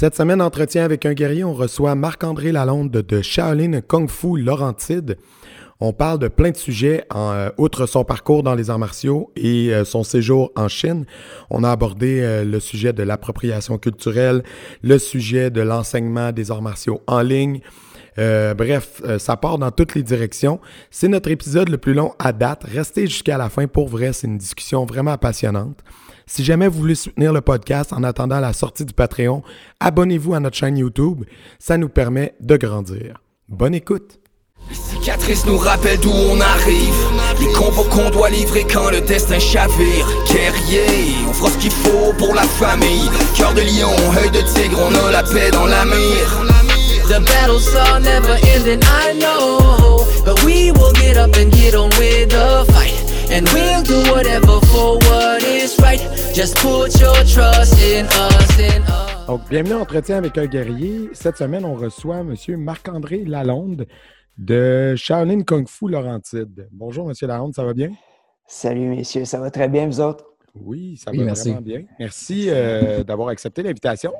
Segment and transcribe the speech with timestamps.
[0.00, 5.18] Cette semaine, entretien avec un guerrier, on reçoit Marc-André Lalonde de Shaolin Kung Fu Laurentide.
[5.80, 9.32] On parle de plein de sujets, en, euh, outre son parcours dans les arts martiaux
[9.34, 11.04] et euh, son séjour en Chine.
[11.50, 14.44] On a abordé euh, le sujet de l'appropriation culturelle,
[14.82, 17.60] le sujet de l'enseignement des arts martiaux en ligne.
[18.16, 20.60] bref, ça part dans toutes les directions.
[20.92, 22.62] C'est notre épisode le plus long à date.
[22.72, 25.82] Restez jusqu'à la fin pour vrai, c'est une discussion vraiment passionnante.
[26.28, 29.42] Si jamais vous voulez soutenir le podcast en attendant la sortie du Patreon,
[29.80, 31.24] abonnez-vous à notre chaîne YouTube.
[31.58, 33.22] Ça nous permet de grandir.
[33.48, 34.20] Bonne écoute!
[34.68, 36.94] Les cicatrices nous rappellent d'où on arrive
[37.40, 42.12] Les combos qu'on doit livrer quand le destin chavire Guerrier, on fera ce qu'il faut
[42.18, 43.88] pour la famille Cœur de lion,
[44.20, 46.44] œil de tigre, on a la paix dans la mire
[47.06, 51.88] The battles are never ending, I know But we will get up and get on
[51.98, 56.00] with the fight And we'll do whatever for what is right
[56.34, 61.10] Just put your trust in us, in us Donc, bienvenue à Entretien avec un guerrier.
[61.12, 62.34] Cette semaine, on reçoit M.
[62.56, 63.86] Marc-André Lalonde,
[64.38, 66.70] de Shaolin Kung Fu Laurentide.
[66.72, 67.14] Bonjour, M.
[67.28, 67.90] Lalonde, ça va bien?
[68.46, 70.24] Salut, messieurs, ça va très bien, vous autres?
[70.54, 71.82] Oui, ça va vraiment bien.
[71.98, 74.14] Merci euh, d'avoir accepté l'invitation.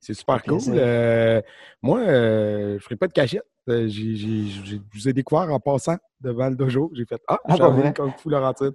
[0.00, 0.60] C'est super cool.
[0.68, 1.40] Euh,
[1.82, 3.44] moi, euh, je ne ferai pas de cachette.
[3.66, 6.90] je vous ai découvert en passant devant le dojo.
[6.94, 8.74] J'ai fait Ah, ah Shaolin Kung Fu Laurentide.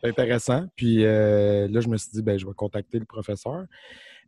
[0.00, 0.64] C'est intéressant.
[0.74, 3.66] Puis là, je me suis dit, ben, je vais contacter le professeur.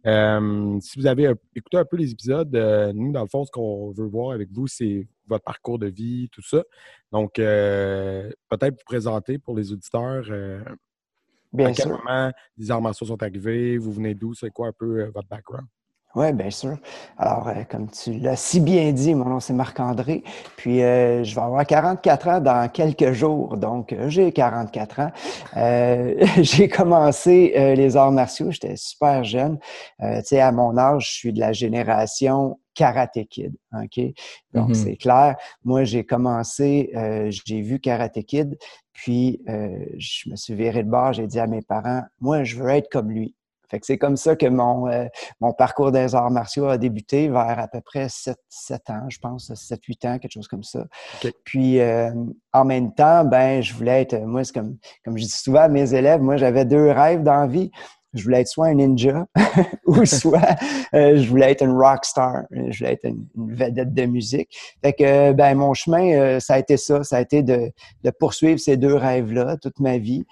[0.05, 2.55] si vous avez écouté un peu les épisodes,
[2.95, 6.29] nous, dans le fond, ce qu'on veut voir avec vous, c'est votre parcours de vie,
[6.31, 6.63] tout ça.
[7.13, 10.25] Donc, euh, peut-être vous présenter pour les auditeurs.
[10.31, 10.63] Euh,
[11.53, 14.73] Bien à quel moment les arts martiaux sont arrivés, vous venez d'où, c'est quoi un
[14.73, 15.67] peu euh, votre background?
[16.15, 16.77] Oui, bien sûr.
[17.19, 20.23] Alors, comme tu l'as si bien dit, mon nom c'est Marc-André.
[20.57, 23.57] Puis, je vais avoir 44 ans dans quelques jours.
[23.57, 25.11] Donc, j'ai 44 ans.
[26.43, 29.59] j'ai commencé les arts martiaux, j'étais super jeune.
[30.01, 33.55] tu sais, à mon âge, je suis de la génération Karate Kid.
[33.73, 34.01] OK?
[34.53, 34.75] Donc, mm-hmm.
[34.75, 35.37] c'est clair.
[35.65, 38.59] Moi, j'ai commencé, euh, j'ai vu Karate Kid,
[38.93, 42.57] puis euh, je me suis viré de bord, j'ai dit à mes parents, moi, je
[42.57, 43.35] veux être comme lui.
[43.75, 45.07] Fait que c'est comme ça que mon, euh,
[45.41, 49.19] mon parcours des arts martiaux a débuté vers à peu près 7, 7 ans, je
[49.19, 50.85] pense, 7-8 ans, quelque chose comme ça.
[51.43, 51.81] Puis
[52.53, 55.69] en même temps, ben, je voulais être, moi, c'est comme, comme je dis souvent à
[55.69, 57.73] mes élèves, moi, j'avais deux rêves dans la vie
[58.15, 59.27] je voulais être soit un ninja
[59.87, 60.57] ou soit
[60.95, 62.45] euh, je voulais être une rock star.
[62.51, 64.57] Je voulais être une, vedette de musique.
[64.83, 67.03] Fait que ben mon chemin, euh, ça a été ça.
[67.03, 67.71] Ça a été de,
[68.05, 70.25] de poursuivre ces deux rêves-là toute ma vie.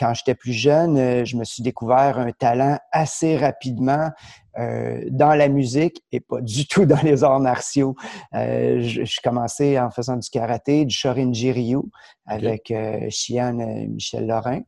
[0.00, 4.10] Euh, quand j'étais plus jeune, je me suis découvert un talent assez rapidement
[4.56, 7.94] dans la musique et pas du tout dans les arts martiaux.
[8.32, 11.78] je, je commençais en faisant du karaté, du shorin-ji-ryu
[12.26, 12.72] avec
[13.10, 14.62] Chian Michel Lorrain.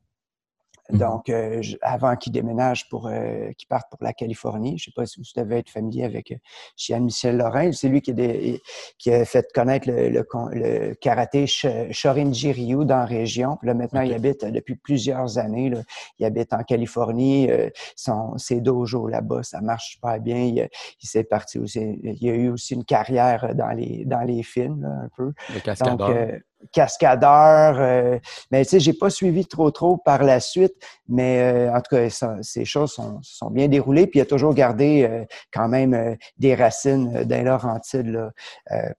[0.92, 0.98] Mhm.
[0.98, 4.94] Donc, euh, avant qu'il déménage pour euh, qu'il parte pour la Californie, je ne sais
[4.94, 8.58] pas si vous devez être familier avec euh, Michel Lorrain, c'est lui qui a,
[8.98, 13.58] qui a, fait connaître le, le, karaté Shorinji Ryu dans la région.
[13.62, 15.70] là, maintenant, il habite depuis plusieurs années.
[15.70, 15.80] Là,
[16.19, 17.48] il habite en Californie.
[17.97, 20.69] son, ses dojos là-bas, ça marche super bien.
[21.00, 21.80] Il, s'est parti aussi.
[22.03, 25.32] Il a eu aussi une carrière dans les, dans les films, un peu.
[25.54, 26.41] Le cascadeur
[26.72, 27.78] cascadeur.
[27.78, 28.18] Euh,
[28.50, 30.74] mais tu sais, j'ai pas suivi trop trop par la suite,
[31.08, 32.08] mais euh, en tout cas,
[32.42, 34.06] ces choses sont, sont, bien déroulées.
[34.06, 38.30] Puis il a toujours gardé euh, quand même des racines d'un Laurentide là,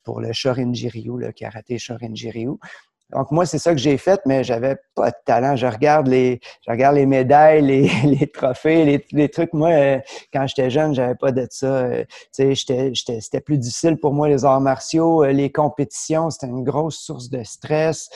[0.03, 2.57] pour le Shorinji-Ryu, le karaté Shorinji-Ryu.
[3.13, 5.55] Donc, moi, c'est ça que j'ai fait, mais j'avais pas de talent.
[5.55, 9.53] Je regarde les, je regarde les médailles, les, les trophées, les, les, trucs.
[9.53, 9.99] Moi, euh,
[10.31, 11.65] quand j'étais jeune, j'avais pas de ça.
[11.65, 15.23] Euh, c'était plus difficile pour moi, les arts martiaux.
[15.23, 18.09] Euh, les compétitions, c'était une grosse source de stress.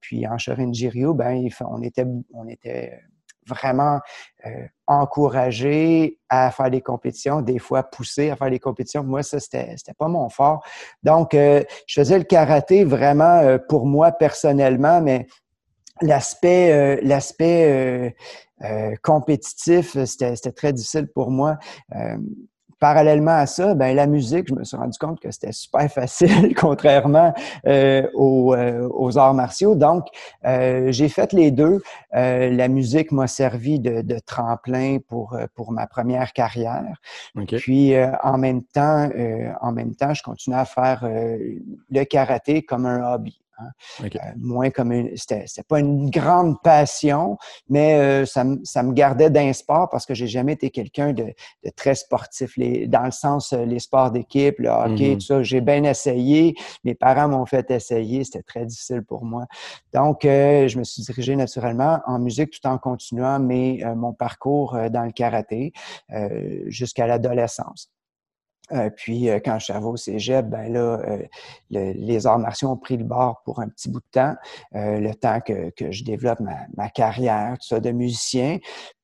[0.00, 3.00] puis en Shorin-Jiryu, ben, on était, on était
[3.50, 4.00] vraiment
[4.46, 9.04] euh, encouragé à faire des compétitions, des fois poussé à faire des compétitions.
[9.04, 10.64] Moi, ça, c'était, pas mon fort.
[11.02, 15.26] Donc, euh, je faisais le karaté vraiment euh, pour moi personnellement, mais
[16.00, 18.14] l'aspect, l'aspect
[19.02, 21.58] compétitif, c'était, c'était très difficile pour moi
[22.80, 26.54] parallèlement à ça, ben la musique, je me suis rendu compte que c'était super facile,
[26.56, 27.32] contrairement
[27.66, 29.74] euh, aux, euh, aux, arts martiaux.
[29.74, 30.06] Donc,
[30.44, 31.80] euh, j'ai fait les deux.
[32.14, 36.96] Euh, la musique m'a servi de, de, tremplin pour pour ma première carrière.
[37.46, 39.08] Puis, en même temps,
[39.60, 43.40] en même temps, je continuais à faire le karaté comme un hobby.
[43.60, 43.70] Hein.
[44.04, 49.30] Euh, moins comme une, c'était, pas une grande passion, mais euh, ça, ça, me gardait
[49.30, 51.24] d'un sport parce que j'ai jamais été quelqu'un de,
[51.64, 52.56] de, très sportif.
[52.56, 55.14] Les, dans le sens, euh, les sports d'équipe, le hockey, mm-hmm.
[55.14, 56.54] tout ça, j'ai bien essayé.
[56.84, 58.24] Mes parents m'ont fait essayer.
[58.24, 59.46] C'était très difficile pour moi.
[59.92, 65.04] Donc, je me suis dirigé naturellement en musique tout en continuant mes, mon parcours dans
[65.04, 65.72] le karaté
[66.68, 67.90] jusqu'à l'adolescence.
[68.72, 71.22] Euh, puis euh, quand je suis arrivé au cégep, ben là, euh,
[71.70, 74.34] les arts martiaux ont pris le bord pour un petit bout de temps,
[74.72, 78.58] le temps que, que je développe ma, ma, carrière, tout ça, de musicien.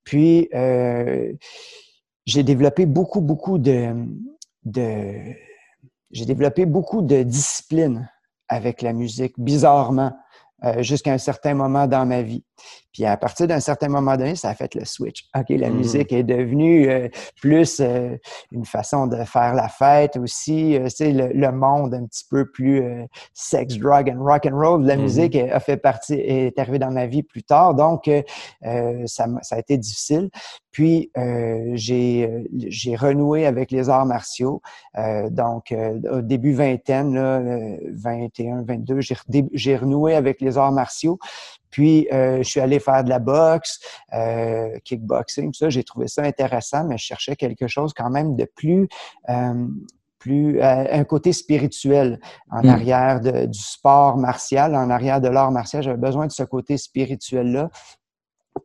[0.05, 3.95] Puis j'ai développé beaucoup, beaucoup de,
[4.65, 5.35] de
[6.11, 8.09] j'ai développé beaucoup de discipline
[8.49, 10.13] avec la musique, bizarrement,
[10.79, 12.45] jusqu'à un certain moment dans ma vie.
[12.97, 15.29] Puis à partir d'un certain moment donné, ça a fait le switch.
[15.37, 15.77] OK, la mhm.
[15.77, 17.09] musique est devenue euh,
[17.43, 18.17] plus euh,
[18.53, 20.79] une façon de faire la fête aussi.
[20.79, 22.83] Euh, c'est le, le, monde un petit peu plus
[23.35, 24.83] sex, drug and rock and roll.
[24.83, 25.03] La mhm.
[25.03, 27.75] musique a fait partie, est arrivée dans ma vie plus tard.
[27.75, 28.11] Donc,
[28.63, 30.31] ça, ça, a été difficile.
[30.71, 31.11] Puis,
[31.75, 32.31] j'ai,
[32.67, 34.61] j'ai renoué avec les arts martiaux.
[35.31, 35.75] donc,
[36.11, 37.43] au début vingtaine, là,
[37.93, 39.17] 21, 22, j'ai,
[39.53, 41.19] j'ai renoué avec les arts martiaux.
[41.71, 43.81] Puis, euh, je suis allé faire de la boxe,
[44.15, 45.69] euh, kickboxing, tout ça.
[45.69, 48.89] J'ai trouvé ça intéressant, mais je cherchais quelque chose quand même de plus,
[49.29, 49.67] euh,
[50.19, 52.19] plus un côté spirituel
[52.51, 52.69] en hmm.
[52.69, 55.83] arrière du sport martial, en arrière de l'art martial.
[55.83, 57.71] J'avais besoin de ce côté spirituel-là.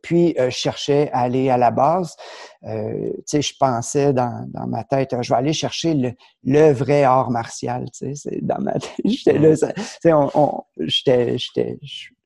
[0.00, 2.16] Puis, je cherchais à aller à la base.
[2.64, 2.70] tu
[3.26, 6.12] sais, je pensais dans, dans, ma tête, je vais aller chercher le,
[6.42, 7.84] le vrai art martial.
[7.96, 11.36] Tu sais, dans ma tête, j'étais là, tu sais, on, on j'étais,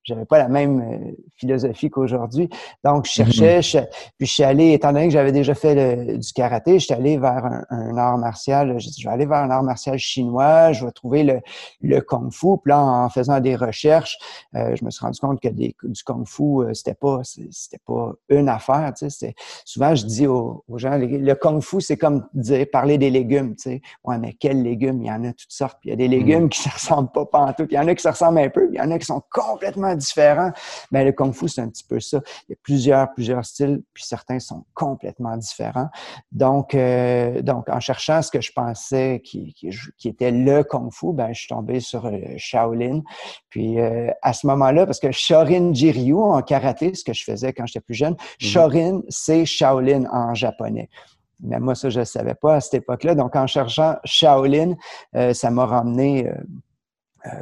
[0.07, 2.49] j'avais pas la même euh, philosophie qu'aujourd'hui.
[2.85, 3.89] Donc, je cherchais, mm-hmm.
[4.17, 7.19] puis je suis allé, étant donné que j'avais déjà fait du karaté, je suis allé
[7.19, 8.79] vers un, art martial.
[8.79, 11.41] Je vais aller vers un art martial chinois, je vais trouver le,
[11.83, 12.57] le kung fu.
[12.63, 14.17] Puis là, en faisant des recherches,
[14.55, 17.81] euh, je me suis rendu compte que des, du kung fu, euh, c'était pas, c'était
[17.85, 18.93] pas une affaire.
[18.97, 23.11] Tu sais, souvent, je dis aux, gens, le, kung fu, c'est comme dire, parler des
[23.11, 23.57] légumes.
[23.57, 25.03] Tu sais, ouais, mais quels légumes?
[25.03, 25.79] Il y en a toutes sortes.
[25.81, 26.49] Puis il y a des légumes mm.
[26.51, 27.69] qui ne se ressemblent pas pantoute.
[27.71, 29.07] Il y en a qui se ressemblent un peu, puis il y en a qui
[29.07, 30.53] sont complètement différents.
[30.91, 32.21] Mais le kung fu, c'est un petit peu ça.
[32.49, 35.89] Il y a plusieurs, plusieurs styles, puis certains sont complètement différents.
[36.33, 41.13] Donc, euh, donc en cherchant ce que je pensais qui, qui, était le kung fu,
[41.13, 43.03] ben, je suis tombé sur le euh, Shaolin.
[43.49, 47.53] Puis euh, à ce moment-là, parce que Shorin Jiryu en karaté, ce que je faisais
[47.53, 48.19] quand j'étais plus jeune, mhm.
[48.39, 50.89] Shorin, c'est Shaolin en japonais.
[51.41, 53.15] Mais moi, ça, je ne savais pas à cette époque-là.
[53.15, 54.75] Donc, en cherchant Shaolin,
[55.35, 56.33] ça m'a ramené euh,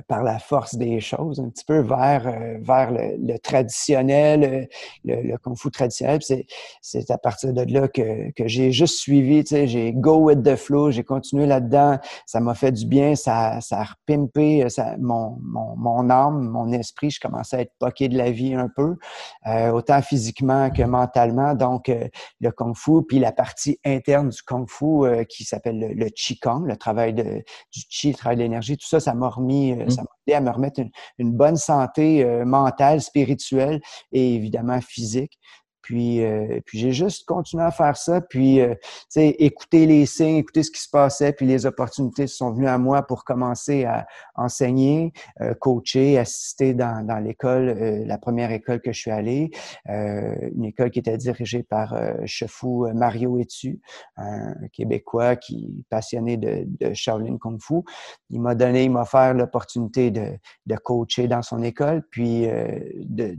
[0.08, 4.64] par la force des choses, un petit peu vers, euh, vers le, traditionnel, euh,
[5.04, 6.20] le, le, kung fu traditionnel.
[6.80, 10.90] C'est à partir de là que, que j'ai juste suivi, j'ai go with the flow,
[10.90, 11.98] j'ai continué là-dedans.
[12.26, 16.72] Ça m'a fait du bien, ça, ça a repimpé ça, mon, mon, mon, âme, mon
[16.72, 17.10] esprit.
[17.10, 18.96] Je commençais à être poqué de la vie un peu,
[19.72, 21.54] autant physiquement que mentalement.
[21.54, 21.90] Donc,
[22.40, 26.64] le kung fu, puis la partie interne du kung fu qui s'appelle le, le qigong,
[26.64, 27.42] le travail de,
[27.72, 30.36] du chi, le travail de l'énergie, tout ça, ça m'a remis euh, ça m'a aidé
[30.36, 30.80] à me remettre
[31.18, 33.80] une, bonne santé euh, mentale, spirituelle
[34.12, 35.38] et évidemment physique.
[35.84, 38.74] Puis, euh, puis j'ai juste continué à faire ça, puis euh,
[39.14, 43.02] écouter les signes, écouter ce qui se passait, puis les opportunités sont venues à moi
[43.02, 45.12] pour commencer à enseigner,
[45.60, 47.66] coacher, assister dans, dans l'école,
[48.06, 49.50] la première école que je suis allé,
[49.86, 51.94] une école qui était dirigée par
[52.24, 53.80] Chefou Mario Etu,
[54.16, 57.82] un Québécois qui passionné de, de Shaolin Kung Fu.
[58.30, 63.38] Il m'a donné, il m'a offert l'opportunité de, de coacher dans son école, puis de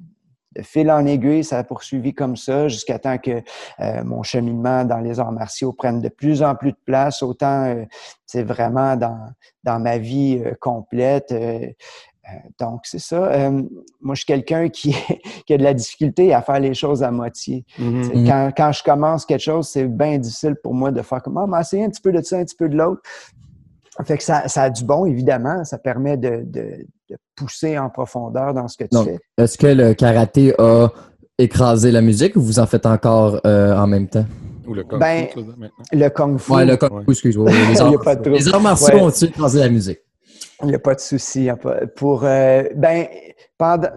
[0.55, 3.41] de fil en aiguille, ça a poursuivi comme ça jusqu'à temps que
[3.79, 7.75] euh, mon cheminement dans les arts martiaux prenne de plus en plus de place, autant
[8.25, 9.19] c'est euh, vraiment dans,
[9.63, 11.33] dans ma vie euh, complète.
[12.59, 13.51] donc, c'est ça.
[14.01, 14.95] moi, je suis quelqu'un qui,
[15.45, 17.65] qui, a de la difficulté à faire les choses à moitié.
[17.79, 18.27] Mm-hmm.
[18.27, 21.61] quand, quand, je commence quelque chose, c'est bien difficile pour moi de faire comme, ah,
[21.61, 23.01] essayer un petit peu de ça, un petit peu de l'autre.
[24.03, 25.63] Fait que ça, ça, a du bon, évidemment.
[25.63, 29.19] Ça permet de, de, de, pousser en profondeur dans ce que tu fais.
[29.37, 30.89] Est-ce que le karaté a
[31.37, 34.25] écrasé la musique ou vous en faites encore euh, en même temps?
[34.67, 35.69] Ou le kung ben, fu, maintenant?
[35.91, 36.51] Le kung fu.
[36.51, 37.51] Ouais, le kung fu, excuse-moi.
[38.25, 39.99] Les, arts, martiaux ont-ils écrasé la musique?
[40.61, 41.49] Il n'y a pas de souci.
[41.95, 43.07] Pour, euh, ben,
[43.57, 43.89] pendant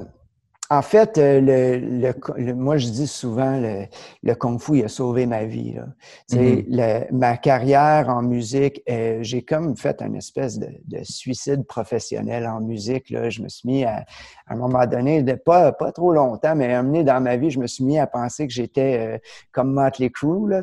[0.70, 3.86] en fait, euh, le, le, moi, je dis souvent, le,
[4.22, 5.72] le Kung Fu, il a sauvé ma vie.
[5.72, 5.86] Là.
[6.30, 7.06] Mm-hmm.
[7.10, 12.60] ma carrière en musique, euh, j'ai comme fait une espèce de, de, suicide professionnel en
[12.60, 13.08] musique.
[13.08, 13.30] Là.
[13.30, 14.04] Je me suis mis à,
[14.46, 17.60] à un moment donné, de, pas, pas trop longtemps, mais amené dans ma vie, je
[17.60, 19.18] me suis mis à penser que j'étais euh,
[19.52, 20.62] comme Motley Crue, là,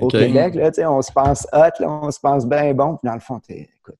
[0.00, 0.54] au Québec.
[0.54, 2.96] Là, on se pense hot, là, on se pense bien bon.
[2.96, 3.98] Puis dans le fond, écoute,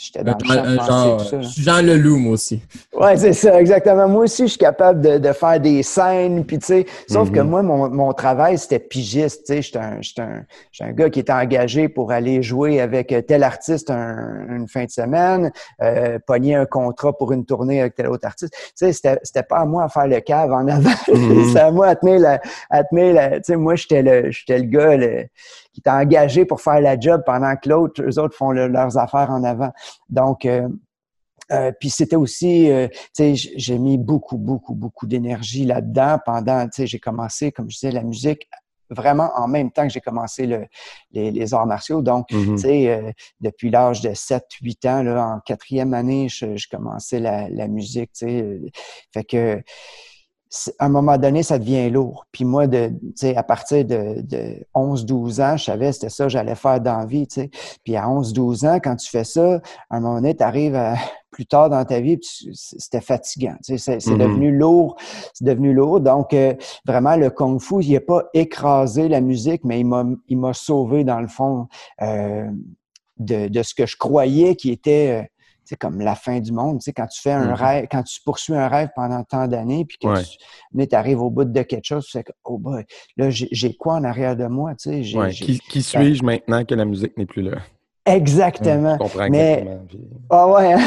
[0.00, 1.40] j'étais dans le pensée, genre, tout ça.
[1.62, 2.62] Jean Leloup, moi aussi.
[2.94, 4.08] Ouais, c'est ça, exactement.
[4.08, 7.40] Moi aussi, je suis capable de, de faire des scènes, puis tu sais, sauf que
[7.40, 7.48] Mhm.
[7.48, 10.44] moi, mon, mon travail, c'était pigiste, tu sais, j'étais un, un,
[10.80, 14.90] un gars qui était engagé pour aller jouer avec tel artiste un- une fin de
[14.90, 15.50] semaine,
[15.82, 18.52] euh, pogner un contrat pour une tournée avec tel autre artiste.
[18.78, 21.44] Tu sais, c'était, pas à moi à faire le cave en avant, Mhm.
[21.44, 22.40] c'était à moi à tenir la,
[22.70, 25.26] à tenir la, tu sais, moi, j'étais le, j'étais le gars, le-
[25.78, 28.98] qui était engagé pour faire la job pendant que l'autre, eux autres font le- leurs
[28.98, 29.70] affaires en avant.
[30.08, 30.68] Donc, euh,
[31.52, 36.64] euh, puis c'était aussi, euh, tu sais, j'ai mis beaucoup, beaucoup, beaucoup d'énergie là-dedans pendant,
[36.64, 38.48] tu sais, j'ai commencé, comme je disais, la musique
[38.90, 40.64] vraiment en même temps que j'ai commencé le,
[41.12, 42.00] les, les arts martiaux.
[42.02, 42.56] Donc, Mhm.
[42.56, 47.20] tu sais, euh, depuis l'âge de 7-8 ans, là, en quatrième année, je, je commençais
[47.20, 48.60] la, la musique, tu sais.
[49.12, 49.62] Fait que,
[50.78, 52.26] à un moment donné, ça devient lourd.
[52.32, 56.24] Puis moi, de, tu sais, à partir de, de 11-12 ans, je savais c'était ça
[56.24, 57.50] que j'allais faire dans la vie, tu sais.
[57.84, 60.94] Puis à 11-12 ans, quand tu fais ça, à un moment donné, tu arrives à,
[61.30, 63.54] plus tard dans ta vie, c'était fatigant.
[63.64, 64.18] Tu sais, c'est Mhm.
[64.18, 64.96] devenu lourd.
[65.34, 66.00] C'est devenu lourd.
[66.00, 66.54] Donc, euh,
[66.86, 70.54] vraiment, le Kung Fu, il n'a pas écrasé la musique, mais il m'a il m'a
[70.54, 71.68] sauvé, dans le fond,
[72.02, 72.48] euh,
[73.18, 75.30] de, de ce que je croyais qui était...
[75.68, 77.52] sais, comme la fin du monde, tu sais, quand tu fais un Mhm.
[77.54, 80.86] rêve, quand tu poursuis un rêve pendant tant d'années, puis que Ouais.
[80.86, 82.84] tu arrives au bout de quelque chose, tu fais que, oh boy,
[83.16, 85.16] là, j'ai quoi en arrière de moi, tu sais?
[85.18, 87.58] Ouais, Qui, qui suis-je maintenant que la musique n'est plus là?
[88.06, 88.94] Exactement.
[88.94, 89.84] Je comprends Mais- exactement.
[89.88, 90.80] puis- Ah ouais, hein?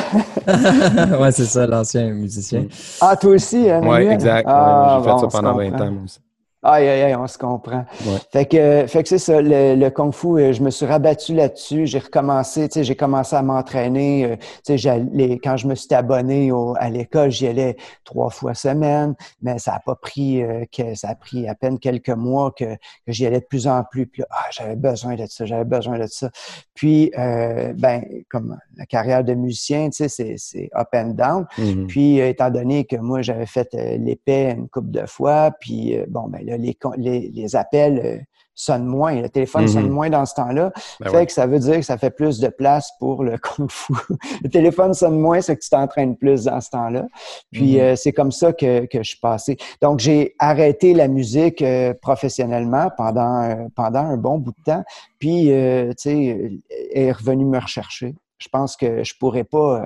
[1.21, 2.65] ouais, c'est ça, l'ancien musicien.
[2.99, 4.47] Ah, toi aussi, hein, Ouais, exact.
[4.47, 5.85] ouais, Ah, J'ai fait bon, ça pendant 20 comprend.
[5.85, 6.19] ans, moi aussi.
[6.63, 7.85] Aïe, aïe, aïe, on se comprend.
[8.05, 8.17] Ouais.
[8.31, 11.33] Fait que, fait que c'est ça, le, le Kung Fu, euh, je me suis rabattu
[11.33, 11.87] là-dessus.
[11.87, 14.25] J'ai recommencé, tu sais, j'ai commencé à m'entraîner.
[14.25, 18.29] euh, Tu sais, j'allais- quand je me suis abonné au- à l'école, j'y allais trois
[18.29, 22.09] fois semaine, mais ça a pas pris, euh, que, ça a pris à peine quelques
[22.09, 24.05] mois que, que j'y allais de plus en plus.
[24.05, 26.29] Puis ah, j'avais besoin de ça, j'avais besoin de ça.
[26.75, 31.47] Puis, euh, ben, comme la carrière de musicien, tu sais, c'est, c'est up and down.
[31.57, 31.87] Mhm.
[31.87, 36.27] Puis, euh, étant donné que moi, j'avais fait l'épée une couple de fois, puis, bon,
[36.27, 38.17] ben les, con- les, les appels euh,
[38.53, 39.67] sonnent moins, le téléphone Mhm.
[39.69, 40.71] sonne moins dans ce temps-là.
[40.99, 41.25] Ben fait ouais.
[41.25, 43.93] que ça veut dire que ça fait plus de place pour le kung fu.
[44.43, 47.05] le téléphone sonne moins, c'est que tu t'entraînes plus dans ce temps-là.
[47.51, 47.79] Puis, Mhm.
[47.81, 49.57] euh, c'est comme ça que, que je suis passé.
[49.81, 54.83] Donc, j'ai arrêté la musique euh, professionnellement pendant, euh, pendant un bon bout de temps.
[55.17, 56.51] Puis, tu sais,
[56.91, 58.15] est revenu me rechercher.
[58.37, 59.85] Je pense que je pourrais pas...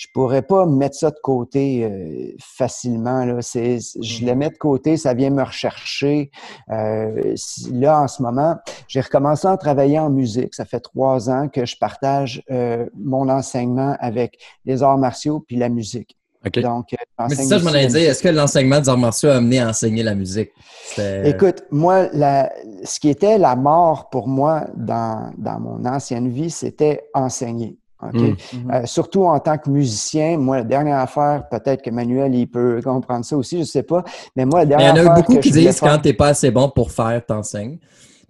[0.00, 3.26] je pourrais pas mettre ça de côté euh, facilement.
[3.26, 3.42] Là.
[3.42, 6.30] C'est, je le mets de côté, ça vient me rechercher.
[6.70, 7.34] Euh,
[7.70, 8.56] là, en ce moment,
[8.88, 10.54] j'ai recommencé à travailler en musique.
[10.54, 15.56] Ça fait trois ans que je partage euh, mon enseignement avec les arts martiaux puis
[15.56, 16.16] la musique.
[16.46, 16.58] OK.
[16.60, 17.98] Donc, euh, Mais c'est ça, je m'en ai dit.
[17.98, 20.50] Est-ce que l'enseignement des arts martiaux a amené à enseigner la musique?
[20.86, 22.50] C'était- Écoute, moi, la,
[22.84, 27.76] ce qui était la mort pour moi dans, dans mon ancienne vie, c'était enseigner.
[28.12, 28.18] Mm.
[28.18, 28.36] Mhm.
[28.72, 32.80] Euh, surtout en tant que musicien, moi, la dernière affaire, peut-être que Manuel, il peut
[32.82, 34.02] comprendre ça aussi, je sais pas,
[34.36, 35.98] mais moi, la Mais il y dernière en a affaire beaucoup qui disent faire- quand
[36.00, 37.78] t'es pas assez bon pour faire, t'enseignes.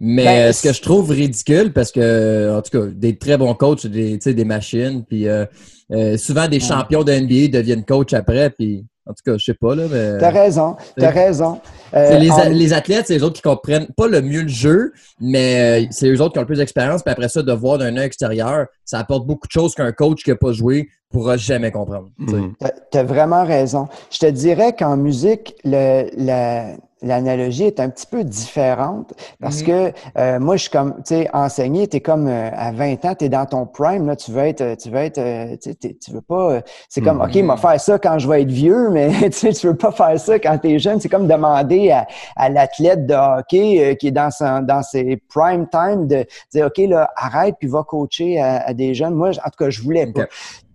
[0.02, 3.52] Mais Ben, ce que je trouve ridicule, parce que, en tout cas, des très bons
[3.54, 5.44] coachs, des, tu sais, des machines, puis euh,
[5.92, 6.60] euh, souvent des Ouais.
[6.62, 10.18] champions de NBA deviennent coachs après, puis en tout cas, je sais pas, là, mais...
[10.18, 11.60] T'as raison, t'as raison.
[11.94, 14.92] Euh, les, en- les athlètes, c'est les autres qui comprennent pas le mieux le jeu,
[15.20, 17.02] mais euh, c'est eux autres qui ont le plus d'expérience.
[17.02, 20.22] Puis après ça, de voir d'un œil extérieur, ça apporte beaucoup de choses qu'un coach
[20.22, 22.08] qui n'a pas joué pourra jamais comprendre.
[22.20, 22.36] tu sais.
[22.36, 22.54] Mhm.
[22.92, 23.88] Tu as vraiment raison.
[24.12, 29.66] Je te dirais qu'en musique, le- la- l'analogie est un petit peu différente parce Mhm.
[29.66, 33.04] que euh, moi, je suis comme, tu sais, enseigner, tu es comme euh, à 20
[33.04, 35.56] ans, tu es dans ton prime, là, tu veux être, euh, tu veux être, euh,
[35.60, 37.24] tu sais, t'es- tu veux pas, euh, c'est comme, Mhm.
[37.24, 39.92] OK, m'a faire ça quand je vais être vieux, mais tu sais, tu veux pas
[39.92, 41.00] faire ça quand tu es jeune.
[41.00, 45.16] C'est comme demander à, à l'athlète de hockey euh, qui est dans, son, dans ses
[45.28, 49.14] prime time de dire, OK, là, arrête puis va coacher à, à des jeunes.
[49.14, 50.22] Moi, en tout cas, je voulais pas.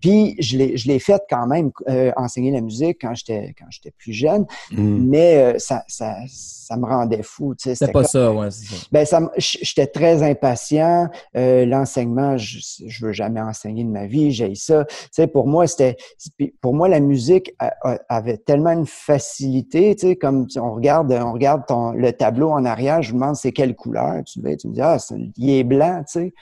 [0.05, 3.65] Puis je l'ai, je l'ai fait quand même, euh, enseigner la musique quand j'étais quand
[3.71, 5.07] j'étais plus jeune, Mhm.
[5.09, 7.55] mais euh, ça, ça, ça me rendait fou.
[7.55, 8.75] Tu sais, C'était pas comme- ça, ouais, ça.
[8.91, 11.07] ben, ça, j'étais très impatient.
[11.35, 14.31] Euh, l'enseignement, je, je veux jamais enseigner de ma vie.
[14.31, 14.85] J'ai ça.
[14.85, 15.95] Tu sais, pour moi, c'était,
[16.37, 19.95] puis pour moi, la musique a- a- avait tellement une facilité.
[19.95, 23.19] Tu sais, comme tu- on regarde, on regarde ton, le tableau en arrière, je me
[23.19, 24.23] demande c'est quelle couleur.
[24.23, 26.03] Tu, vas- tu me dis ah, c'est, il est blanc.
[26.11, 26.33] Tu sais.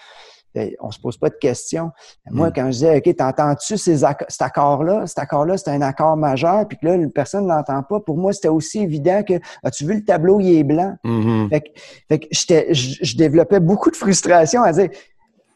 [0.82, 1.92] On se pose pas de questions.
[2.30, 2.54] Moi, Mm.
[2.56, 5.08] quand je disais, OK, t'entends-tu acc- cet accord-là?
[5.08, 8.00] Cet accord-là, c'est un accord majeur, puis que là, personne ne l'entend pas.
[8.00, 9.34] Pour moi, c'était aussi évident que,
[9.64, 10.96] as-tu vu le tableau, il est blanc?
[11.04, 11.50] Mhm.
[11.50, 11.68] Fait que,
[12.10, 15.00] fait que j'étais- je, développais beaucoup de frustration à dire, tu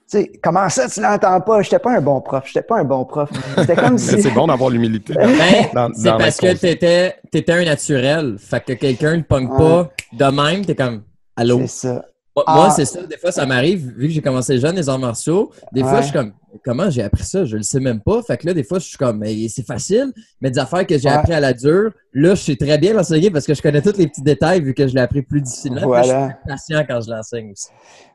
[0.07, 1.61] sais, comment ça, tu l'entends pas?
[1.61, 2.43] J'étais pas un bon prof.
[2.47, 3.29] J'étais pas un bon prof.
[3.57, 4.21] C'était comme si.
[4.21, 5.13] c'est bon d'avoir l'humilité.
[5.15, 5.27] Ben,
[5.73, 8.37] Dans- c'est dans parce que t'étais, t'étais un naturel.
[8.39, 9.57] Fait que quelqu'un ne pogne Ouais.
[9.57, 11.03] pas de même, t'es comme
[11.35, 11.59] Allô?
[11.61, 12.05] C'est ça.
[12.47, 12.69] Moi, Ah.
[12.75, 13.01] c'est ça.
[13.03, 16.07] Des fois, ça m'arrive, vu que j'ai commencé jeune les arts martiaux, des fois, je
[16.07, 17.45] suis comme comment j'ai appris ça?
[17.45, 18.21] Je le sais même pas.
[18.23, 20.97] Fait que là, des fois, je suis comme, mais c'est facile, mais des affaires que
[20.97, 23.81] j'ai appris à la dure, là, je sais très bien l'enseigner parce que je connais
[23.81, 25.81] tous les petits détails vu que je l'ai appris plus difficilement.
[25.83, 26.03] Voilà.
[26.03, 27.67] je suis patient quand je l'enseigne aussi.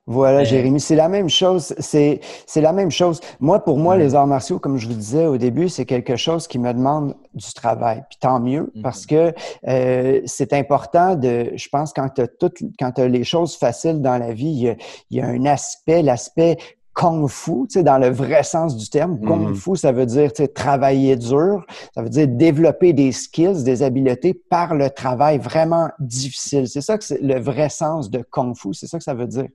[0.05, 1.75] Voilà, Jérémy, c'est la même chose.
[1.79, 2.21] C'est,
[2.57, 3.21] la même chose.
[3.39, 6.49] Moi, pour moi, les arts martiaux, comme je vous disais au début, c'est quelque chose
[6.49, 8.03] qui me demande du travail.
[8.11, 8.83] Puis tant mieux, Mhm.
[8.83, 9.33] parce que
[9.69, 14.01] euh, c'est important de, je pense, quand tu as toutes, quand tu les choses faciles
[14.03, 14.77] dans la vie, il y a,
[15.11, 16.57] il y a un aspect, l'aspect
[16.95, 19.19] kung fu, tu sais, dans le vrai sens du terme.
[19.21, 19.55] Kung Mhm.
[19.55, 24.75] fu, ça veut dire travailler dur, ça veut dire développer des skills, des habiletés par
[24.75, 26.69] le travail vraiment difficile.
[26.69, 29.27] C'est ça que c'est le vrai sens de kung fu, c'est ça que ça veut
[29.27, 29.49] dire.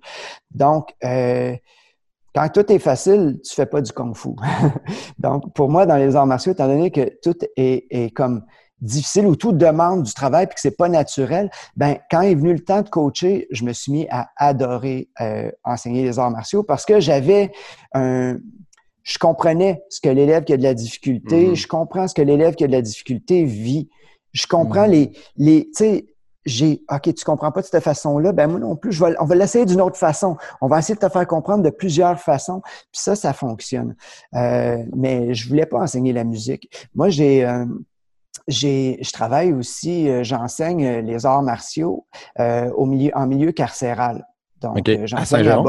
[0.52, 1.56] Donc, euh,
[2.34, 4.30] quand tout est facile, tu fais pas du kung fu.
[5.20, 8.44] Donc, pour moi, dans les arts martiaux, étant donné que tout est, est comme
[8.82, 12.54] difficile ou tout demande du travail puis que c'est pas naturel, ben quand est venu
[12.54, 16.64] le temps de coacher, je me suis mis à adorer euh, enseigner les arts martiaux
[16.64, 17.52] parce que j'avais
[17.94, 18.38] un
[19.04, 21.56] je comprenais ce que l'élève qui a de la difficulté, Mhm.
[21.56, 23.88] je comprends ce que l'élève qui a de la difficulté vit.
[24.34, 24.92] Je comprends Mhm.
[24.92, 26.06] les les tu sais
[26.46, 29.26] j'ai OK, tu comprends pas de cette façon-là, ben moi non plus, je vais, on
[29.26, 30.38] va l'essayer d'une autre façon.
[30.62, 33.96] On va essayer de te faire comprendre de plusieurs façons, puis ça ça fonctionne.
[34.34, 36.70] Euh, mais je voulais pas enseigner la musique.
[36.96, 37.76] Moi j'ai euh, j'ai,
[38.48, 42.06] je travaille aussi, euh, j'enseigne euh, les arts martiaux
[42.40, 44.26] euh, au milieu, en milieu carcéral.
[44.62, 45.62] Donc, À j'enseigne à,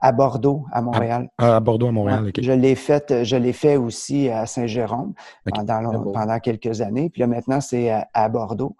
[0.00, 1.28] à Bordeaux, à Montréal.
[1.38, 2.40] Ah, À Bordeaux, à Montréal, Ouais, OK.
[2.42, 5.14] Je l'ai fait, je l'ai fait aussi à Saint-Jérôme
[5.52, 7.10] pendant, pendant quelques années.
[7.10, 8.76] Puis là, maintenant, c'est à, à Bordeaux.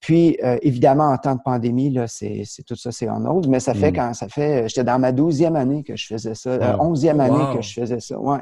[0.00, 3.48] Puis, euh, évidemment, en temps de pandémie, là, c'est, c'est tout ça, c'est en hold,
[3.48, 3.94] mais ça fait Mm.
[3.96, 6.90] quand ça fait, euh, j'étais dans ma douzième année que je faisais ça, euh, Wow.
[6.90, 8.38] onzième année que je faisais ça, ouais.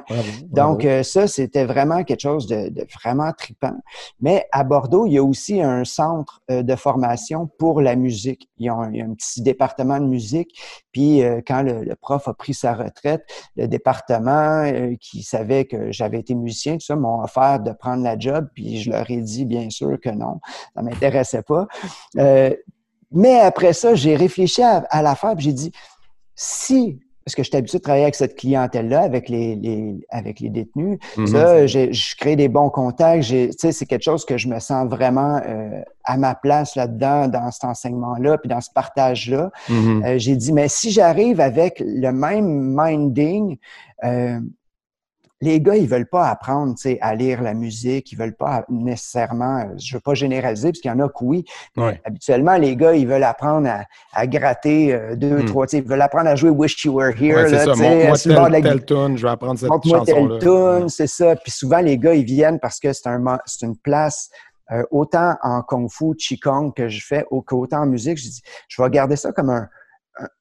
[0.51, 3.77] Donc, euh, ça, c'était vraiment quelque chose de, de vraiment tripant.
[4.21, 8.51] Mais à Bordeaux, il y a aussi un centre euh, de formation pour la musique.
[8.59, 10.59] Il y a un, il y a un petit département de musique.
[10.93, 13.23] Puis, euh, quand le, le prof a pris sa retraite,
[13.57, 18.03] le département euh, qui savait que j'avais été musicien, tout ça, m'ont offert de prendre
[18.03, 18.47] la job.
[18.55, 20.41] Puis, je leur ai dit, bien sûr, que non,
[20.75, 21.67] ça m'intéressait pas.
[22.19, 22.51] Euh,
[23.13, 25.35] mais après ça, j'ai réfléchi à, à l'affaire.
[25.39, 25.73] J'ai dit,
[26.35, 30.49] si parce que j'étais habitué de travailler avec cette clientèle-là, avec les, les- avec les
[30.49, 31.01] détenus.
[31.17, 31.27] Mhm.
[31.27, 33.25] Ça, je crée des bons contacts.
[33.25, 36.77] J'ai- Tu sais, c'est quelque chose que je me sens vraiment euh, à ma place
[36.77, 39.51] là-dedans, dans cet enseignement-là, puis dans ce partage-là.
[39.69, 40.05] Mhm.
[40.05, 43.57] Euh, j'ai dit, mais si j'arrive avec le même minding,
[44.05, 44.39] euh,
[45.43, 48.65] les gars, ils veulent pas apprendre tu sais, à lire la musique, ils veulent pas
[48.71, 51.45] nécessairement, euh, je veux pas généraliser, parce qu'il y en a que oui,
[51.77, 52.01] mais Ouais.
[52.05, 53.85] habituellement, les gars, ils veulent apprendre à,
[54.15, 55.45] à gratter euh, deux, Hmm.
[55.45, 57.75] trois, ils veulent apprendre à jouer Wish You Were Here, Ouais, là, ça.
[57.75, 60.39] Montre-moi la tune, je vais apprendre cette chanson-là.
[60.39, 61.37] tune, c'est ça.
[61.37, 64.31] Puis souvent, les gars, ils viennent parce que c'est un, c'est une place,
[64.73, 68.17] euh, autant en Kung Fu, Qigong que je fais, au- qu'autant en musique.
[68.19, 69.69] Je dis, je vais garder ça comme un,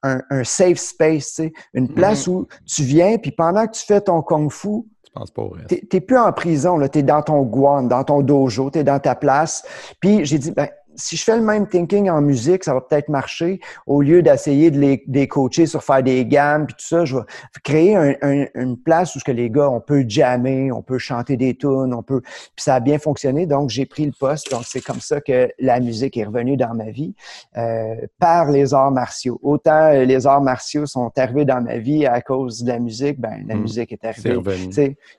[0.04, 1.54] un, un safe space, tu sais.
[1.74, 5.32] Une place où tu viens, puis pendant que tu fais ton Kung Fu, Je pense
[5.32, 5.68] pas au reste.
[5.68, 6.90] t'es t'es plus en prison, là.
[6.90, 9.64] T'es dans ton guan, dans ton dojo, t'es dans ta place.
[10.00, 13.10] Puis j'ai dit, ben, si je fais le même thinking en musique, ça va peut-être
[13.10, 13.60] marcher.
[13.88, 17.06] Au lieu d'essayer de les, de les coacher sur faire des gammes puis tout ça,
[17.06, 17.24] je vais
[17.64, 20.98] créer un- un- une place où ce que les gars, on peut jammer, on peut
[20.98, 22.22] chanter des tunes, on peut.
[22.22, 24.52] Puis ça a bien fonctionné, donc j'ai pris le poste.
[24.52, 27.14] Donc c'est comme ça que la musique est revenue dans ma vie
[27.58, 29.40] euh, par les arts martiaux.
[29.44, 33.20] Autant euh, les arts martiaux sont arrivés dans ma vie à cause de la musique,
[33.20, 33.62] ben la Mm.
[33.62, 34.32] musique est C'est arrivée.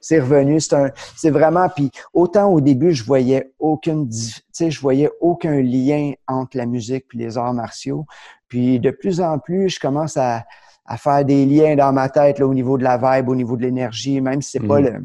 [0.00, 0.60] c'est revenu.
[0.60, 1.68] C'est un, c'est vraiment.
[1.68, 6.56] Puis autant au début, je voyais aucune, dif- tu sais, je voyais aucun lien entre
[6.56, 8.06] la musique puis les arts martiaux.
[8.48, 10.44] Puis de plus en plus, je commence à,
[10.86, 13.56] à faire des liens dans ma tête là, au niveau de la vibe, au niveau
[13.56, 14.86] de l'énergie, même si c'est pas Mhm.
[14.86, 15.04] le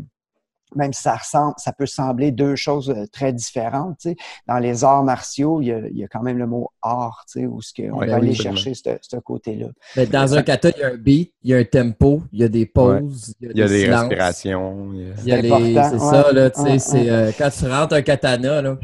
[0.74, 3.98] même si ça ressemble, ça peut sembler deux choses euh, très différentes.
[4.00, 4.16] Tu sais.
[4.48, 7.26] Dans les arts martiaux, il y, a, il y a quand même le mot art,
[7.30, 9.68] tu sais, où ce qu'on Ouais, peut ben oui, aller chercher ce, ce côté-là.
[9.98, 12.40] Mais dans un kata, il y a un beat, il y a un tempo, il
[12.40, 14.92] y a des pauses, il y a, Il y a des respirations.
[14.94, 16.00] il y a- Il y a C'est les- C'est ouais.
[16.00, 17.10] ça, là, tu sais, Ouais, c'est ouais.
[17.10, 18.78] euh, quand tu rentres un katana, là,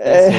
[0.00, 0.32] c'est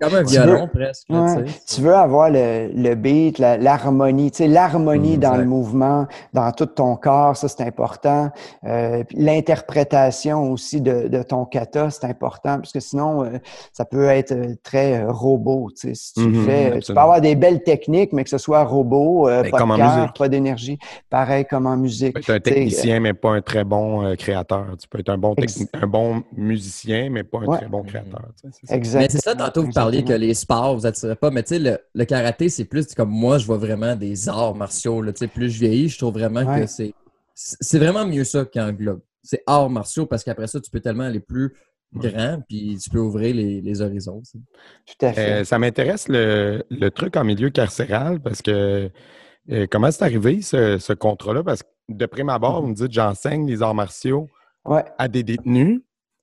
[0.00, 1.06] comme un violon veux- presque.
[1.10, 1.44] Ouais.
[1.68, 6.52] tu veux avoir le, le beat, l'harmonie, tu sais, l'harmonie Mhm, dans le mouvement, dans
[6.52, 8.30] tout ton corps, ça c'est important.
[8.64, 13.38] Euh, L'interprétation aussi de, de ton kata, c'est important, parce que sinon, euh,
[13.72, 15.68] ça peut être euh, très euh, robot.
[15.78, 18.38] Tu sais, si tu Mhm, fais, tu peux avoir des belles techniques, mais que ce
[18.38, 20.78] soit robot, euh, Ben, pas de cœur, pas d'énergie.
[21.10, 22.14] Pareil comme en musique.
[22.16, 24.66] Tu peux être un technicien, mais pas un très bon créateur.
[24.80, 25.34] Tu peux être un bon,
[25.74, 27.56] un bon musicien, mais pas un Ouais.
[27.58, 28.22] très bon créateur.
[28.40, 28.74] tu sais.
[28.96, 29.02] Exactement.
[29.02, 31.58] Mais c'est ça, tantôt, vous parliez que les sports vous attirez pas, mais tu sais,
[31.58, 35.02] le, le karaté, c'est plus comme moi, je vois vraiment des arts martiaux.
[35.02, 36.62] Là, tu sais, plus je vieillis, je trouve vraiment Ouais.
[36.62, 36.94] que c'est
[37.34, 39.00] c'est vraiment mieux ça qui englobe.
[39.22, 41.54] C'est arts martiaux parce qu'après ça, tu peux tellement aller plus
[41.94, 44.22] grand, puis tu peux ouvrir les, les horizons.
[44.86, 45.30] Tout à fait.
[45.40, 48.90] Euh, ça m'intéresse le, le truc en milieu carcéral parce que
[49.50, 51.42] euh, comment c'est arrivé ce, ce contrat-là?
[51.42, 54.28] Parce que de prime abord, vous me dites j'enseigne les arts martiaux
[54.64, 54.84] Ouais.
[54.98, 55.80] à des détenus.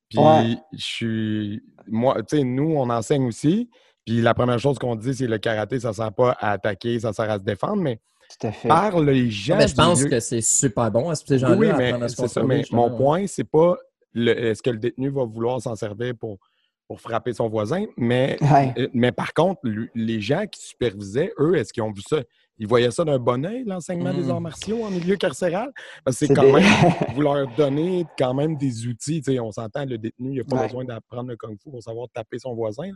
[0.09, 0.57] Puis Ouais.
[0.73, 1.63] je suis.
[1.87, 3.69] Moi, tu sais, nous, on enseigne aussi.
[4.05, 7.13] Puis la première chose qu'on dit, c'est le karaté, ça sert pas à attaquer, ça
[7.13, 7.99] sert à se défendre, mais
[8.39, 8.67] Tout à fait.
[8.67, 9.57] par les gens.
[9.57, 11.55] Mais je pense que c'est super bon à ces gens-là.
[11.55, 12.43] Oui, mais c'est ça.
[12.43, 13.75] Mais mon point, c'est pas
[14.13, 16.39] le- est-ce que le détenu va vouloir s'en servir pour,
[16.87, 18.73] pour frapper son voisin, mais, Ouais.
[18.79, 22.17] euh, mais par contre, lui- les gens qui supervisaient, eux, est-ce qu'ils ont vu ça?
[22.59, 24.31] Ils voyaient ça d'un bon oeil, l'enseignement des Mm.
[24.31, 25.69] arts martiaux en milieu carcéral?
[26.03, 26.63] Parce que c'est quand des- même,
[27.15, 29.21] vous leur donnez quand même des outils.
[29.21, 30.67] Tu sais, on s'entend, le détenu, il n'a pas Ouais.
[30.67, 32.87] besoin d'apprendre le kung-fu pour savoir taper son voisin.
[32.87, 32.91] là.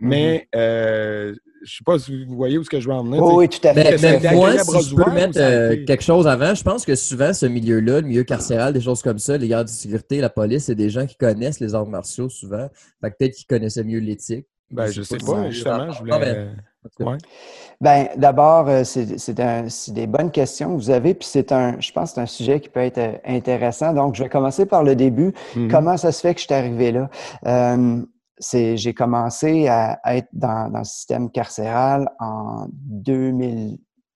[0.00, 0.08] Mm-hmm.
[0.08, 3.22] Mais euh, je sais pas si vous voyez où ce que je veux en venir.
[3.22, 3.68] Oui, tu sais.
[3.68, 4.18] oui, tout à fait.
[4.20, 7.46] Mais, moi, si je peux mettre euh, quelque chose avant, je pense que souvent, ce
[7.46, 10.74] milieu-là, le milieu carcéral, des choses comme ça, les gardes de sécurité, la police, c'est
[10.74, 12.68] des gens qui connaissent les arts martiaux souvent.
[13.02, 14.46] Fait peut-être qu'ils connaissaient mieux l'éthique.
[14.70, 16.34] Ben, je sais pas, justement, je Ah, voulais.
[16.34, 16.56] ben.
[17.00, 17.16] Ouais.
[17.80, 21.50] Ben, d'abord, euh, c'est c'est un- c'est des bonnes questions que vous avez, puis c'est
[21.52, 23.92] un, je pense que c'est un sujet qui peut être euh, intéressant.
[23.94, 25.32] Donc, je vais commencer par le début.
[25.56, 25.70] Mhm.
[25.70, 27.08] Comment ça se fait que je suis arrivé là?
[27.46, 28.04] Euh,
[28.38, 32.66] c'est- J'ai commencé à, à être dans, dans le système carcéral en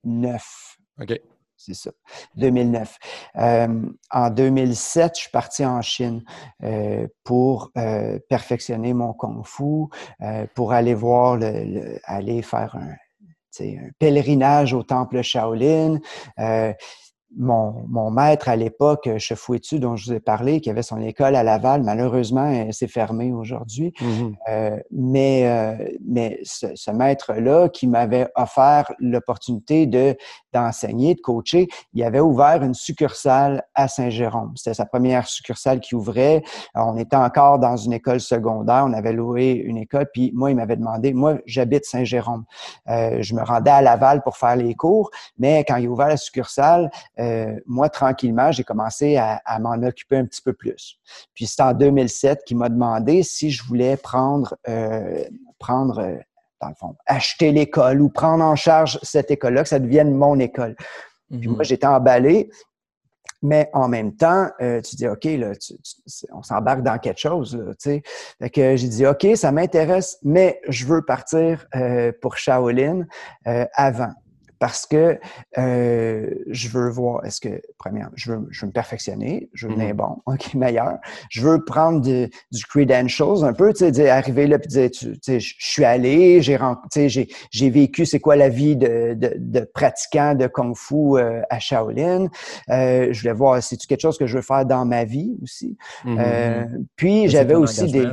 [0.04, 0.76] 2009.
[1.00, 1.20] OK.
[1.60, 1.90] C'est ça,
[2.36, 2.96] 2009.
[3.36, 6.22] Euh, en 2007, je suis parti en Chine
[6.62, 9.64] euh, pour euh, perfectionner mon kung fu,
[10.22, 12.94] euh, pour aller voir, le, le- aller faire un,
[13.60, 15.98] un pèlerinage au temple Shaolin.
[17.30, 21.00] Euh, mon, mon maître à l'époque, Chefouetu, dont je vous ai parlé, qui avait son
[21.00, 23.92] école à Laval, malheureusement, elle s'est fermée aujourd'hui.
[24.00, 24.36] Mhm.
[24.48, 30.16] Euh, mais euh, mais ce, ce maître-là qui m'avait offert l'opportunité de
[30.52, 34.52] d'enseigner, de coacher, il avait ouvert une succursale à Saint-Jérôme.
[34.56, 36.42] C'était sa première succursale qui ouvrait.
[36.74, 38.84] Alors, on était encore dans une école secondaire.
[38.86, 40.06] On avait loué une école.
[40.12, 42.44] Puis moi, il m'avait demandé, moi, j'habite Saint-Jérôme.
[42.88, 46.08] Euh, je me rendais à Laval pour faire les cours, mais quand il a ouvert
[46.08, 50.98] la succursale, euh, moi, tranquillement, j'ai commencé à, à m'en occuper un petit peu plus.
[51.34, 55.24] Puis c'est en 2007 qu'il m'a demandé si je voulais prendre, euh,
[55.58, 56.16] prendre euh,
[56.60, 60.38] dans le fond, acheter l'école ou prendre en charge cette école-là, que ça devienne mon
[60.38, 60.74] école.
[61.30, 61.54] Puis Mhm.
[61.54, 62.50] moi, j'étais emballé,
[63.42, 66.98] mais en même temps, euh, tu dis, OK, là, tu- tu- c'est- on s'embarque dans
[66.98, 68.02] quelque chose, là, tu sais.
[68.40, 73.04] Fait que j'ai dit, OK, ça m'intéresse, mais je veux partir euh, pour Shaolin
[73.74, 74.10] avant.
[74.58, 75.18] Parce que
[75.56, 79.74] euh, je veux voir, est-ce que, premièrement, je veux, je veux me perfectionner, je veux
[79.74, 80.98] devenir bon, OK, meilleur.
[81.30, 85.14] Je veux prendre du, du credentials un peu, tu sais, arriver là puis dire, tu
[85.22, 88.76] sais, je suis allé, j'ai ren- tu sais, j'ai j'ai vécu c'est quoi la vie
[88.76, 92.28] de, de, de pratiquant de Kung Fu euh, à Shaolin.
[92.70, 95.76] Euh, je voulais voir, c'est-tu quelque chose que je veux faire dans ma vie aussi?
[96.04, 96.18] Mhm.
[96.18, 96.64] Euh,
[96.96, 98.06] puis Ça, j'avais aussi des.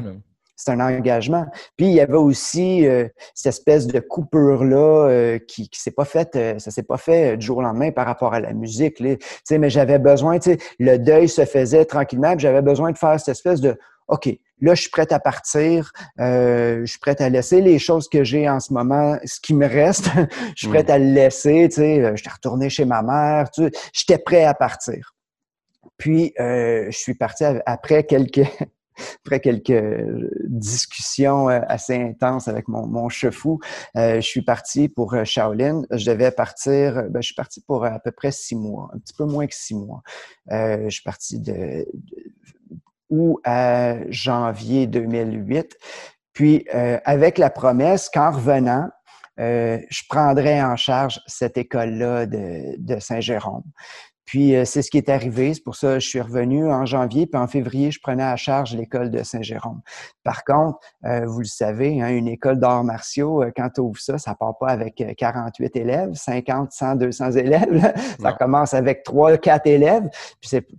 [0.55, 1.45] C'est un engagement.
[1.77, 5.91] Puis il y avait aussi euh, cette espèce de coupure là euh, qui qui s'est
[5.91, 8.39] pas faite, euh, ça s'est pas fait euh, du jour au lendemain par rapport à
[8.39, 8.99] la musique.
[8.99, 9.15] là.
[9.15, 12.35] Tu sais, mais j'avais besoin, tu sais, le deuil se faisait tranquillement.
[12.37, 14.29] J'avais besoin de faire cette espèce de, ok,
[14.61, 18.23] là je suis prête à partir, euh, je suis prête à laisser les choses que
[18.23, 20.05] j'ai en ce moment, ce qui me reste,
[20.55, 21.67] je suis prête à le laisser.
[21.69, 25.13] Tu sais, euh, j'étais retourné chez ma mère, tu sais, j'étais prêt à partir.
[25.97, 28.41] Puis euh, je suis parti après quelques
[29.25, 29.83] après quelques
[30.47, 33.59] discussions euh, assez intenses avec mon, mon chefou,
[33.97, 35.83] euh, je suis parti pour euh, Shaolin.
[35.91, 39.13] Je devais partir, ben, je suis parti pour à peu près six mois, un petit
[39.13, 40.01] peu moins que six mois.
[40.51, 41.53] Euh, je suis parti de,
[41.93, 42.35] de
[43.09, 45.77] août à janvier 2008.
[46.33, 48.89] Puis euh, avec la promesse qu'en revenant,
[49.39, 53.63] euh, je prendrais en charge cette école-là de, de Saint-Jérôme.
[54.25, 55.53] Puis euh, c'est ce qui est arrivé.
[55.53, 57.27] C'est pour ça que je suis revenu en janvier.
[57.27, 59.81] Puis en février, je prenais à charge l'école de Saint-Jérôme.
[60.23, 63.99] Par contre, euh, vous le savez, hein, une école d'arts martiaux, euh, quand tu ouvres
[63.99, 67.71] ça, ça part pas avec euh, 48 élèves, 50, 100, 200 élèves.
[67.71, 67.93] là.
[68.19, 68.35] Ça Non.
[68.39, 70.09] commence avec 3, 4 élèves.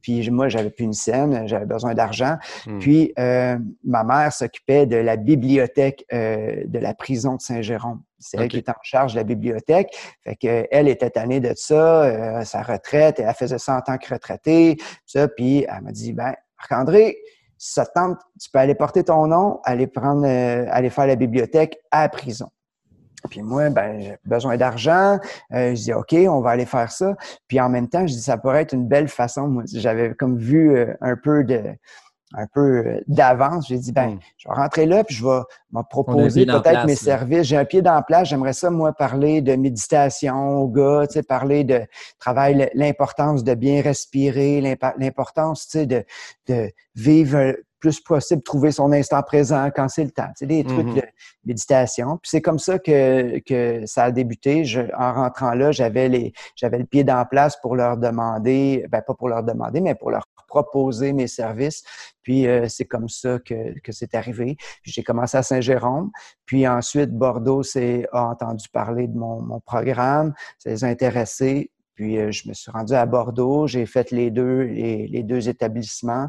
[0.03, 2.37] Puis, moi, j'avais plus une scène, j'avais besoin d'argent.
[2.67, 2.79] Hmm.
[2.81, 8.01] Puis euh, ma mère s'occupait de la bibliothèque euh, de la prison de Saint-Jérôme.
[8.19, 9.89] C'est elle qui était en charge de la bibliothèque.
[10.25, 13.99] Fait que elle était tannée de ça, euh, sa retraite, elle faisait ça en tant
[13.99, 14.77] que retraitée.
[15.05, 17.17] Ça, puis elle m'a dit, ben, Marc-André,
[17.59, 21.07] si ça te tente, tu peux aller porter ton nom, aller prendre, euh, aller faire
[21.07, 22.51] la bibliothèque à la prison.
[23.31, 25.19] Puis moi, ben, j'ai besoin d'argent.
[25.53, 27.15] Euh, je dis, OK, on va aller faire ça.
[27.49, 29.49] Puis en même temps, je dis, ça pourrait être une belle façon.
[29.49, 31.75] Moi, j'avais comme vu un peu de
[32.35, 33.69] un peu euh, d'avance.
[33.69, 34.19] J'ai dit, ben, Mm.
[34.37, 35.41] je vais rentrer là, puis je vais
[35.73, 36.97] me proposer peut-être mes là.
[36.97, 37.43] services.
[37.45, 38.29] J'ai un pied dans la place.
[38.29, 41.83] J'aimerais ça, moi, parler de méditation aux gars, tu sais, parler de
[42.19, 44.61] travail, l'importance de bien respirer,
[44.99, 46.05] l'importance, tu sais, de,
[46.49, 47.55] de vivre
[47.87, 50.29] plus possible trouver son instant présent quand c'est le temps.
[50.35, 50.95] C'est des trucs mm-hmm.
[50.97, 51.03] de
[51.45, 52.19] méditation.
[52.21, 54.65] Puis c'est comme ça que, que ça a débuté.
[54.65, 59.03] Je, en rentrant là, j'avais les j'avais le pied dans place pour leur demander, ben
[59.03, 61.85] pas pour leur demander, mais pour leur proposer mes services.
[62.23, 64.57] Puis euh, c'est comme ça que, que c'est arrivé.
[64.83, 66.11] J'ai commencé à Saint-Jérôme.
[66.45, 67.63] Puis ensuite, Bordeaux
[68.13, 70.35] a entendu parler de mon, mon programme.
[70.59, 71.71] Ça les a intéressés.
[71.97, 76.29] Puis euh, je me suis rendu à Bordeaux, j'ai fait les deux, les, deux établissements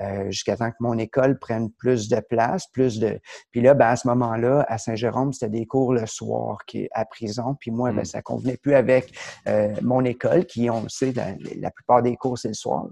[0.00, 3.18] euh, jusqu'à temps que mon école prenne plus de place, plus de.
[3.50, 7.04] Puis là, ben, à ce moment-là, à Saint-Jérôme, c'était des cours le soir qui à
[7.04, 7.56] prison.
[7.58, 8.06] Puis moi, ben, mm.
[8.06, 9.12] ça convenait plus avec
[9.48, 12.86] euh, mon école, qui, on le sait, la, plupart des cours c'est le soir.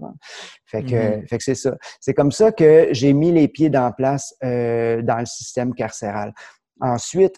[0.65, 1.27] Fait que, mm-hmm.
[1.27, 1.77] fait que c'est ça.
[2.01, 6.33] C'est comme ça que j'ai mis les pieds dans place dans le système carcéral.
[6.81, 7.37] Ensuite,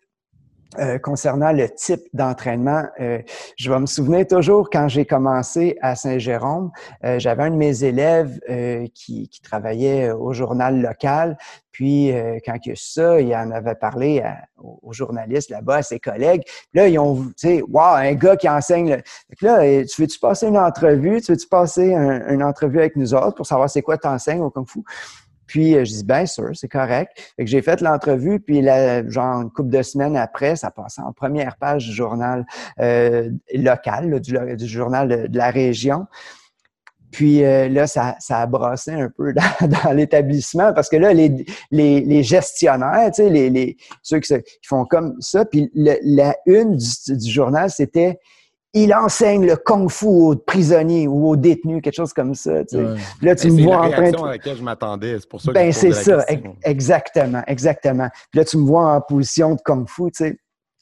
[0.78, 3.20] euh, concernant le type d'entraînement, euh,
[3.58, 6.70] je vais me souvenir toujours quand j'ai commencé à Saint-Jérôme,
[7.04, 8.40] euh, j'avais un de mes élèves
[8.94, 11.38] qui, qui, travaillait au journal local.
[11.72, 12.12] Puis
[12.46, 14.22] quand il a ça, il en avait parlé
[14.58, 16.44] aux journalistes là-bas, à ses collègues.
[16.74, 19.02] Là, ils ont, tu sais, wow, un gars qui enseigne.
[19.40, 21.22] Fait là, tu veux-tu passer une entrevue?
[21.22, 24.50] Tu veux-tu passer une entrevue avec nous autres pour savoir c'est quoi tu enseignes au
[24.50, 24.84] Kung Fu?
[25.50, 27.12] Puis euh, je dis bien sûr, c'est correct.
[27.36, 28.64] Fait que j'ai fait l'entrevue, puis
[29.08, 32.46] genre une couple de semaines après, ça passait en première page du journal
[32.80, 36.06] euh, local, du, journal de, la région.
[37.10, 42.24] Puis euh, là, ça, a brassé un peu dans, l'établissement parce que là, les, les,
[42.24, 44.36] gestionnaires, tu sais, les, ceux qui,
[44.68, 48.20] font comme ça, puis la une du journal, c'était
[48.74, 52.64] il enseigne le kung-fu aux prisonniers ou aux détenus, quelque chose comme ça.
[52.66, 52.86] Tu sais.
[53.22, 54.18] Là, tu me vois en train de...
[54.18, 55.20] à laquelle je m'attendais.
[55.20, 56.24] C'est pour ça que ben, c'est ça,
[56.64, 58.10] exactement, exactement.
[58.32, 60.40] Puis là, tu me vois en position de kung-fu, tu sais.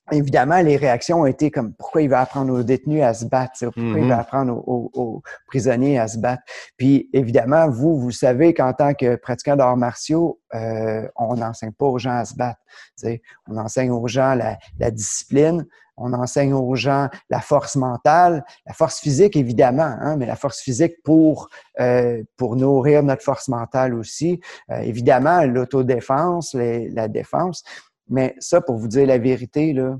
[0.09, 3.51] Évidemment, les réactions ont été comme pourquoi il va apprendre aux détenus à se battre,
[3.59, 4.19] pourquoi il va mm-hmm.
[4.19, 6.43] apprendre aux, prisonniers à se battre.
[6.77, 11.87] Puis évidemment, vous, vous savez qu'en tant que pratiquant d'arts martiaux, euh, on n'enseigne pas
[11.87, 12.59] aux gens à se battre.
[12.97, 13.21] Tu sais.
[13.49, 15.65] On enseigne aux gens la, la discipline,
[15.97, 20.59] on enseigne aux gens la force mentale, la force physique évidemment, hein, mais la force
[20.59, 24.39] physique pour euh, pour nourrir notre force mentale aussi.
[24.71, 27.63] Euh, évidemment, l'autodéfense, la défense.
[28.09, 29.97] Mais ça, pour vous dire la vérité, là,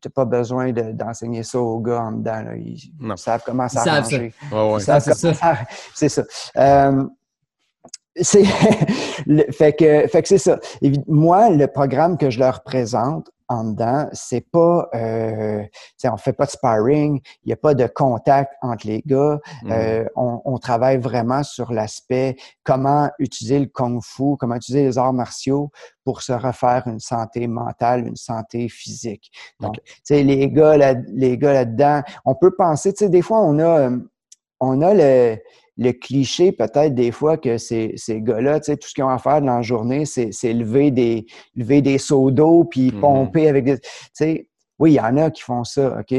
[0.00, 2.44] tu n'as pas besoin d'enseigner ça aux gars en dedans.
[2.56, 2.78] Ils,
[3.16, 4.34] savent comment ça s'arranger.
[5.94, 6.24] C'est ça.
[6.56, 7.04] Euh,
[8.20, 8.44] c'est
[9.52, 10.58] fait que fait que c'est ça.
[11.06, 15.62] moi, le programme que je leur présente, en dedans, c'est pas, euh,
[16.04, 19.38] on fait pas de sparring, il n'y a pas de contact entre les gars.
[19.62, 19.72] Mm.
[19.72, 25.12] Euh, on, on, travaille vraiment sur l'aspect comment utiliser le kung-fu, comment utiliser les arts
[25.12, 25.70] martiaux
[26.04, 29.30] pour se refaire une santé mentale, une santé physique.
[29.60, 33.22] Donc, tu sais, les gars, là, les gars là-dedans, on peut penser, tu sais, des
[33.22, 33.90] fois on a,
[34.60, 35.38] on a le
[35.78, 39.08] le cliché peut-être des fois que ces, ces gars-là, tu sais, tout ce qu'ils ont
[39.08, 43.00] à faire dans la journée, c'est, lever des lever des seaux d'eau puis mm-hmm.
[43.00, 43.78] pomper avec des.
[43.78, 46.14] Tu sais, oui, il y en a qui font ça, OK?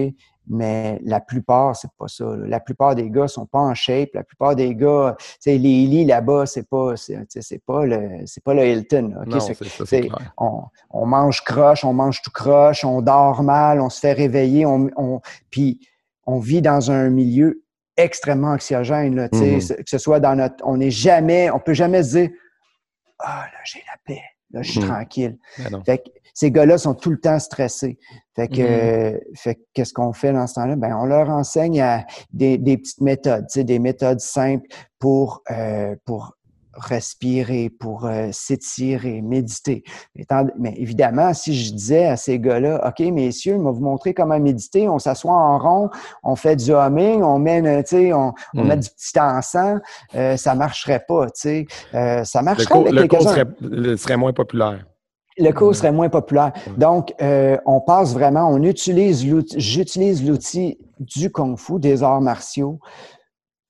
[0.49, 2.25] Mais la plupart, c'est pas ça.
[2.45, 4.09] La plupart des gars sont pas en shape.
[4.13, 7.17] La plupart des gars, tu sais, les lits là-bas, c'est pas, c'est,
[7.65, 9.13] pas le, c'est pas le Hilton.
[9.21, 9.27] OK?
[9.27, 13.99] Non, c'est, on, on, mange croche, on mange tout croche, on dort mal, on se
[13.99, 15.81] fait réveiller, on, on puis
[16.25, 17.63] on vit dans un milieu
[17.97, 19.15] extrêmement anxiogène.
[19.15, 19.59] Là, mhm.
[19.59, 20.55] Que ce soit dans notre.
[20.65, 22.29] On n'est jamais, on peut jamais se dire
[23.19, 24.87] Ah, là, j'ai la paix, là, je suis mhm.
[24.87, 25.37] tranquille.
[25.57, 27.97] Ben fait que ces gars-là sont tout le temps stressés.
[28.35, 29.19] Fait que, mhm.
[29.35, 30.75] fait qu'est-ce qu'on fait dans ce temps-là?
[30.75, 34.67] Ben, on leur enseigne à des, des petites méthodes, des méthodes simples
[34.99, 36.36] pour, euh, pour
[36.77, 39.83] respirer, pour euh, s'étirer, méditer.
[40.57, 44.39] Mais, évidemment, si je disais à ces gars-là, OK, messieurs, on va vous montrer comment
[44.39, 45.89] méditer, on s'assoit en rond,
[46.23, 47.61] on fait du humming, on met,
[48.13, 48.79] on, on met hmm.
[48.79, 49.79] du petit encens,
[50.15, 51.67] euh, ça marcherait pas, tu sais.
[51.93, 54.85] Euh, ça marcherait Le cours, serait, moins populaire
[55.39, 56.51] le cours serait moins populaire.
[56.77, 59.23] Donc, euh, on passe vraiment, on utilise
[59.55, 62.79] j'utilise l'outil du Kung Fu, des arts martiaux,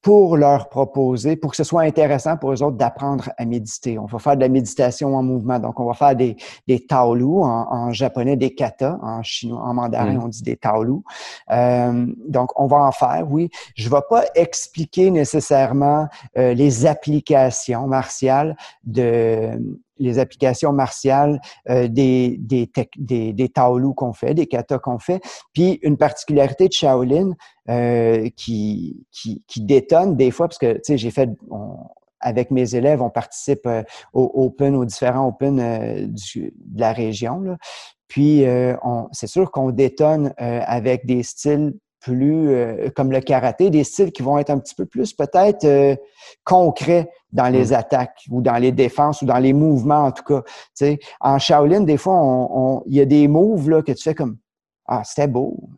[0.01, 3.97] pour leur proposer, pour que ce soit intéressant pour eux autres d'apprendre à méditer.
[3.99, 5.59] On va faire de la méditation en mouvement.
[5.59, 9.73] Donc, on va faire des, des taolu, en, en japonais des kata, en chinois, en
[9.73, 10.23] mandarin, mm.
[10.23, 10.99] on dit des taolu.
[11.51, 13.49] Euh, donc, on va en faire, oui.
[13.75, 16.07] Je ne vais pas expliquer nécessairement
[16.37, 19.59] euh, les applications martiales de,
[19.99, 25.21] les applications martiales euh, des, des, des, des taolu qu'on fait, des katas qu'on fait.
[25.53, 27.31] Puis une particularité de Shaolin
[27.69, 31.29] euh, qui, qui, qui, détonne des fois, parce que, tu sais, j'ai fait,
[32.21, 36.93] avec mes élèves, on participe euh, aux Open, aux différents Open euh, du, de la
[36.93, 37.41] région.
[37.41, 37.57] Là.
[38.07, 38.45] Puis,
[39.11, 42.55] c'est sûr qu'on détonne avec des styles plus
[42.95, 45.99] comme le karaté, des styles qui vont être un petit peu plus peut-être
[46.45, 50.41] concrets dans les attaques ou dans les défenses ou dans les mouvements, en tout cas.
[50.73, 54.15] sais, en Shaolin, des fois, on, il y a des moves là, que tu fais
[54.15, 54.37] comme
[54.85, 55.69] Ah, c'était beau.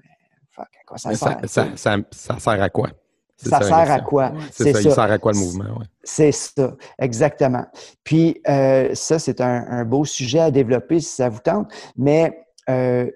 [0.60, 1.38] Fuck, à quoi ça sert?
[1.46, 2.90] Ça, ça, ça, sert à quoi?
[3.38, 4.34] Ça, sert à quoi?
[4.52, 5.78] c'est ça, il sert à quoi le mouvement?
[5.80, 5.86] Ouais.
[6.04, 7.66] C'est ça, exactement.
[8.04, 12.46] Puis euh, ça, c'est un, un, beau sujet à développer si ça vous tente, mais
[12.70, 13.10] euh,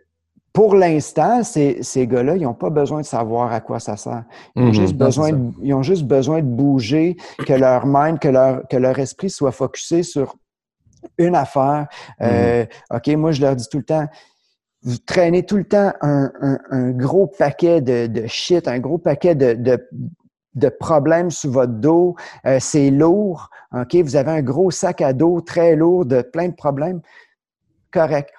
[0.53, 4.23] pour l'instant, ces, ces gars-là, ils n'ont pas besoin de savoir à quoi ça sert.
[4.56, 4.73] Ils ont, mhm.
[4.73, 8.77] juste, besoin de, ils ont juste besoin de bouger, que leur mind, que leur, que
[8.77, 10.36] leur esprit soit focusé sur
[11.17, 11.88] une affaire.
[12.21, 12.97] Euh, mhm.
[12.97, 14.06] OK, moi, je leur dis tout le temps,
[14.84, 18.98] vous traînez tout le temps un, un, un gros paquet de, de, shit, un gros
[18.98, 19.89] paquet de, de,
[20.56, 22.15] de problèmes sous votre dos.
[22.46, 23.50] Euh, c'est lourd.
[23.74, 27.02] OK, vous avez un gros sac à dos très lourd de plein de problèmes.
[27.91, 28.30] Correct.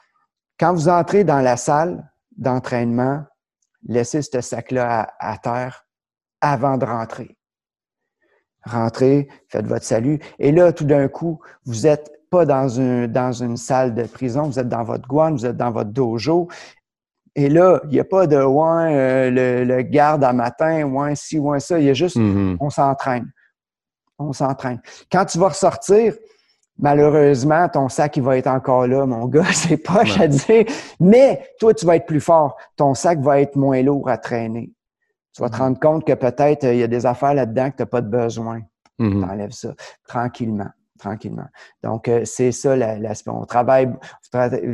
[0.58, 3.24] Quand vous entrez dans la salle d'entraînement,
[3.86, 5.86] laissez ce sac-là à, terre
[6.40, 7.36] avant de rentrer.
[8.64, 10.20] Rentrez, faites votre salut.
[10.38, 12.66] Et là, tout d'un coup, vous n'êtes pas dans,
[13.08, 16.48] dans une salle de prison, vous êtes dans votre guan, vous êtes dans votre dojo.
[17.36, 21.38] Et là, il n'y a pas de ouais, euh, le, garde à matin, ouais, ci,
[21.38, 21.78] ouais, ça.
[21.78, 22.56] Il y a juste, mm-hmm.
[22.58, 23.30] on s'entraîne.
[24.18, 24.80] On s'entraîne.
[25.10, 26.14] Quand tu vas ressortir,
[26.76, 30.64] Malheureusement, ton sac, il va être encore là, mon gars, c'est pas à dire.
[30.98, 32.56] Mais toi, tu vas être plus fort.
[32.74, 34.72] Ton sac va être moins lourd à traîner.
[35.32, 37.76] Tu vas te rendre compte que peut-être euh, il y a des affaires là-dedans que
[37.76, 38.60] tu n'as pas de besoin.
[38.98, 39.20] Mm-hmm.
[39.20, 39.68] Tu enlèves ça
[40.08, 40.70] tranquillement
[41.04, 41.46] tranquillement.
[41.82, 43.30] Donc, euh, c'est ça l'aspect.
[43.30, 43.92] On travaille,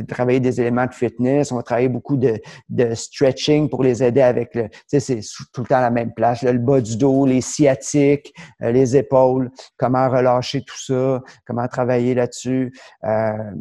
[0.07, 2.39] travailler des éléments de fitness, on va travailler beaucoup de,
[2.69, 5.19] de stretching pour les aider avec le, tu sais, c'est
[5.53, 9.51] tout le temps la même place, le bas du dos, les sciatiques, euh, les épaules,
[9.77, 12.73] comment relâcher tout ça, comment travailler là-dessus.
[13.03, 13.51] Euh,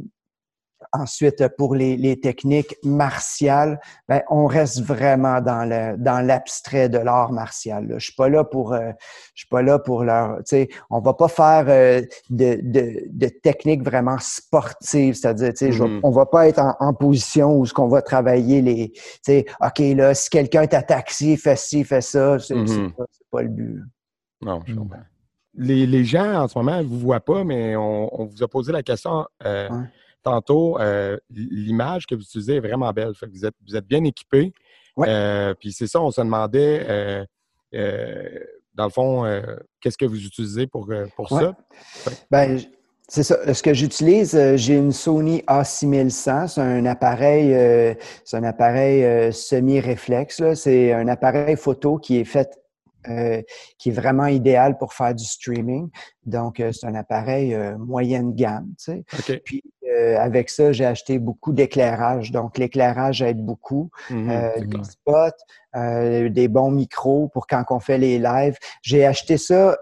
[0.92, 6.98] Ensuite, pour les, les techniques martiales, ben, on reste vraiment dans le dans l'abstrait de
[6.98, 7.86] l'art martial.
[7.86, 7.98] Là.
[7.98, 8.90] Je suis pas là pour euh,
[9.34, 10.38] je suis pas là pour leur.
[10.38, 15.58] Tu sais, on va pas faire euh, de, de, de techniques vraiment sportives, c'est-à-dire, tu
[15.58, 16.00] sais, mm-hmm.
[16.02, 18.90] on va pas être en, en position où ce qu'on va travailler les.
[18.90, 22.92] Tu sais, ok là, si quelqu'un t'attaque ci, fait ci, fait ça, c'est mm-hmm.
[22.94, 23.82] pas, pas, le but.
[24.42, 24.98] Non, je comprends.
[25.54, 28.72] Les, les, gens en ce moment, vous voient pas, mais on, on vous a posé
[28.72, 29.26] la question.
[29.44, 29.68] Euh,
[30.22, 33.12] tantôt, euh, l'image que vous utilisez est vraiment belle.
[33.22, 34.52] vous, êtes, vous êtes bien équipé.
[34.98, 37.26] Euh, puis c'est ça, on se demandait,
[37.74, 38.38] euh,
[38.74, 39.42] dans le fond,
[39.80, 41.54] qu'est-ce que vous utilisez pour, pour ça?
[42.30, 42.58] Ben,
[43.08, 43.52] c'est ça.
[43.52, 46.48] Ce que j'utilise, j'ai une Sony A6100.
[46.48, 50.54] C'est un appareil, c'est un appareil semi-réflexe.
[50.54, 52.60] C'est un appareil photo qui est fait
[53.78, 55.88] qui est vraiment idéal pour faire du streaming.
[56.26, 58.74] Donc, c'est un appareil moyenne gamme.
[58.78, 59.38] Tu sais.
[59.44, 62.30] Puis, euh, avec ça, j'ai acheté beaucoup d'éclairage.
[62.30, 63.90] Donc, l'éclairage aide beaucoup.
[64.10, 65.44] Euh, des spots,
[65.76, 68.56] euh, des bons micros pour quand on fait les lives.
[68.82, 69.76] J'ai acheté ça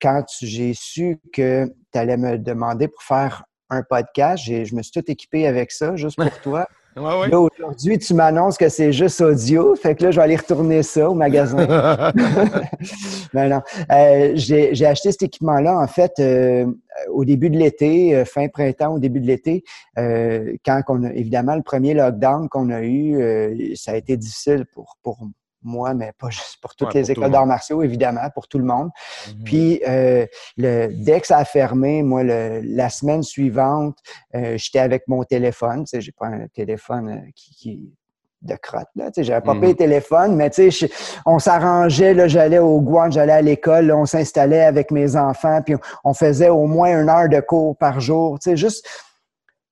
[0.00, 4.44] quand j'ai su que tu allais me demander pour faire un podcast.
[4.44, 6.66] Je me suis tout équipé avec ça, juste pour toi.
[7.00, 9.74] Là, aujourd'hui, tu m'annonces que c'est juste audio.
[9.76, 11.66] Fait que là, je vais aller retourner ça au magasin.
[13.32, 13.60] Mais non.
[13.92, 16.66] Euh, j'ai acheté cet équipement-là, en fait, euh,
[17.10, 19.64] au début de l'été, euh, fin printemps, au début de l'été,
[19.96, 24.96] quand on a, évidemment, le premier lockdown qu'on a eu, ça a été difficile pour,
[25.02, 25.18] pour
[25.62, 28.90] moi, mais pas juste pour toutes les écoles d'arts martiaux, évidemment, pour tout le monde.
[29.28, 29.44] Mhm.
[29.44, 33.98] Puis, euh, le, dès que ça a fermé, moi, le, la semaine suivante,
[34.34, 35.84] euh, j'étais avec mon téléphone.
[35.84, 37.92] Tu sais, j'ai pas un téléphone euh, qui, qui
[38.40, 38.86] de crotte.
[38.94, 39.06] Là.
[39.06, 39.76] Tu sais, j'avais pas payé le mhm.
[39.76, 40.88] téléphone, mais tu sais,
[41.26, 45.74] on s'arrangeait, là, j'allais au Guan, j'allais à l'école, on s'installait avec mes enfants, puis
[46.04, 48.38] on, faisait au moins une heure de cours par jour.
[48.38, 48.88] Tu sais, juste,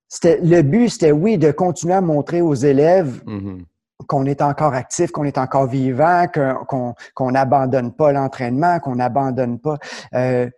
[0.09, 3.65] c'était, le but, c'était, oui, de continuer à montrer aux élèves mhm
[4.07, 6.27] qu'on est encore actif, qu'on est encore vivant,
[7.15, 9.77] qu'on n'abandonne pas l'entraînement, qu'on n'abandonne pas.
[10.15, 10.49] Euh,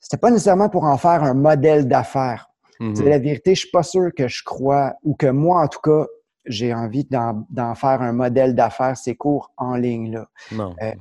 [0.00, 2.50] C'était pas nécessairement pour en faire un modèle d'affaires.
[2.80, 3.08] Mm-hmm.
[3.08, 6.06] La vérité, je suis pas sûr que je crois, ou que moi, en tout cas,
[6.46, 10.12] j'ai envie d'en faire un modèle d'affaires, ces cours en ligne.
[10.12, 10.26] Là.
[10.52, 10.74] Non.
[10.82, 10.92] Euh,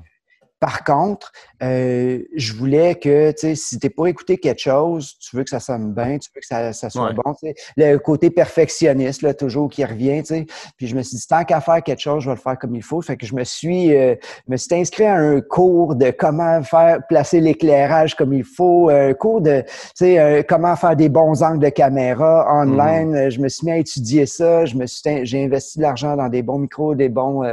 [0.63, 5.36] par contre, euh, je voulais que, tu sais, si tu pour écouter quelque chose, tu
[5.36, 7.56] veux que ça sonne bien, tu veux que ça, soit bon, tu sais.
[7.76, 10.45] Le côté perfectionniste, là, toujours qui revient, tu sais.
[10.78, 12.76] Puis je me suis dit, tant qu'à faire quelque chose, je vais le faire comme
[12.76, 13.02] il faut.
[13.02, 14.15] Fait que je me suis, euh,
[14.47, 19.13] me suis inscrit à un cours de comment faire, placer l'éclairage comme il faut, un
[19.13, 23.26] cours de, tu sais, euh, comment faire des bons angles de caméra online.
[23.26, 23.32] Mm.
[23.32, 24.63] Je me suis mis à étudier ça.
[24.63, 27.43] Je me suis, j'ai investi de l'argent dans des bons micros, des bons,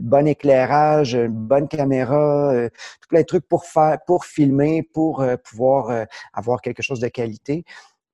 [0.00, 2.68] bon éclairage, une bonne caméra, euh,
[3.00, 7.00] tout plein de trucs pour faire, pour filmer, pour euh, pouvoir euh, avoir quelque chose
[7.00, 7.64] de qualité.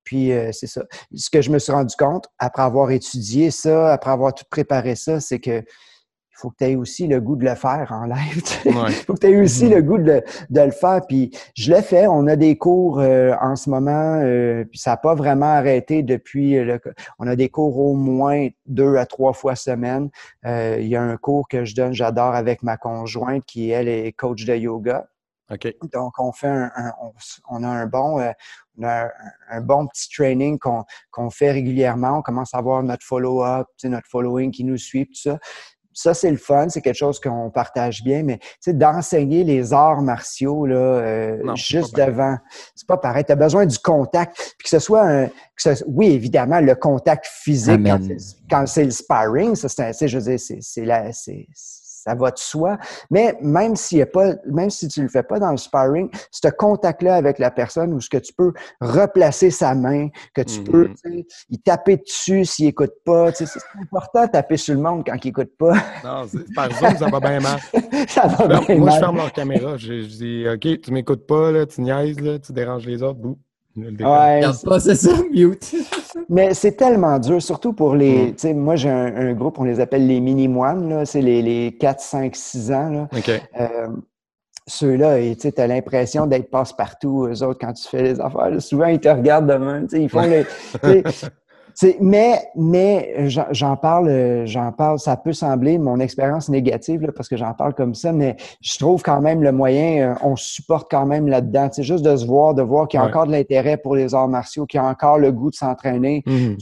[0.05, 0.83] Puis c'est ça.
[1.15, 4.97] Ce que je me suis rendu compte après avoir étudié ça, après avoir tout préparé
[4.97, 5.63] ça, c'est que
[6.41, 8.43] faut que tu aies aussi le goût de le faire en live.
[8.65, 11.01] Il faut que tu aies aussi le goût de, le faire.
[11.07, 12.07] Puis je le fais.
[12.07, 16.03] On a des cours euh, en ce moment, euh, puis ça n'a pas vraiment arrêté
[16.03, 16.55] depuis.
[16.55, 16.81] Le,
[17.19, 20.11] on a des cours au moins deux à trois fois semaine.
[20.47, 23.89] Euh, il y a un cours que je donne, j'adore avec ma conjointe qui, elle,
[23.89, 25.07] est coach de yoga.
[25.93, 26.71] Donc, on fait un,
[27.49, 28.23] on, a un bon,
[28.79, 29.09] on a
[29.51, 32.19] un, bon petit training qu'on fait régulièrement.
[32.19, 35.39] On commence à avoir notre follow-up, notre following qui nous suit, tout ça
[35.93, 40.67] ça, c'est le fun, c'est quelque chose qu'on partage bien, mais d'enseigner les arts martiaux
[40.67, 42.37] là, euh, juste devant,
[42.75, 43.25] c'est pas pareil.
[43.25, 44.55] Tu as besoin du contact.
[44.59, 45.29] Puis que ce soit un.
[45.87, 47.81] oui, évidemment, le contact physique
[48.49, 51.47] quand c'est le sparring, ça, c'est, je veux dire, c'est, la, c'est,
[52.05, 52.79] ça va de soi.
[53.11, 56.49] Mais même s'il a pas, même si tu le fais pas dans le sparring, ce
[56.49, 60.89] contact-là avec la personne où ce que tu peux replacer sa main, que tu peux,
[60.89, 61.27] mm-hmm.
[61.51, 63.33] y taper dessus s'il écoute pas.
[63.33, 63.47] C'est
[63.83, 65.75] important de taper sur le monde quand il écoute pas.
[66.05, 67.61] Non, par Zoom, ça va bien mal.
[68.09, 69.77] ça va bien Moi, je ferme leur caméra.
[69.77, 73.19] Je, dis, OK, tu m'écoutes pas, là, tu niaises, là, tu déranges les autres.
[73.19, 73.39] Bouh.
[73.77, 75.75] Ouais, pas, c'est ça, mute.
[76.29, 78.33] Mais c'est tellement dur, surtout pour les.
[78.33, 78.35] Mm.
[78.37, 82.37] Sais, moi, j'ai un, groupe, on les appelle les mini-moines, c'est les, les 4, 5,
[82.37, 82.91] 6 ans.
[82.91, 83.09] Là.
[83.61, 83.89] Euh,
[84.67, 88.51] ceux-là, tu as l'impression d'être passe-partout, eux autres, quand tu fais les affaires.
[88.61, 89.87] souvent, ils te regardent de même.
[89.93, 90.21] Ils font
[90.83, 91.03] les.
[92.01, 97.55] Mais mais j'en parle, j'en parle, ça peut sembler mon expérience négative parce que j'en
[97.55, 101.29] parle comme ça, mais je trouve quand même le moyen, euh, on supporte quand même
[101.29, 101.69] là-dedans.
[101.73, 104.15] C'est juste de se voir, de voir qu'il y a encore de l'intérêt pour les
[104.15, 106.23] arts martiaux, qu'il y a encore le goût de s'entraîner.
[106.27, 106.57] Mmh.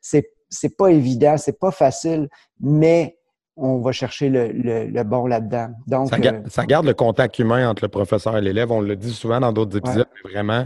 [0.00, 2.28] C'est c'est pas évident, c'est pas facile,
[2.60, 3.18] mais
[3.56, 5.68] on va chercher le, bon là-dedans.
[5.86, 8.70] Donc, euh, ça, garde le contact humain entre le professeur et l'élève.
[8.70, 10.64] On le dit souvent dans d'autres épisodes, mais vraiment,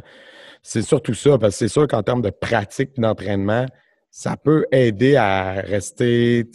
[0.62, 3.66] c'est surtout ça, parce que c'est sûr qu'en termes de pratique et d'entraînement,
[4.12, 6.46] ça peut aider à rester,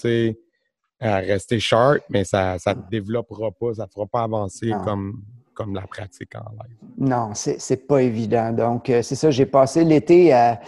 [1.01, 4.72] à rester sharp, mais ça ne te développera pas, ça ne te fera pas avancer
[4.86, 5.24] comme,
[5.55, 6.78] comme la pratique en live.
[6.99, 8.53] Non, c'est n'est pas évident.
[8.53, 10.60] Donc, euh, c'est ça, j'ai passé l'été à,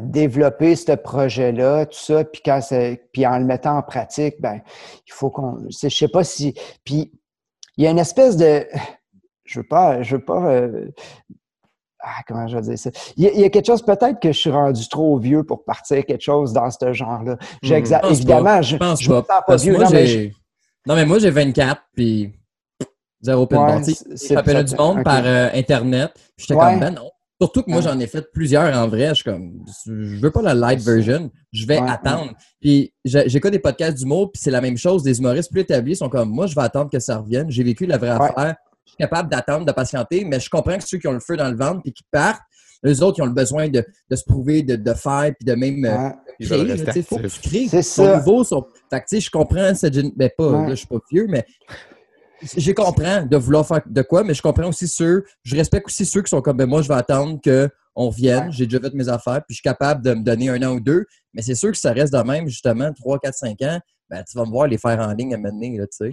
[0.00, 2.58] développer ce projet-là, tout ça, puis, quand
[3.12, 4.60] puis en le mettant en pratique, ben,
[5.06, 5.68] il faut qu'on.
[5.70, 6.52] Je sais pas si.
[6.84, 7.12] Puis,
[7.76, 8.66] il y a une espèce de.
[9.44, 10.90] Je veux pas, je veux pas euh,
[12.00, 12.90] ah, comment je vais dire ça?
[13.16, 16.22] Il y, a, quelque chose, peut-être que je suis rendu trop vieux pour partir quelque
[16.22, 17.36] chose dans ce genre-là.
[17.62, 18.10] Hmm.
[18.10, 19.42] Évidemment, je, pense je, pas.
[19.42, 19.76] pas vieux.
[19.76, 20.32] non, mais
[20.86, 22.32] non, mais moi, j'ai 24, puis
[23.20, 23.98] zéro penalty.
[24.08, 26.12] Ouais, J'appelle du monde par euh, Internet.
[26.36, 27.10] J'étais comme, ben non.
[27.40, 29.10] Surtout que moi, j'en ai fait plusieurs en vrai.
[29.10, 31.30] Je suis comme, je veux pas la light version.
[31.52, 32.32] Je vais attendre.
[32.60, 35.04] Puis j'écoute des podcasts d'humour, puis c'est la même chose.
[35.04, 37.48] Des humoristes plus établis sont comme, moi, je vais attendre que ça revienne.
[37.48, 38.56] J'ai vécu la vraie affaire
[38.96, 41.56] capable d'attendre, de patienter, mais je comprends que ceux qui ont le feu dans le
[41.56, 42.42] ventre et qui partent,
[42.82, 43.84] les autres, ils ont le besoin de,
[44.14, 46.10] se prouver, de, faire, puis de même euh,
[46.40, 46.96] créer.
[46.96, 47.66] Il faut que tu crées.
[47.68, 48.18] C'est ça.
[48.18, 49.94] Nouveau, Fait que, je comprends cette...
[50.16, 51.44] Ben, pas, là, je suis pas vieux, mais
[52.42, 56.06] je comprends de vouloir faire de quoi, mais je comprends aussi ceux, je respecte aussi
[56.06, 59.08] ceux qui sont comme, ben moi, je vais attendre qu'on revienne, j'ai déjà fait mes
[59.08, 61.72] affaires, puis je suis capable de me donner un an ou deux, mais c'est sûr
[61.72, 63.80] que ça reste de même, justement, 3, 4, 5 ans,
[64.10, 66.12] ben, tu vas me voir les faire en ligne à mener, là, tu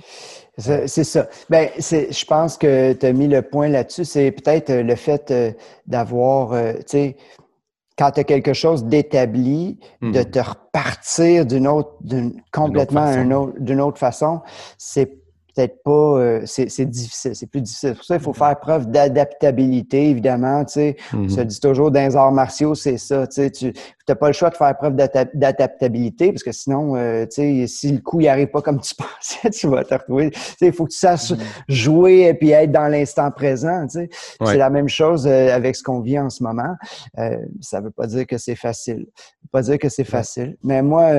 [0.57, 0.87] sais.
[0.87, 1.27] C'est ça.
[1.49, 4.05] Ben, je pense que tu as mis le point là-dessus.
[4.05, 5.51] C'est peut-être euh, le fait euh,
[5.87, 7.17] d'avoir, euh, tu sais,
[7.97, 10.25] quand tu as quelque chose d'établi, de hmm.
[10.25, 13.13] te repartir d'une autre, d'une complètement
[13.57, 14.41] d'une autre façon,
[14.77, 15.24] c'est
[15.55, 17.95] peut-être pas, euh, c'est difficile, c'est plus difficile.
[17.95, 20.65] Pour ça, il faut faire preuve d'adaptabilité, évidemment.
[20.65, 21.45] Tu sais, on se mhm.
[21.45, 23.25] dit toujours dans les arts martiaux, c'est ça.
[23.27, 23.73] Tu sais, tu
[24.07, 27.91] n'as pas le choix de faire preuve d'adaptabilité parce que sinon, euh, tu sais, si
[27.91, 30.31] le coup n'y arrive pas comme tu pensais, tu vas te retrouver.
[30.31, 31.39] Tu sais, il faut que tu saches mhm.
[31.69, 33.87] jouer et puis être dans l'instant présent.
[33.87, 34.09] Tu sais.
[34.43, 36.75] C'est la même chose euh, avec ce qu'on vit en ce moment.
[37.61, 39.05] ça ne veut pas dire que c'est facile.
[39.15, 40.57] Ça veut pas dire que c'est facile.
[40.63, 41.11] Mais moi,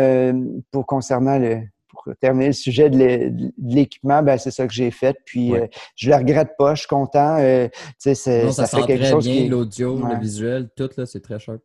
[0.71, 1.63] pour concernant le
[2.07, 5.17] pour terminer le sujet de l'équipement, ben, c'est ça que j'ai fait.
[5.25, 7.39] Puis euh, je le regrette pas, je suis content.
[7.41, 11.57] Euh, ça, ça fait quelque chose bien, l'audio, le visuel, tout là, c'est très cher.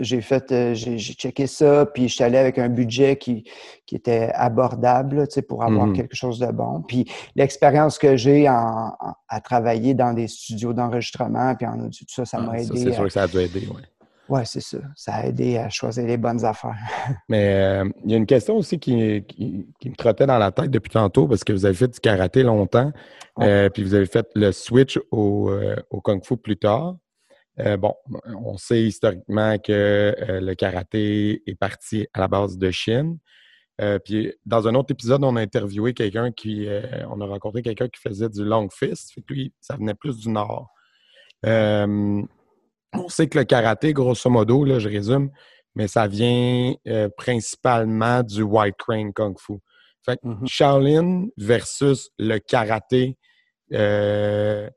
[0.00, 3.44] j'ai fait, euh, j'ai checké ça, puis je suis allé avec un budget qui,
[3.86, 6.82] qui était abordable pour avoir mmh quelque chose de bon.
[6.82, 12.26] Puis l'expérience que j'ai à travailler dans des studios d'enregistrement, puis en audio, tout ça,
[12.26, 12.76] ça ah, m'a aidé.
[12.76, 13.82] C'est sûr que ça a dû aider, oui.
[14.30, 14.78] Oui, c'est ça.
[14.94, 16.76] Ça a aidé à choisir les bonnes affaires.
[17.28, 20.90] Mais euh, il y a une question aussi qui, me trottait dans la tête depuis
[20.90, 22.92] tantôt parce que vous avez fait du karaté longtemps,
[23.40, 25.74] euh, puis vous avez fait le switch au, euh,
[26.04, 26.96] kung fu plus tard.
[27.58, 33.18] bon, on sait historiquement que le karaté est parti à la base de Chine.
[34.04, 36.68] puis dans un autre épisode, on a interviewé quelqu'un qui,
[37.10, 39.12] on a rencontré quelqu'un qui faisait du long fist.
[39.12, 40.70] Fait que lui, ça venait plus du nord
[42.92, 45.30] on sait que le karaté, grosso modo, là, je résume,
[45.74, 49.54] mais ça vient euh, principalement du White Crane Kung Fu.
[50.04, 50.46] Fait que mm-hmm.
[50.46, 53.16] Shaolin versus le karaté,
[53.72, 54.68] euh,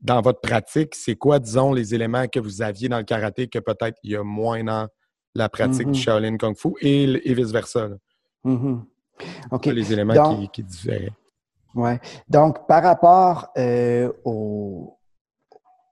[0.00, 3.58] dans votre pratique, c'est quoi, disons, les éléments que vous aviez dans le karaté que
[3.58, 4.88] peut-être il y a moins dans
[5.34, 6.02] la pratique du mm-hmm.
[6.02, 7.90] Shaolin Kung Fu et, vice-versa?
[8.44, 9.72] Mm-hmm.
[9.72, 11.12] Les éléments qui, qui différaient?
[11.74, 11.92] Oui.
[12.28, 14.10] Donc, par rapport euh,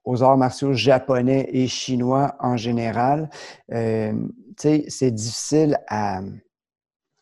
[0.05, 3.29] aux, arts martiaux japonais et chinois en général,
[3.71, 4.13] euh,
[4.57, 6.21] c'est difficile à,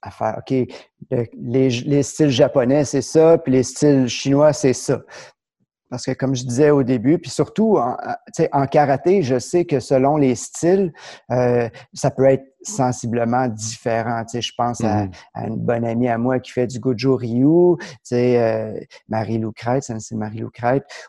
[0.01, 0.39] à, faire.
[0.39, 0.51] OK,
[1.09, 5.01] les, les, styles japonais, c'est ça, puis les styles chinois, c'est ça.
[5.89, 7.95] Parce que comme je disais au début, puis surtout en,
[8.51, 10.91] en karaté, je sais que selon les styles,
[11.31, 14.23] euh, ça peut être sensiblement différent.
[14.33, 15.11] je pense mm-hmm.
[15.33, 17.77] à, une bonne amie à moi qui fait du Gojo Ryu,
[18.11, 20.49] euh, Marie-Lou Crête, c'est Marie-Lou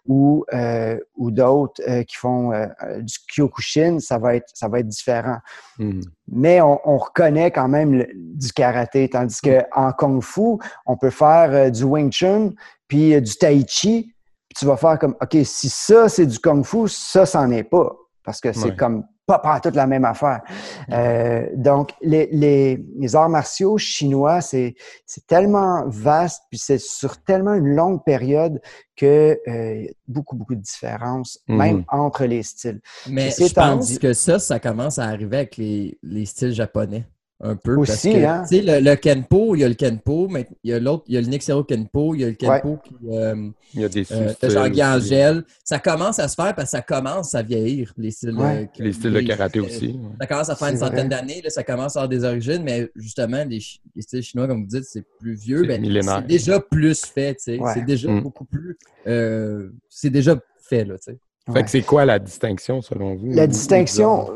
[0.07, 2.53] ou, euh, ou d'autres qui font
[3.01, 5.39] du Kyokushin, ça va être, ça va être différent.
[5.81, 6.03] Mm-hmm.
[6.31, 11.72] Mais on, on, reconnaît quand même du karaté, tandis qu'en Kung Fu, on peut faire
[11.72, 12.51] du Wing Chun,
[12.87, 14.14] puis du Tai Chi,
[14.59, 17.96] tu vas faire comme, OK, si ça, c'est du kung-fu, ça, c'en est pas.
[18.24, 20.40] Parce que c'est comme pas, pas toute la même affaire.
[20.90, 24.74] Euh, donc, les, les, les, arts martiaux chinois, c'est
[25.26, 28.61] tellement vaste, puis c'est sur tellement une longue période
[28.96, 31.84] que euh, beaucoup, beaucoup de différences, même mhm.
[31.88, 32.80] entre les styles.
[33.09, 37.06] Mais je pense que ça, ça commence à arriver avec les, les styles japonais
[37.41, 37.76] un peu.
[37.76, 38.45] Aussi, parce que, hein?
[38.49, 41.14] Tu sais, le, Kenpo, il y a le Kenpo, mais il y a l'autre, il
[41.14, 42.95] y a le Nixero Kenpo, il y a le Kenpo qui.
[43.11, 44.80] Euh, il y a des euh, Jean-Guy
[45.62, 48.93] Ça commence à se faire parce que ça commence à vieillir, les styles, euh, les
[48.93, 49.99] styles de karaté aussi.
[50.20, 53.45] Ça commence à faire une centaine d'années, ça commence à avoir des origines, mais justement,
[53.45, 53.61] les,
[54.01, 55.64] styles chinois, comme vous dites, c'est plus vieux.
[55.68, 57.61] C'est ben, déjà plus fait, tu sais.
[57.74, 58.22] C'est déjà mm.
[58.22, 58.76] beaucoup plus.
[59.07, 61.18] Euh, c'est déjà fait, là, tu sais.
[61.53, 63.28] Fait que c'est quoi la distinction selon vous?
[63.30, 64.30] La distinction,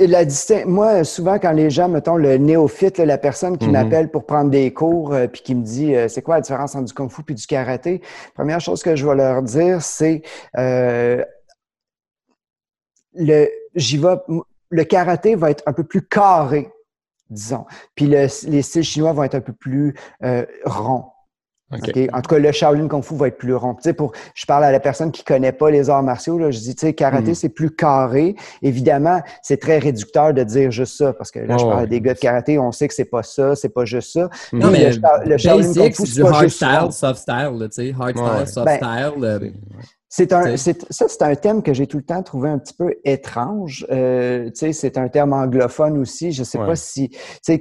[0.00, 0.24] la
[0.66, 3.72] moi, souvent, quand les gens, mettons, le néophyte, la personne qui mhm.
[3.72, 6.74] m'appelle pour prendre des cours, euh, puis qui me dit euh, c'est quoi la différence
[6.74, 8.02] entre du kung fu et du karaté,
[8.34, 10.22] première chose que je vais leur dire, c'est
[10.56, 11.22] euh,
[13.14, 14.16] le j'y vais,
[14.70, 16.70] le karaté va être un peu plus carré,
[17.28, 17.66] disons.
[17.94, 19.94] Puis les styles chinois vont être un peu plus
[20.64, 21.13] ronds.
[22.12, 23.76] En tout cas, le Shaolin Kung Fu va être plus rond.
[23.96, 26.38] pour, je parle à la personne qui connaît pas les arts martiaux.
[26.38, 27.34] Là, je dis, tu sais, karaté, mm.
[27.34, 28.36] c'est plus carré.
[28.62, 32.14] Évidemment, c'est très réducteur de dire juste ça, parce que là, je parle des gars
[32.14, 34.28] de karaté, on sait que c'est pas ça, c'est pas juste ça.
[34.52, 34.90] Non, mais
[35.26, 38.66] le, Shaolin Kung Fu, c'est du hard style, soft style, tu sais, hard style, soft
[38.66, 39.52] ben, style.
[40.16, 42.94] C'est un, ça, c'est un thème que j'ai tout le temps trouvé un petit peu
[43.04, 43.84] étrange.
[43.90, 46.30] Euh, c'est un terme anglophone aussi.
[46.30, 47.10] Je sais pas si,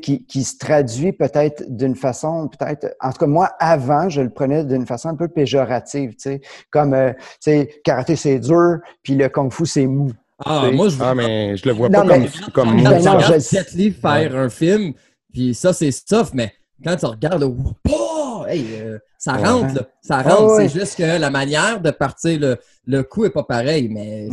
[0.04, 4.30] qui, qui se traduit peut-être d'une façon, peut-être, en tout cas, moi, avant, je le
[4.30, 9.16] prenais d'une façon un peu péjorative, sais, comme, euh, tu sais, karaté, c'est dur, puis
[9.16, 10.12] le kung-fu, c'est mou.
[10.46, 12.84] Ah, moi, je, ah, mais je le vois pas comme, comme mou.
[12.84, 14.94] Quand tu regardes livres faire un film,
[15.34, 17.44] puis ça, c'est stuff, mais quand tu regardes,
[17.90, 19.82] oh, hey, euh, ça rentre, là.
[20.02, 20.58] Ça rentre.
[20.58, 24.28] C'est juste que la manière de partir le, le coup est pas pareil, mais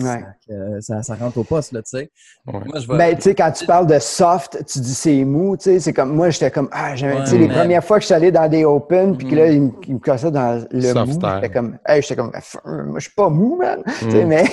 [0.80, 2.11] ça, ça, rentre au poste, là, tu sais.
[2.49, 5.78] Je ben, tu sais, quand tu parles de soft, tu dis c'est mou, tu sais,
[5.78, 8.32] c'est comme, moi, j'étais comme, ah, tu sais, les premières fois que je suis allé
[8.32, 9.72] dans des open, puis que là, mm.
[9.86, 12.32] il, me cassait dans le mou, j'étais comme, hey, j'étais comme,
[12.64, 14.28] moi, je suis pas mou, man, tu sais, mm.
[14.28, 14.45] mais,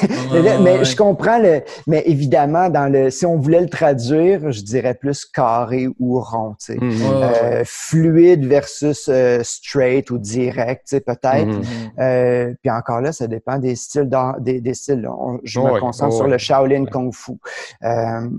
[0.61, 4.93] mais, je comprends le, mais évidemment, dans le, si on voulait le traduire, je dirais
[4.93, 6.77] plus carré ou rond, tu sais.
[6.79, 7.01] Mm.
[7.03, 11.61] Euh, fluide versus euh, straight ou direct, peut-être.
[11.99, 14.09] Euh, puis encore là, ça dépend des styles.
[14.39, 15.07] Des, des styles
[15.43, 17.33] je me concentre sur le Shaolin Kung Fu.
[17.83, 18.29] Euh,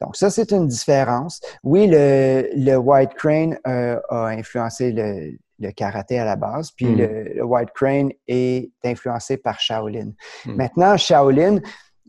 [0.00, 1.40] donc, ça, c'est une différence.
[1.62, 6.86] Oui, le, le White Crane euh, a influencé le, le, karaté à la base, puis
[6.86, 6.96] mm.
[6.96, 10.12] le, White Crane est influencé par Shaolin.
[10.46, 10.54] Mm.
[10.54, 11.58] Maintenant, Shaolin,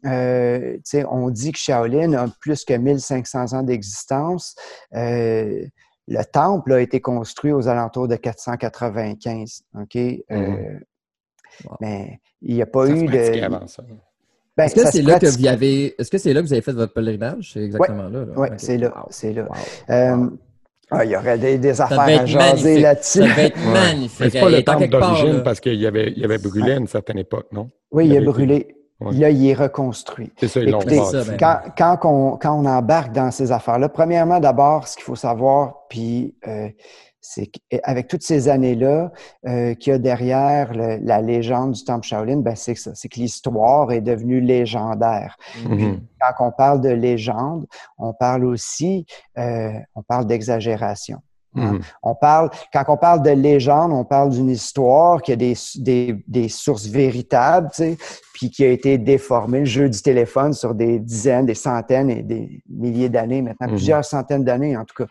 [0.05, 0.78] euh,
[1.10, 4.55] on dit que Shaolin a plus que 1500 ans d'existence.
[4.95, 5.66] Euh,
[6.10, 9.62] le temple a été construit aux alentours de 495.
[9.80, 9.95] OK?
[10.30, 10.80] Mm.
[11.82, 13.70] Mais il n'y a pas eu de.
[14.57, 16.62] Ben, est-ce que c'est là que vous avez est-ce que c'est là que vous avez
[16.62, 17.51] fait votre pèlerinage?
[17.53, 18.26] C'est exactement là.
[18.36, 19.05] Oui, c'est là.
[19.10, 19.47] C'est là.
[19.89, 20.30] Euh,
[20.91, 23.20] ah, il y aurait des, affaires à jaser là-dessus.
[23.20, 24.32] Ça va être magnifique.
[24.32, 27.20] C'est pas le temple d'origine parce qu'il y avait, il avait brûlé à une certaine
[27.20, 27.70] époque, non?
[27.91, 28.76] Oui, il, a brûlé.
[29.02, 30.32] Là, il est reconstruit.
[30.38, 34.39] C'est ça, ils l'ont ben quand, quand, on, quand on embarque dans ces affaires-là, premièrement,
[34.41, 36.68] d'abord, ce qu'il faut savoir, puis euh,
[37.22, 39.12] c'est qu'avec toutes ces années-là
[39.47, 43.20] euh, qu'il y a derrière la légende du temple Shaolin, ben c'est ça, c'est que
[43.20, 45.38] l'histoire est devenue légendaire.
[45.64, 46.00] Mm-hmm.
[46.20, 49.06] quand on parle de légende, on parle aussi,
[49.38, 51.22] euh, on parle d'exagération.
[51.60, 51.74] Hein.
[51.74, 51.82] Mhm.
[52.03, 56.16] On parle, quand on parle de légende, on parle d'une histoire qui a des, des,
[56.28, 57.97] des sources véritables, tu sais,
[58.34, 62.24] puis qui a été déformée, le jeu du téléphone sur des dizaines, des centaines et
[62.24, 63.74] des milliers d'années, maintenant mhm.
[63.74, 65.10] plusieurs centaines d'années en tout cas.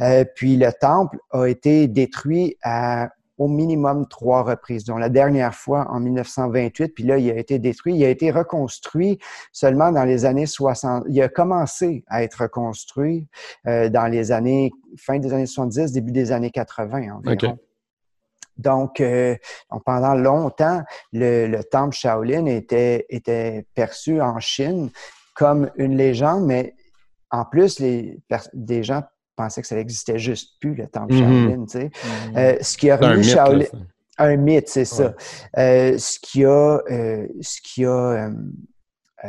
[0.00, 3.08] Euh, puis le temple a été détruit à
[3.40, 7.58] au minimum trois reprises, dont la dernière fois en 1928, puis là, il a été
[7.58, 7.94] détruit.
[7.94, 9.18] Il a été reconstruit
[9.50, 11.04] seulement dans les années 60.
[11.08, 13.26] Il a commencé à être reconstruit
[13.66, 17.58] euh, dans les années, fin des années 70, début des années 80 environ.
[18.58, 19.34] Donc, euh,
[19.70, 20.82] donc, pendant longtemps,
[21.14, 24.90] le, le, temple Shaolin était, était perçu en Chine
[25.32, 26.74] comme une légende, mais
[27.30, 28.20] en plus, les,
[28.52, 29.02] des gens
[29.40, 31.18] pensais que ça n'existait juste plus, le temple mm-hmm.
[31.18, 31.64] Shaolin.
[31.64, 31.86] Tu sais.
[31.86, 32.38] Mm-hmm.
[32.38, 33.66] euh, ce qui a remis Shaolin.
[34.20, 35.14] un mythe, c'est ça.
[35.58, 38.30] Euh, ce qui a, euh, ce qui a
[39.24, 39.28] euh,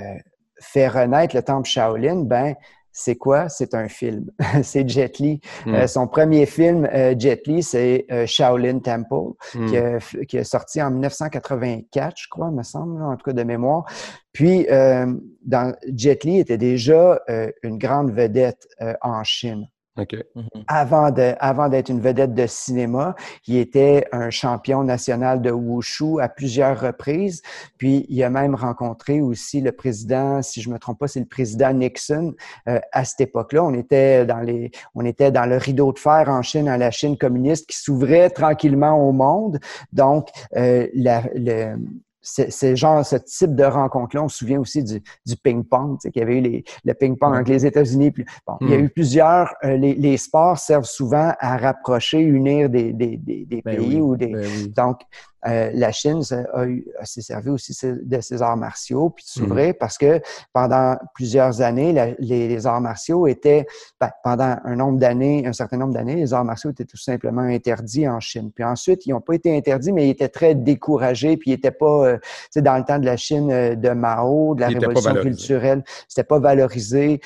[0.60, 2.56] fait renaître le temple Shaolin, ben,
[2.92, 3.48] c'est quoi?
[3.48, 4.30] C'est un film.
[4.64, 5.40] c'est Jet Li.
[5.66, 5.88] Mm.
[5.88, 9.66] son premier film, Jet Li, c'est Shaolin Temple, mm.
[9.68, 13.44] qui, a, qui, est sorti en 1984, je crois, me semble, en tout cas de
[13.44, 13.86] mémoire.
[14.34, 17.22] Puis, dans, Jet Li était déjà
[17.64, 18.68] une grande vedette
[19.02, 19.68] en Chine.
[19.98, 20.46] Mhm.
[20.68, 23.16] Avant, de, avant d'être une vedette de cinéma,
[23.46, 27.42] il était un champion national de wushu à plusieurs reprises.
[27.78, 31.26] Puis il a même rencontré aussi le président, si je me trompe pas, c'est le
[31.26, 32.34] président Nixon.
[32.70, 36.26] Euh, à cette époque-là, on était dans les, on était dans le rideau de fer
[36.28, 39.60] en Chine, à la Chine communiste qui s'ouvrait tranquillement au monde.
[39.92, 41.76] Donc euh, la, le,
[42.22, 44.24] c'est genre ce type de rencontre-là.
[44.24, 46.94] On se souvient aussi du, du ping-pong, tu sais, qu'il y avait eu les, le
[46.94, 48.14] ping-pong avec les États-Unis.
[48.46, 48.86] Bon, Il y a hmm.
[48.86, 49.54] eu plusieurs.
[49.64, 54.00] Euh, les, les, sports servent souvent à rapprocher, unir des, des, des, des ben pays
[54.00, 54.28] ou des.
[54.28, 55.02] Ben donc,
[55.48, 59.78] euh, la Chine s'est servi aussi de ses arts martiaux, puis de s'ouvrir mm.
[59.80, 60.22] parce que
[60.54, 63.66] pendant plusieurs années, les, arts martiaux étaient,
[64.00, 67.42] ben, pendant un nombre d'années, un certain nombre d'années, les arts martiaux étaient tout simplement
[67.42, 68.52] interdits en Chine.
[68.54, 71.72] Puis ensuite, ils n'ont pas été interdits, mais ils étaient très découragés, puis ils n'étaient
[71.72, 74.68] pas, euh, tu sais, dans le temps de la Chine euh, de Mao, de la
[74.68, 77.22] révolution culturelle, c'était pas valorisé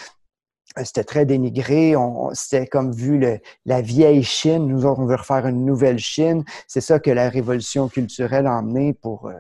[0.84, 1.95] c'était très dénigré.
[1.95, 4.67] On, c'était comme vu le, la vieille Chine.
[4.67, 6.43] Nous on veut refaire une nouvelle Chine.
[6.67, 9.34] C'est ça que la révolution culturelle a emmené pour, euh,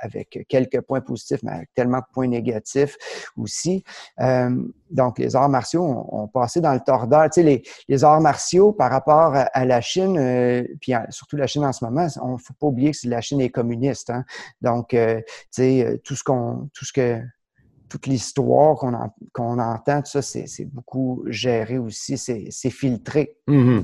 [0.00, 2.96] avec quelques points positifs, mais avec tellement de points négatifs
[3.36, 3.84] aussi.
[4.20, 4.50] Euh,
[4.90, 7.24] donc, les arts martiaux ont, passé dans le tordeur.
[7.24, 11.46] Tu sais, les, les arts martiaux par rapport à, la Chine, euh, puis surtout la
[11.46, 14.10] Chine en ce moment, on faut pas oublier que la Chine est communiste.
[14.10, 14.24] Hein?
[14.62, 14.96] Donc, tu
[15.50, 17.20] sais, tout ce qu'on, tout ce que
[17.90, 18.76] toute l'histoire
[19.32, 23.36] qu'on entend, tout ça, c'est beaucoup géré aussi, c'est filtré.
[23.48, 23.82] Euh,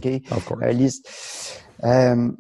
[1.85, 2.31] euh,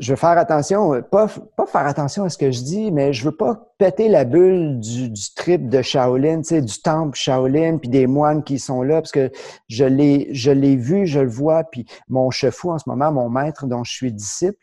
[0.00, 3.24] je veux faire attention, pas, pas faire attention à ce que je dis, mais je
[3.24, 8.06] veux pas péter la bulle du, du trip de Shaolin, du temple Shaolin, puis des
[8.06, 9.30] moines qui sont là, parce que
[9.68, 13.84] je l'ai, vu, je le vois, puis mon chef en ce moment, mon maître dont
[13.84, 14.58] je suis disciple,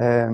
[0.00, 0.32] euh,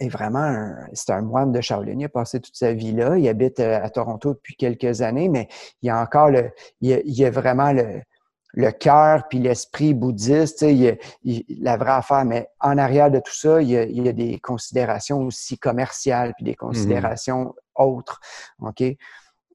[0.00, 1.98] est vraiment c'est un moine de Shaolin.
[1.98, 3.16] Il a passé toute sa vie là.
[3.16, 5.48] Il habite euh, à Toronto depuis quelques années, mais
[5.82, 8.00] il y a encore le, il y a, vraiment le,
[8.54, 10.94] le cœur puis l'esprit bouddhiste, il a,
[11.60, 12.24] la vraie affaire.
[12.24, 16.32] Mais en arrière de tout ça, il y a, il a des considérations aussi commerciales
[16.36, 16.56] puis des mm-hmm.
[16.56, 18.20] considérations autres.
[18.60, 18.82] OK?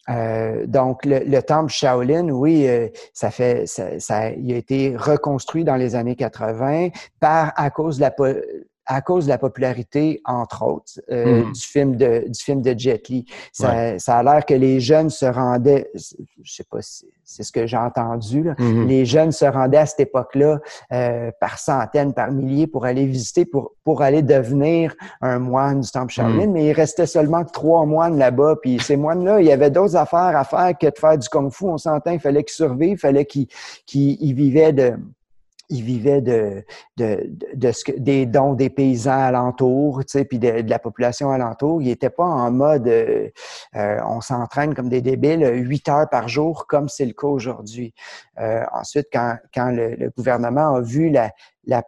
[0.08, 4.96] Euh, donc, le, le, temple Shaolin, oui, euh, ça fait, ça, ça, il a été
[4.96, 6.89] reconstruit dans les années 80
[7.20, 8.12] par à cause de la
[8.86, 11.51] à cause de la popularité, entre autres, euh, mm.
[11.51, 13.25] du film de du film de Jet Li.
[13.51, 17.51] Ça, ça a l'air que les jeunes se rendaient, je sais pas si c'est ce
[17.51, 18.86] que j'ai entendu, là, mm-hmm.
[18.86, 20.59] les jeunes se rendaient à cette époque-là
[20.93, 25.89] euh, par centaines, par milliers pour aller visiter, pour pour aller devenir un moine du
[25.89, 26.51] temple Shaolin, mm.
[26.51, 28.57] mais il restait seulement trois moines là-bas.
[28.61, 31.65] Puis ces moines-là, il y avait d'autres affaires à faire que de faire du kung-fu.
[31.65, 33.47] On s'entend, il fallait qu'ils survivent, il fallait qu'ils
[33.86, 34.93] qu'ils vivaient de
[35.70, 36.63] ils vivaient de,
[36.97, 41.32] de, de, ce que, des dons des paysans alentours, tu sais, puis de, la population
[41.32, 41.82] alentour.
[41.82, 43.30] Ils n'étaient pas en mode euh,
[43.76, 47.93] euh, on s'entraîne comme des débiles huit heures par jour, comme c'est le cas aujourd'hui.
[48.39, 51.32] Euh, ensuite, quand, quand le, le, gouvernement a vu la,
[51.66, 51.84] la,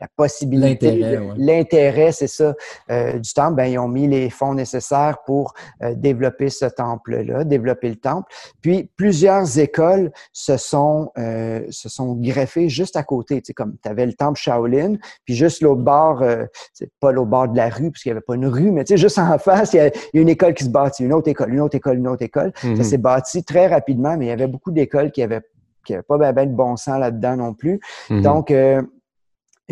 [0.00, 2.54] la possibilité, l'intérêt, c'est ça,
[2.90, 7.44] euh, du temple, ben, ils ont mis les fonds nécessaires pour euh, développer ce temple-là,
[7.44, 8.32] développer le temple.
[8.60, 13.40] Puis plusieurs écoles se sont, euh, se sont greffées juste à côté.
[13.40, 16.24] Tu sais, comme tu avais le temple Shaolin, puis juste l'autre bord,
[16.72, 18.84] c'est pas l'autre bord de la rue, parce qu'il n'y avait pas une rue, mais
[18.84, 21.28] tu sais, juste en face, il y, a, une école qui se bâtit, une autre
[21.28, 22.52] école, une autre école, une autre école.
[22.56, 22.82] Ça mm-hmm.
[22.82, 25.40] s'est bâti très rapidement, mais il y avait beaucoup d'écoles qui avaient
[25.84, 27.80] qui n'avaient pas ben, ben de bon sens là-dedans non plus.
[28.08, 28.22] Mm-hmm.
[28.22, 28.52] Donc,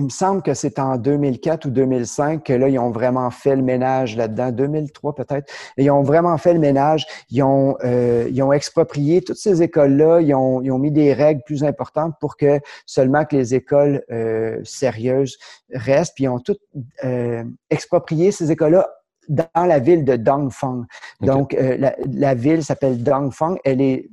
[0.00, 3.54] il me semble que c'est en 2004 ou 2005 que là, ils ont vraiment fait
[3.54, 5.52] le ménage là-dedans, 2003 peut-être.
[5.76, 7.06] Ils ont vraiment fait le ménage.
[7.28, 10.22] Ils ont, euh, ils ont exproprié toutes ces écoles-là.
[10.22, 14.02] Ils ont, ils ont mis des règles plus importantes pour que seulement que les écoles
[14.10, 15.36] euh, sérieuses
[15.74, 16.14] restent.
[16.14, 16.62] Puis ils ont toutes
[17.04, 18.88] euh, exproprié ces écoles-là
[19.28, 20.86] dans la ville de Dongfeng.
[21.20, 23.58] Donc, euh, la, la, ville s'appelle Dongfeng.
[23.64, 24.08] Elle est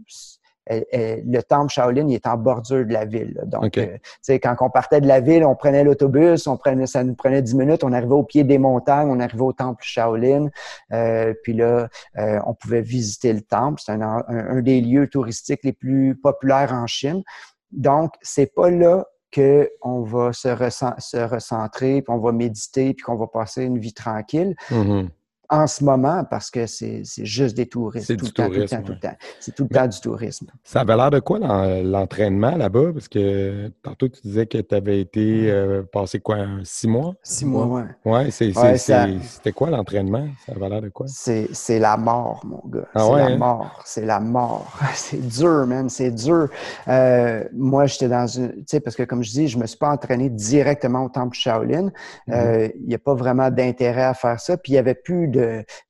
[0.70, 3.39] le temple Shaolin il est en bordure de la ville.
[3.45, 3.97] Donc, euh,
[4.28, 7.55] quand on partait de la ville, on prenait l'autobus, on prenait, ça nous prenait dix
[7.55, 10.49] minutes, on arrivait au pied des montagnes, on arrivait au temple Shaolin,
[10.93, 11.88] euh, puis là,
[12.18, 13.82] euh, on pouvait visiter le temple.
[13.84, 17.24] C'est un, des lieux touristiques les plus populaires en Chine.
[17.72, 23.18] Donc, c'est pas là qu'on va se, se recentrer, puis on va méditer, puis qu'on
[23.18, 24.55] va passer une vie tranquille.
[24.72, 25.09] Mm-hmm
[25.50, 28.08] en ce moment parce que c'est juste des touristes.
[28.08, 29.16] C'est tout, le temps, tout le temps, tout le temps.
[29.39, 30.48] C'est tout le temps du tourisme.
[30.64, 32.93] Ça avait l'air de quoi l'entraînement là-bas?
[32.93, 37.16] Parce que tantôt, tu disais que tu avais été euh, passé quoi, six mois?
[37.24, 37.82] Six mois, oui.
[38.06, 40.28] Ouais, c'était quoi l'entraînement?
[40.45, 41.06] Ça avait l'air de quoi?
[41.08, 42.88] C'est la mort, mon gars.
[42.93, 43.38] Ah c'est la hein?
[43.38, 43.82] mort.
[43.86, 44.78] C'est la mort.
[44.93, 45.89] c'est dur, man.
[45.89, 46.50] C'est dur.
[46.88, 48.52] Euh, moi, j'étais dans une.
[48.52, 51.38] Tu sais, parce que comme je dis, je me suis pas entraîné directement au temple
[51.38, 51.88] Shaolin.
[51.88, 52.34] Mm-hmm.
[52.34, 54.58] Euh, il n'y a pas vraiment d'intérêt à faire ça.
[54.58, 55.37] Puis il n'y avait plus de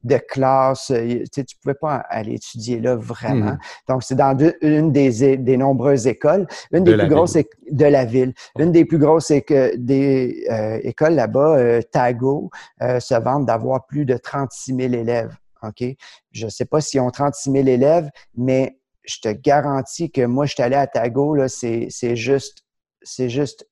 [0.03, 0.91] de, classe.
[0.91, 3.51] Euh, tu ne pouvais pas aller étudier là vraiment.
[3.51, 3.59] Mhm.
[3.87, 7.37] Donc, c'est dans une des, des, nombreuses écoles, une des plus grosses
[7.71, 8.33] de la ville.
[8.59, 12.49] Une des plus grosses des, euh, écoles là-bas, euh, Tago,
[12.81, 15.35] se vante d'avoir plus de 36 000 élèves.
[15.63, 15.83] OK?
[16.31, 20.45] Je ne sais pas s'ils ont 36 000 élèves, mais je te garantis que moi,
[20.45, 22.63] je suis allé à Tago, c'est juste,
[23.01, 23.65] c'est juste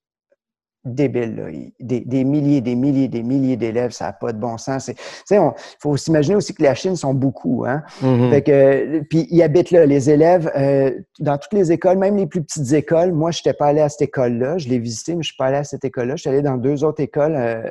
[0.86, 1.71] débile.
[1.79, 4.91] Des, des, milliers, des milliers, des milliers d'élèves, ça n'a pas de bon sens.
[5.29, 7.65] Il faut s'imaginer aussi que la Chine sont beaucoup.
[7.67, 7.83] Hein?
[8.01, 8.29] Mm-hmm.
[8.29, 12.27] fait que, puis ils habitent là, les élèves, euh, dans toutes les écoles, même les
[12.27, 13.11] plus petites écoles.
[13.11, 14.57] Moi, je n'étais pas allé à cette école-là.
[14.57, 16.15] Je l'ai visité, mais je ne suis pas allé à cette école-là.
[16.15, 17.36] Je suis allé dans deux autres écoles.
[17.36, 17.69] Euh,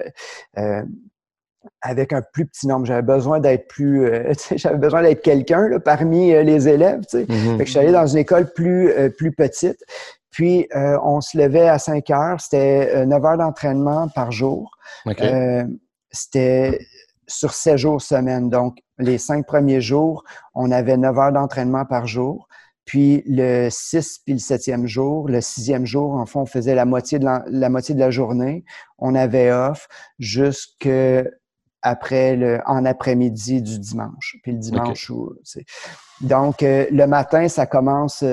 [0.59, 0.83] euh,
[1.81, 2.85] avec un plus petit nombre.
[2.85, 4.07] J'avais besoin d'être plus,
[4.57, 7.01] j'avais besoin d'être quelqu'un parmi les élèves.
[7.11, 7.57] Mm-hmm.
[7.57, 9.83] Fait que je suis allé dans une école plus plus petite.
[10.35, 12.41] Puis, euh, on se levait à 5 heures.
[12.41, 14.73] C'était 9 euh, heures d'entraînement par jour.
[15.07, 15.65] Euh,
[16.11, 16.81] c'était
[17.29, 18.51] sur 7 jours semaine.
[18.51, 22.49] Donc, les cinq premiers jours, on avait 9 heures d'entraînement par jour.
[22.85, 26.85] Puis le 6 puis le septième jour, le sixième jour, en fond, on faisait la
[26.85, 28.65] moitié de la, moitié de la journée.
[28.99, 29.87] On avait off
[30.19, 30.89] jusque
[31.81, 34.37] après le en après-midi du dimanche.
[34.43, 35.13] Puis le dimanche,
[36.21, 38.25] donc le matin, ça commence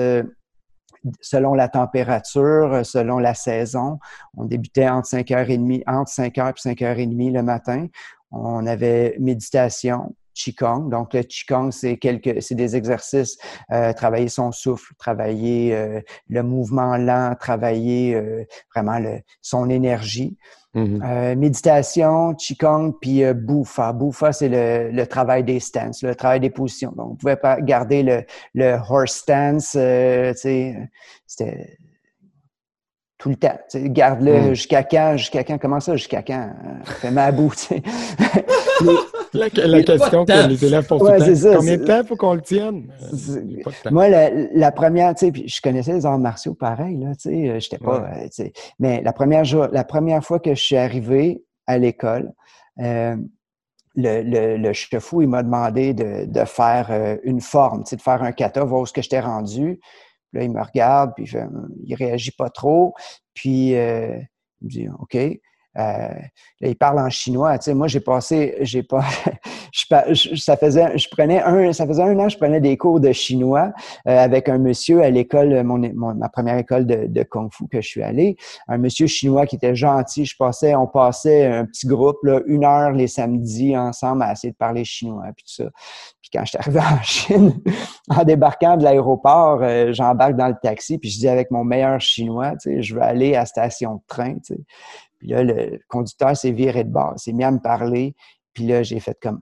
[1.20, 3.98] selon la température, euh, selon la saison.
[4.36, 7.86] On débutait entre 5h30, entre 5h et 5h30 le matin.
[8.30, 10.88] On avait méditation, Qigong.
[10.88, 13.38] Donc, le Qigong, c'est quelques, c'est des exercices,
[13.70, 18.44] euh, travailler son souffle, travailler euh, le mouvement lent, travailler euh,
[18.74, 20.36] vraiment le, son énergie.
[20.74, 21.00] Mm-hmm.
[21.04, 23.34] Euh, méditation, Qigong, puis euh.
[23.34, 26.92] Boufa, c'est le, le, travail des stances, le travail des positions.
[26.96, 30.34] Donc, on pouvait pas garder le, le horse stance, sais,
[31.26, 31.78] c'était
[33.22, 33.56] tout le temps.
[33.72, 34.54] Garde-le mm.
[34.54, 36.50] jusqu'à quand, jusqu'à quand, comment ça, jusqu'à quand?
[36.84, 37.82] Fais ma boue, tu sais.
[39.34, 42.88] La, question que les élèves posent ouais, tout Combien de temps faut qu'on le tienne?
[43.90, 47.48] Moi, la, la première, tu sais, je connaissais les arts martiaux pareil, là, tu sais,
[47.48, 50.62] euh, j'étais pas, euh, tu sais, mais la première, jour, la première fois que je
[50.62, 52.32] suis arrivé à l'école,
[52.80, 53.16] euh,
[53.94, 57.96] le, le, le chefou, il m'a demandé de, de faire euh, une forme, tu sais,
[57.96, 59.80] de faire un kata, voir où ce que j'étais rendu.
[60.32, 61.30] Là, il me regarde, puis
[61.84, 62.94] il réagit pas trop.
[63.34, 64.16] Puis euh,
[64.60, 65.16] il me dit, OK.
[65.78, 67.58] Euh, là, il parle en chinois.
[67.58, 69.04] Tu sais, moi, j'ai passé, j'ai pas,
[69.72, 73.10] je, ça faisait, je prenais un, ça faisait un an, je prenais des cours de
[73.12, 73.72] chinois
[74.06, 75.78] euh, avec un monsieur à l'école, mon,
[76.14, 78.36] ma première école de, de kung fu que je suis allé,
[78.68, 80.26] un monsieur chinois qui était gentil.
[80.26, 84.52] Je passais, on passait un petit groupe là, une heure les samedis ensemble à essayer
[84.52, 85.70] de parler chinois puis tout ça.
[86.20, 87.60] Puis quand je suis arrivé en Chine,
[88.10, 91.98] en débarquant de l'aéroport, euh, j'embarque dans le taxi puis je dis avec mon meilleur
[92.00, 94.60] chinois, tu sais, je veux aller à la station de train, tu sais.
[95.22, 98.12] Puis là, le conducteur s'est viré de bord, s'est mis à me parler.
[98.52, 99.40] Puis là, j'ai fait comme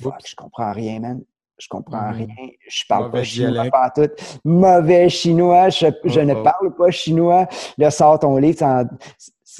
[0.00, 1.20] Fuck, je comprends rien, man.
[1.58, 2.36] Je comprends mm-hmm.
[2.36, 2.48] rien.
[2.68, 4.08] Je parle pas chinois pas tout.
[4.44, 5.68] Mauvais chinois.
[5.68, 7.48] Je, ne parle pas chinois.
[7.76, 8.84] Là, sort ton livre.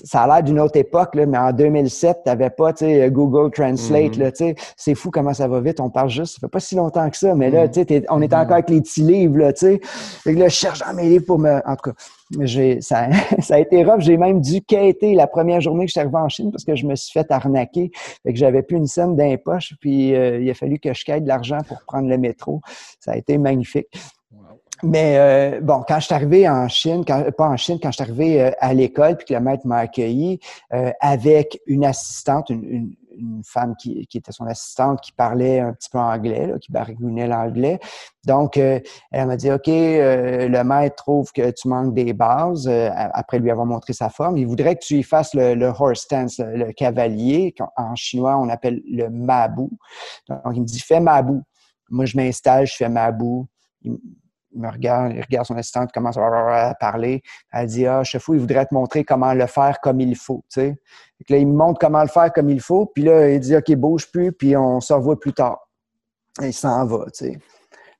[0.05, 2.73] Ça a l'air d'une autre époque, là, mais en 2007, tu n'avais pas
[3.09, 4.17] Google Translate.
[4.17, 4.57] Mm-hmm.
[4.77, 5.81] C'est fou comment ça va vite.
[5.81, 8.07] On parle juste, ça fait pas si longtemps que ça, mais là, mm-hmm.
[8.11, 9.39] on est encore avec les petits livres.
[9.39, 9.81] Là, sais.
[10.27, 11.61] là, je cherche dans mes livres pour me.
[11.67, 13.09] En tout cas, ça,
[13.41, 14.01] ça a été rough.
[14.01, 16.77] J'ai même dû quitter la première journée que je suis arrivé en Chine parce que
[16.77, 17.91] je me suis fait arnaquer.
[18.23, 19.37] Fait que j'avais plus une scène dans
[19.81, 22.61] puis euh, il a fallu que je quête de l'argent pour prendre le métro.
[23.01, 23.89] Ça a été magnifique.
[24.83, 27.97] Mais euh, bon, quand je suis arrivé en Chine, quand, pas en Chine, quand je
[27.97, 30.41] suis arrivé euh, à l'école, puis que le maître m'a accueilli
[30.73, 35.75] euh, avec une assistante, une, une, femme qui, qui, était son assistante, qui parlait un
[35.75, 37.79] petit peu anglais, là, qui baragouinait l'anglais.
[38.27, 43.51] Donc, elle m'a dit, OK, le maître trouve que tu manques des bases, après lui
[43.51, 44.39] avoir montré sa forme.
[44.39, 48.49] Il voudrait que tu y fasses le, le horse stance, le, cavalier, qu'en chinois, on
[48.49, 49.69] appelle le mabu.
[50.29, 51.41] Donc, il me dit, fais mabu.
[51.91, 53.43] Moi, je m'installe, je fais mabu.
[53.83, 53.99] Il
[54.55, 57.23] me regarde, il regarde son assistante, commence à parler.
[57.53, 60.45] Elle dit Ah, chef il voudrait te montrer comment le faire comme il faut.
[60.53, 60.77] Tu sais.
[61.29, 62.87] là, il me montre comment le faire comme il faut.
[62.87, 65.59] Puis là, il dit OK, bouge plus, puis on se revoit plus tard.
[66.43, 67.05] Et il s'en va.
[67.07, 67.39] Tu sais.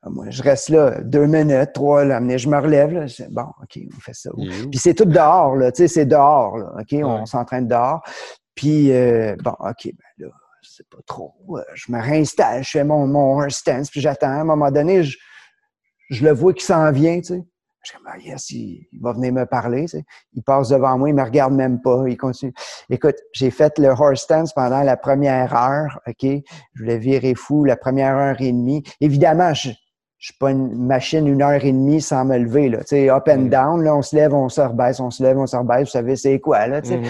[0.07, 2.93] Moi, je reste là deux minutes, trois, là, je me relève.
[2.93, 4.31] Là, bon, OK, on fait ça.
[4.71, 8.01] Puis c'est tout dehors, là, tu sais, c'est dehors, là, OK, on s'entraîne dehors.
[8.55, 10.29] Puis, euh, bon, OK, ben là,
[10.63, 11.35] c'est pas trop.
[11.75, 14.29] Je me réinstalle, je fais mon, mon stance, puis j'attends.
[14.29, 15.19] À un moment donné, je,
[16.11, 17.45] je le vois qui s'en vient, tu sais.
[17.83, 19.83] Je suis comme, ah, yes, il, va venir me parler.
[19.83, 20.05] Tu sais.
[20.35, 22.53] Il passe devant moi, il me regarde même pas, il continue.
[22.91, 26.23] Écoute, j'ai fait le horse stance pendant la première heure, OK?
[26.23, 28.83] Je voulais virer fou la première heure et demie.
[29.01, 29.71] Évidemment, je,
[30.19, 32.81] je suis pas une machine une heure et demie sans me lever, là.
[32.81, 35.39] Tu sais, up and down, là, on se lève, on se rebaisse, on se lève,
[35.39, 35.85] on se rebaisse.
[35.85, 37.01] Vous savez, c'est quoi, là, tu sais?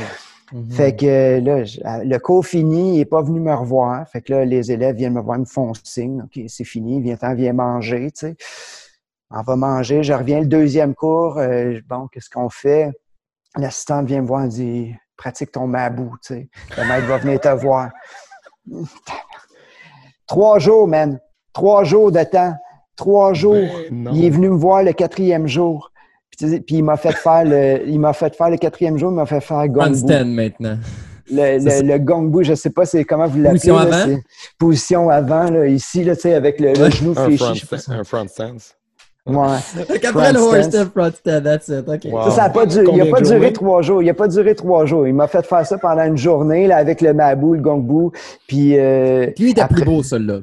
[0.53, 0.70] Mm-hmm.
[0.70, 4.09] Fait que là, le cours fini, il n'est pas venu me revoir.
[4.09, 6.22] Fait que là, les élèves viennent me voir, ils me font signe.
[6.22, 8.36] OK, c'est fini, viens-t'en, viens manger, tu sais
[9.31, 12.91] on va manger, je reviens le deuxième cours, euh, bon, qu'est-ce qu'on fait?
[13.57, 16.49] L'assistante vient me voir et dit pratique ton mabou, tu sais.
[16.76, 17.91] Le maître va venir te voir.
[20.26, 21.18] Trois jours, man.
[21.53, 22.55] Trois jours de temps.
[22.97, 23.66] Trois jours.
[23.91, 25.91] Ben, il est venu me voir le quatrième jour.
[26.39, 29.26] Puis, il m'a fait faire le, il m'a fait faire le quatrième jour, il m'a
[29.26, 30.24] fait faire gongbu.
[30.24, 30.78] maintenant.
[31.31, 33.59] Le, le, le gongbu, je sais pas c'est comment vous l'appelez.
[33.59, 34.20] Position avant?
[34.59, 37.66] position avant, là, ici, là, avec le, le genou fléchi.
[37.89, 38.74] Un front stance.
[39.26, 39.58] Ouais.
[40.04, 41.88] Après le horse step, front step, that's it.
[41.88, 42.10] Okay.
[42.10, 44.02] Ça, ça a pas duré, il n'a pas duré trois jours.
[44.02, 45.06] Il n'a pas duré trois jours.
[45.06, 48.10] Il m'a fait faire ça pendant une journée là, avec le mabou, le gongbu.
[48.48, 49.76] Puis, euh, Lui, il était après...
[49.76, 50.40] plus beau, celui-là.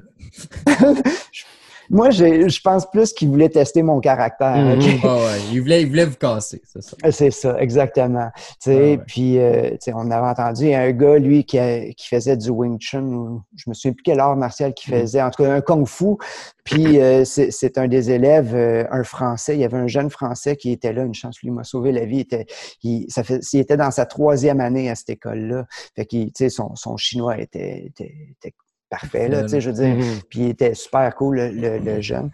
[1.90, 4.58] Moi, je pense plus qu'il voulait tester mon caractère.
[4.58, 4.78] Mhm.
[4.78, 5.40] ouais.
[5.52, 7.12] il, voulait, il voulait vous casser, c'est ça.
[7.12, 8.30] C'est ça, exactement.
[8.60, 11.58] sais, Puis, euh, on avait entendu un gars, lui, qui,
[11.96, 15.02] qui faisait du Wing Chun, je me souviens plus quel art martial qu'il mhm.
[15.02, 16.16] faisait, en tout cas un Kung Fu.
[16.64, 20.58] Puis, euh, c'est un des élèves, euh, un Français, il y avait un jeune Français
[20.58, 22.18] qui était là, une chance, lui m'a sauvé la vie.
[22.18, 22.46] Il était,
[22.84, 25.66] il, ça fait, il était dans sa troisième année à cette école-là.
[25.96, 28.54] Fait qu'il, son, son chinois était, était, était
[28.90, 29.96] parfait, là, tu sais, je veux dire.
[29.96, 30.22] Mm-hmm.
[30.30, 32.30] Puis il était super cool, le, le, jeune.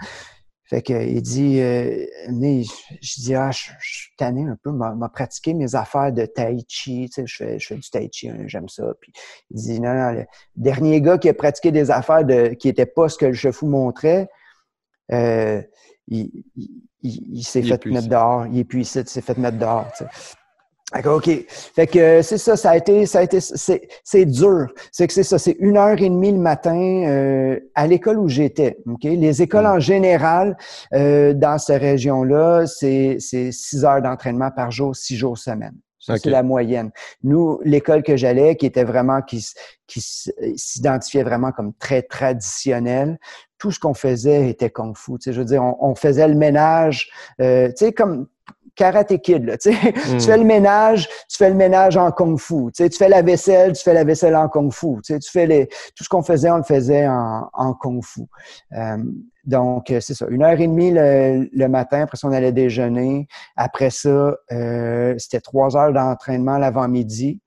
[0.66, 5.76] Fait qu'il dit, euh, je dis, ah, je, suis tanné un peu, m'a pratiqué mes
[5.76, 8.70] affaires de tai chi, tu sais, je fais, je fais du tai chi, hein, j'aime
[8.70, 8.94] ça.
[9.02, 9.12] Puis
[9.52, 10.26] il dit, non, non, le
[10.56, 13.68] dernier gars qui a pratiqué des affaires de, qui n'étaient pas ce que le chefou
[13.68, 14.30] montrait,
[15.12, 15.62] euh,
[16.08, 19.92] il, il, il s'est fait mettre dehors, il est puissant, il s'est fait mettre dehors,
[19.98, 20.36] tu sais.
[21.06, 21.30] OK.
[21.48, 24.68] Fait que c'est ça, ça a été, ça a été, c'est dur.
[24.92, 28.28] C'est que c'est ça, c'est une heure et demie le matin euh, à l'école où
[28.28, 28.78] j'étais.
[28.86, 29.04] OK?
[29.04, 30.56] Les écoles en général
[30.94, 35.74] euh, dans cette région-là, c'est six heures d'entraînement par jour, six jours semaine.
[36.00, 36.92] Ça, c'est la moyenne.
[37.24, 39.42] Nous, l'école que j'allais, qui était vraiment, qui,
[39.88, 40.02] qui
[40.58, 43.18] s'identifiait vraiment comme très traditionnelle,
[43.58, 45.14] tout ce qu'on faisait était kung fu.
[45.14, 47.10] Tu sais, je veux dire, on, on faisait le ménage,
[47.40, 48.28] euh, tu sais, comme
[48.76, 49.94] karaté kid, là, tu sais.
[50.20, 52.72] Tu fais le ménage, tu fais le ménage en kung fu.
[52.76, 54.88] Tu, sais, tu fais la vaisselle, tu fais la vaisselle en kung fu.
[55.04, 58.04] Tu, sais, tu fais les, tout ce qu'on faisait, on le faisait en, en kung
[58.04, 58.22] fu.
[58.74, 58.98] Euh,
[59.46, 60.26] donc, euh, c'est ça.
[60.30, 63.28] Une heure et demie le, le, matin, après ça, on allait déjeuner.
[63.56, 67.42] Après ça, euh, c'était trois heures d'entraînement l'avant-midi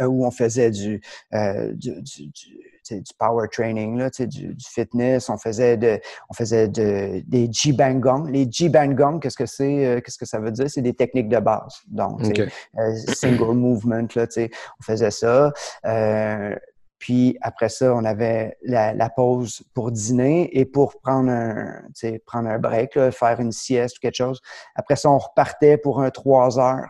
[0.00, 1.00] euh, où on faisait du,
[1.34, 5.28] euh, du, du, du du power training, là, du, du fitness.
[5.30, 8.30] On faisait de, on faisait de, des Jibangong.
[8.30, 10.68] Les Jibangong, qu'est-ce que c'est, euh, qu'est-ce que ça veut dire?
[10.68, 11.80] C'est des techniques de base.
[11.86, 15.52] Donc, euh, single movement, là, on faisait ça.
[15.86, 16.54] Euh,
[16.98, 21.82] puis après ça, on avait la, la, pause pour dîner et pour prendre un,
[22.24, 24.40] prendre un break, là, faire une sieste ou quelque chose.
[24.74, 26.88] Après ça, on repartait pour un trois heures.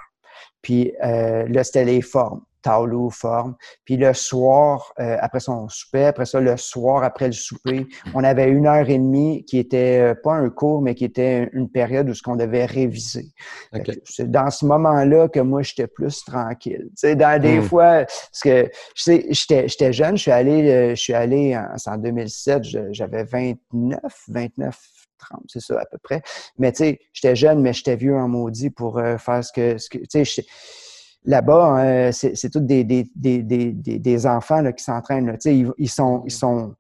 [0.63, 2.43] Puis là, c'était les formes.
[2.65, 3.55] Taolu, forme.
[3.85, 8.25] Puis le soir, euh, après son souper, après ça, le soir, après le souper, on
[8.25, 11.71] avait une heure et demie qui était euh, pas un cours, mais qui était une
[11.71, 13.27] période où ce qu'on devait réviser.
[14.05, 16.87] C'est dans ce moment-là que moi, j'étais plus tranquille.
[16.89, 17.65] Tu sais, dans des hmm.
[17.65, 22.63] fois, parce que, j'étais jeune, je suis allé, euh, je suis allé en, en 2007,
[22.93, 24.81] j'avais 29, 29,
[25.19, 26.23] 30, c'est ça à peu près.
[26.57, 29.91] Mais tu sais, j'étais jeune, mais j'étais vieux en maudit pour faire ce que, ce
[29.91, 30.45] que tu sais,
[31.25, 35.37] là-bas, hein, c'est tous des, des, des, des, enfants là, qui s'entraînent.
[35.45, 36.75] Ils, ils, sont, ils, sont,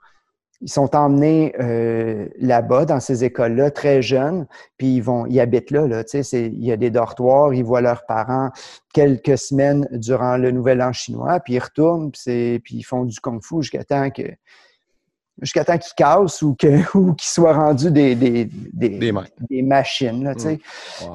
[0.60, 5.70] ils sont emmenés euh, là-bas, dans ces écoles-là, très jeunes, puis ils vont, ils habitent
[5.70, 8.50] là, il y a des dortoirs, ils voient leurs parents
[8.92, 13.18] quelques semaines durant le Nouvel An chinois, puis ils retournent, puis, puis ils font du
[13.20, 14.22] kung-fu jusqu'à temps que
[15.40, 19.12] jusqu'à temps qu'ils cassent ou qu'ils ou soient rendus des, des, des,
[19.50, 20.24] des machines.
[20.24, 20.58] Là, mmh.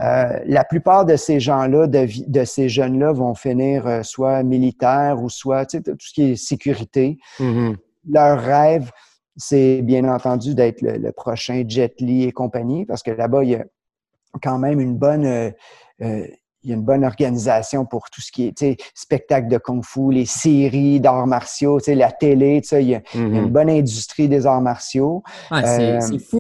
[0.01, 5.22] euh, la plupart de ces gens-là, de, de, ces jeunes-là, vont finir euh, soit militaires
[5.22, 7.17] ou soit tout ce qui est sécurité.
[7.39, 7.74] Mmh
[8.09, 8.91] Leur rêve,
[9.38, 13.55] c'est bien entendu d'être le, prochain Jet Li et compagnie, parce que là-bas, il y
[13.55, 13.65] a
[14.43, 15.51] quand même une bonne, euh,
[16.01, 16.28] euh,
[16.64, 20.26] il y a une bonne organisation pour tout ce qui est spectacle de kung-fu, les
[20.26, 23.45] séries d'arts martiaux, la télé, il y, a, il y, a une mm-hmm.
[23.47, 25.24] bonne industrie des arts martiaux.
[25.49, 26.38] Ah, c'est euh, fou,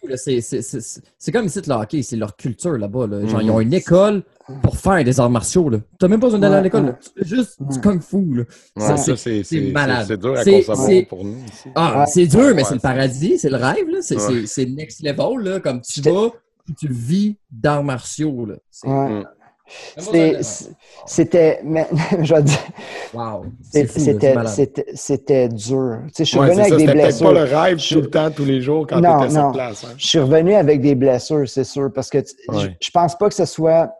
[1.17, 3.07] c'est comme ici le hockey, c'est leur culture là-bas.
[3.07, 3.25] Là.
[3.27, 4.23] Genre, Ils ont une école
[4.61, 5.69] pour faire des arts martiaux.
[5.69, 8.45] Tu n'as même pas besoin d'aller à l'école, tu fais juste du kung-fu.
[8.75, 10.05] c'est malade.
[10.07, 11.69] C'est dur à concevoir pour nous ici.
[11.75, 13.87] Ah, c'est dur, mais c'est le paradis, c'est le rêve.
[14.01, 16.29] C'est next level, là, comme tu vas,
[16.77, 18.45] tu vis d'arts martiaux.
[18.45, 18.55] Là.
[21.05, 21.61] C'était,
[22.21, 22.59] je vais dire,
[23.13, 23.45] wow,
[24.93, 25.99] c'était dur.
[26.07, 27.27] Tu sais, je suis revenu avec des blessures.
[27.27, 29.83] pas le rêve tout le temps, tous les jours quand tu étais sur place.
[29.83, 29.93] Hein.
[29.97, 33.45] Je suis revenu avec des blessures, c'est sûr, parce que je, pense pas que ce
[33.45, 33.91] soit,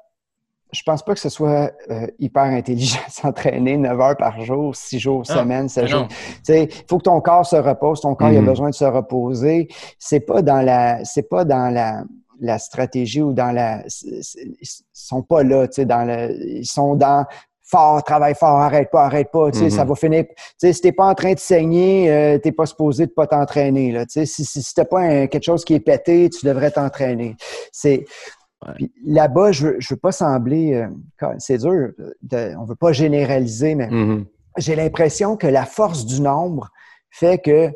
[0.72, 4.76] je pense pas que ce soit euh, hyper intelligent de s'entraîner 9 heures par jour,
[4.76, 6.08] 6 jours ah, semaine, 7 jours.
[6.08, 8.46] Tu sais, il faut que ton corps se repose, ton corps il a mm-hmm.
[8.46, 9.68] besoin de se reposer.
[9.98, 12.04] C'est pas dans la, c'est pas dans la
[12.40, 13.84] la stratégie ou dans la.
[14.04, 16.36] Ils sont pas là, tu sais, dans le.
[16.60, 17.26] Ils sont dans
[17.64, 19.88] fort, travaille fort, arrête pas, arrête pas, tu sais, ça mm-hmm.
[19.88, 20.26] va finir.
[20.26, 23.28] Tu sais, si t'es pas en train de saigner, euh, t'es pas supposé de pas
[23.28, 24.26] t'entraîner, là, tu sais.
[24.26, 27.36] Si, si, t'as pas quelque chose qui est pété, tu devrais t'entraîner.
[27.72, 28.06] C'est.
[29.06, 33.74] Là-bas, je veux, je veux pas sembler, euh, c'est dur, de, on veut pas généraliser,
[33.74, 34.26] mais mm-hmm.
[34.58, 36.70] j'ai l'impression que la force du nombre
[37.10, 37.72] fait que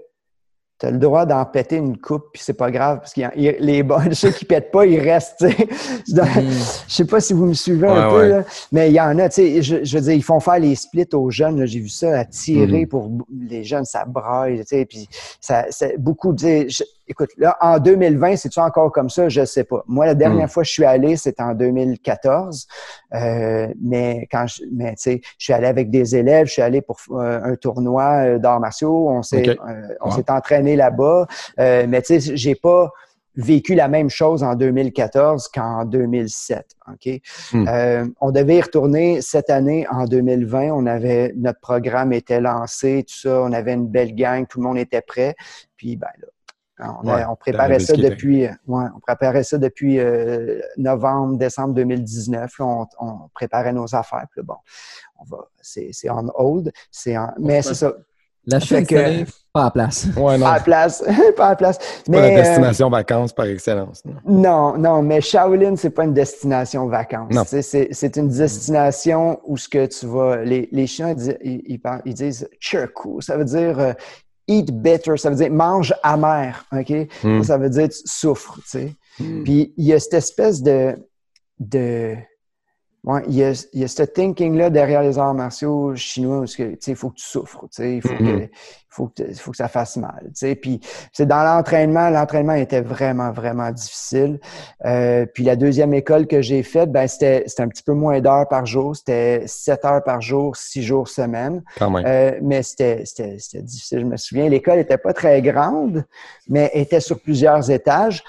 [0.83, 3.83] tu as le droit d'en péter une coupe, puis c'est pas grave, parce que les
[3.83, 5.45] bonnes, ceux qui pètent pas, ils restent.
[6.07, 6.51] Je mm.
[6.89, 9.97] Sais pas si vous me suivez un peu, mais il y en a, je, je
[9.97, 11.65] veux dire, ils font faire les splits aux jeunes.
[11.65, 12.89] J'ai vu ça à tirer mm.
[12.89, 13.09] pour
[13.49, 15.07] les jeunes, ça braille, puis
[15.39, 15.65] ça,
[15.97, 16.35] beaucoup,
[17.13, 19.29] écoute, là, en 2020, c'est-tu encore comme ça?
[19.29, 19.83] Je sais pas.
[19.87, 20.49] Moi, la dernière mm.
[20.49, 22.67] fois que je suis allé, c'était en 2014.
[23.13, 26.61] Euh, mais quand je, mais tu sais, je suis allé avec des élèves, je suis
[26.61, 29.57] allé pour euh, un tournoi euh, d'arts martiaux, on s'est,
[30.01, 31.27] on s'est entraîné là-bas.
[31.57, 32.91] mais tu sais, j'ai pas
[33.35, 36.65] vécu la même chose en 2014 qu'en 2007.
[36.91, 37.21] OK?
[37.53, 38.11] Mm.
[38.21, 40.71] on devait y retourner cette année en 2020.
[40.71, 43.41] On avait notre programme était lancé, tout ça.
[43.41, 45.35] On avait une belle gang, tout le monde était prêt.
[45.77, 46.27] Puis ben là,
[46.79, 49.99] on, préparait ça depuis, on préparait ça depuis
[50.77, 52.51] novembre, décembre 2019.
[52.59, 52.87] on,
[53.33, 54.25] préparait nos affaires.
[54.37, 54.55] bon,
[55.19, 56.71] on va, c'est, on hold.
[56.91, 57.93] C'est mais c'est ça.
[58.45, 60.07] La que, pas à place.
[60.17, 60.45] Ouais, non.
[60.45, 61.03] Pas à place.
[61.37, 61.79] pas à place.
[62.09, 64.03] Mais, pas la euh, destination vacances par excellence.
[64.25, 67.33] Non, non, mais Shaolin, c'est pas une destination vacances.
[67.61, 70.43] C'est, une destination où ce que tu vas.
[70.43, 72.49] Les, les Chiens, ils, ils, ils disent
[73.21, 73.93] Ça veut dire euh,
[74.47, 76.93] eat better, ça veut dire mange amer, OK?
[77.23, 77.43] Hmm.
[77.43, 78.95] Ça veut dire tu souffres, tu sais.
[79.19, 79.43] Hmm.
[79.43, 80.95] Puis il y a cette espèce de,
[81.59, 82.15] de
[83.03, 86.45] Ouais, il y a, il y a ce thinking-là derrière les arts martiaux chinois où
[86.45, 88.49] il faut que tu souffres, il faut, que, mm-hmm.
[88.87, 90.31] faut, que, faut que ça fasse mal.
[90.61, 90.79] Puis
[91.11, 94.39] c'est dans l'entraînement, l'entraînement était vraiment, vraiment difficile.
[94.85, 98.47] Euh, puis la deuxième école que j'ai faite, ben, c'était un petit peu moins d'heures
[98.47, 98.95] par jour.
[98.95, 101.61] C'était sept heures par jour, six jours semaine.
[101.81, 103.03] Euh, mais c'était
[103.63, 104.47] difficile, je me souviens.
[104.47, 106.05] L'école était pas très grande,
[106.47, 108.23] mais était sur plusieurs étages.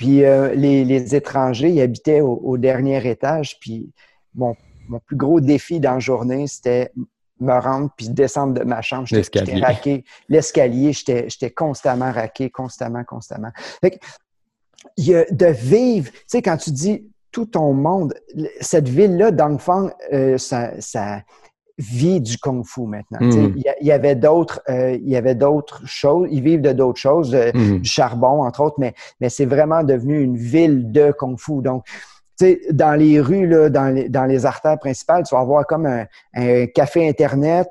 [0.00, 3.60] Puis euh, les, étrangers, ils habitaient au, dernier étage.
[3.60, 3.92] Puis
[4.34, 4.56] mon,
[5.04, 6.90] plus gros défi dans la journée, c'était
[7.38, 9.06] me rendre puis descendre de ma chambre.
[9.06, 10.06] J'étais raqué.
[10.30, 13.50] L'escalier, j'étais constamment raqué, constamment, constamment.
[13.82, 14.00] Fait
[14.96, 18.14] il y a de vivre, tu sais, quand tu dis tout ton monde,
[18.62, 21.20] cette ville-là, Dongfang, euh, ça, ça,
[21.80, 23.18] vit du kung-fu maintenant.
[23.20, 23.54] Hmm.
[23.56, 26.28] Il y, avait d'autres, euh, il y avait d'autres choses.
[26.30, 27.78] Ils vivent de d'autres choses, euh, hmm.
[27.78, 31.62] du charbon entre autres, mais mais c'est vraiment devenu une ville de kung-fu.
[31.62, 31.84] Donc
[32.70, 36.06] dans les rues, là, dans, les, dans les artères principales, tu vas avoir comme un,
[36.34, 37.68] un café Internet,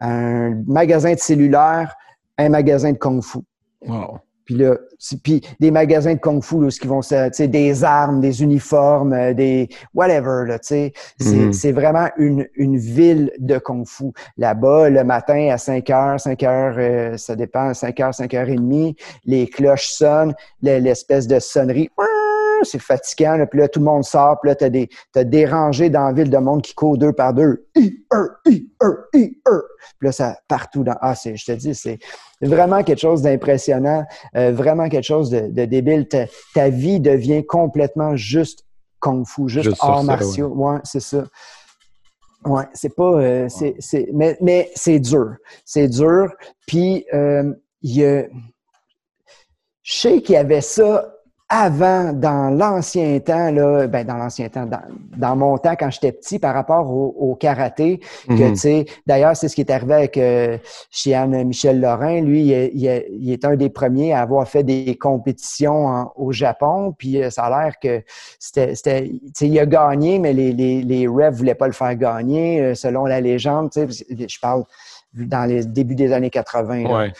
[0.00, 1.96] un magasin de cellulaire,
[2.36, 3.38] un magasin de kung-fu.
[3.86, 4.18] Wow.
[4.50, 4.76] Puis là,
[5.22, 9.32] puis des magasins de kung-fu, là, qui vont, tu sais, des armes, des uniformes, euh,
[9.32, 10.92] des whatever, là, tu sais.
[11.20, 11.72] C'est mm-hmm.
[11.72, 14.06] vraiment une, une ville de kung-fu.
[14.38, 18.96] Là-bas, le matin à 5 h 5 h ça dépend, 5 h 5 h 30,
[19.24, 21.88] les cloches sonnent, l'espèce de sonnerie
[22.64, 23.44] c'est fatigant.
[23.50, 24.40] puis là, tout le monde sort.
[24.40, 26.98] Puis là, tu as des, t'as des rangées dans la ville de monde qui courent
[26.98, 27.66] deux par deux.
[27.76, 29.60] I, er, I, er, I, er.
[29.98, 30.96] Puis là, ça partout dans.
[31.00, 31.98] Ah, c'est, je te dis, c'est
[32.40, 34.04] vraiment quelque chose d'impressionnant,
[34.36, 36.08] euh, vraiment quelque chose de, de débile.
[36.08, 38.64] Ta, ta, vie devient complètement juste
[39.00, 40.48] kung fu, juste, arts martiaux.
[40.48, 41.24] Ouais, c'est ça.
[42.44, 43.20] Ouais, c'est pas.
[43.20, 45.36] Euh, c'est, c'est, mais, mais c'est dur.
[45.64, 46.32] C'est dur.
[46.66, 47.52] Puis, euh,
[47.82, 48.24] il y a.
[49.82, 51.14] Je sais qu'il y avait ça
[51.52, 54.82] avant, dans l'ancien temps, là, ben dans l'ancien temps, dans,
[55.16, 57.98] dans, mon temps quand j'étais petit par rapport au, karaté,
[58.28, 58.52] que mhm.
[58.52, 60.58] tu sais, d'ailleurs, c'est ce qui est arrivé avec euh,
[61.44, 62.20] Michel Lorrain.
[62.20, 67.20] Lui, il, il, est un des premiers à avoir fait des compétitions au Japon, puis
[67.20, 68.00] euh, ça a l'air que
[68.38, 71.72] c'était, c'était tu sais, il a gagné, mais les, les, les refs voulaient pas le
[71.72, 74.62] faire gagner, euh, selon la légende, tu sais, je parle
[75.14, 76.84] dans les débuts des années 80.
[76.84, 77.12] Ouais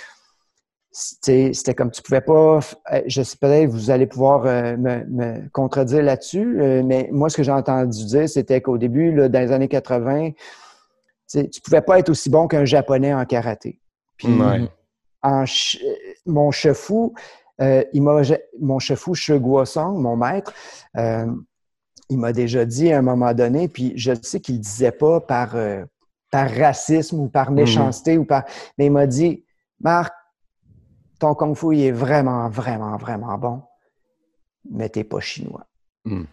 [0.92, 2.58] c'était comme tu pouvais pas,
[2.92, 7.36] euh, je sais peut-être vous allez pouvoir euh, me, contredire là-dessus, euh, mais moi ce
[7.36, 10.30] que j'ai entendu dire, c'était qu'au début, là, dans les années 80,
[11.32, 13.80] tu pouvais pas être aussi bon qu'un japonais en karaté.
[14.16, 14.28] Puis
[15.22, 15.44] en
[16.26, 17.14] mon chefou,
[17.60, 18.22] il m'a
[18.60, 20.52] mon chefou Song, mon maître,
[20.96, 25.54] il m'a déjà dit à un moment donné, puis je sais qu'il disait pas par
[26.32, 27.54] par racisme ou par mm-hmm.
[27.54, 28.44] méchanceté ou par,
[28.76, 29.44] mais il m'a dit
[29.80, 30.12] Marc
[31.20, 33.62] ton kung fu il est vraiment, vraiment, vraiment bon,
[34.68, 35.66] mais t'es pas chinois.
[36.04, 36.24] Hmm.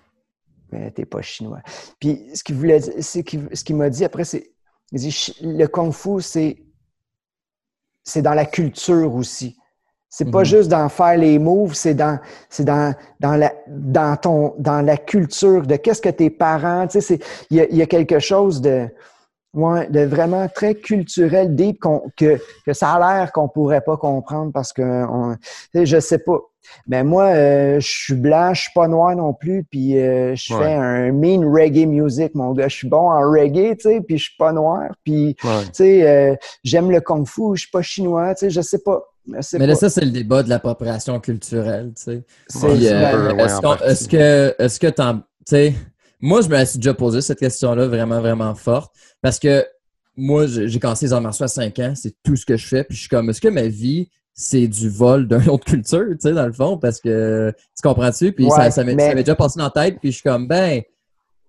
[0.71, 1.61] Mais t'es pas chinois.
[1.99, 3.23] Puis ce qu'il voulait, c'est
[3.53, 4.51] ce qu'il m'a dit après, c'est
[4.91, 6.63] le kung fu, c'est
[8.03, 9.57] c'est dans la culture aussi.
[10.09, 10.45] C'est pas hmm.
[10.45, 12.17] juste d'en faire les moves, c'est dans,
[12.49, 17.01] c'est dans, dans, la, dans, ton, dans la culture de qu'est-ce que tes parents, tu
[17.01, 17.19] sais,
[17.49, 18.88] il y, y a, quelque chose de,
[19.58, 21.80] Ouais, de vraiment très culturel, deep,
[22.16, 25.36] que, que ça a l'air qu'on pourrait pas comprendre parce que on,
[25.74, 26.38] je sais pas.
[26.86, 30.53] Mais moi, euh, je suis blanc, je suis pas noir non plus, puis euh, je
[30.53, 32.68] fais un mean reggae music, mon gars.
[32.68, 36.08] Je suis bon en reggae, tu sais, puis je suis pas noir, puis tu sais,
[36.08, 39.01] euh, j'aime le kung fu, je suis pas chinois, tu sais, je sais pas.
[39.26, 42.24] Mais là, ça, c'est le débat de l'appropriation culturelle, tu sais.
[43.88, 45.01] Est-ce que, est-ce que, tu
[45.45, 45.74] sais,
[46.20, 48.93] moi, je me suis déjà posé cette question-là vraiment, vraiment forte.
[49.22, 49.65] Parce que
[50.15, 52.84] moi, j'ai commencé les arts martiaux à 5 ans, c'est tout ce que je fais.
[52.84, 56.18] Puis je suis comme, est-ce que ma vie, c'est du vol d'une autre culture, tu
[56.22, 56.78] sais, dans le fond?
[56.78, 58.32] Parce que, tu comprends-tu?
[58.32, 59.99] Puis ça, ça m'est déjà passé dans la tête.
[59.99, 60.82] Puis je suis comme, ben,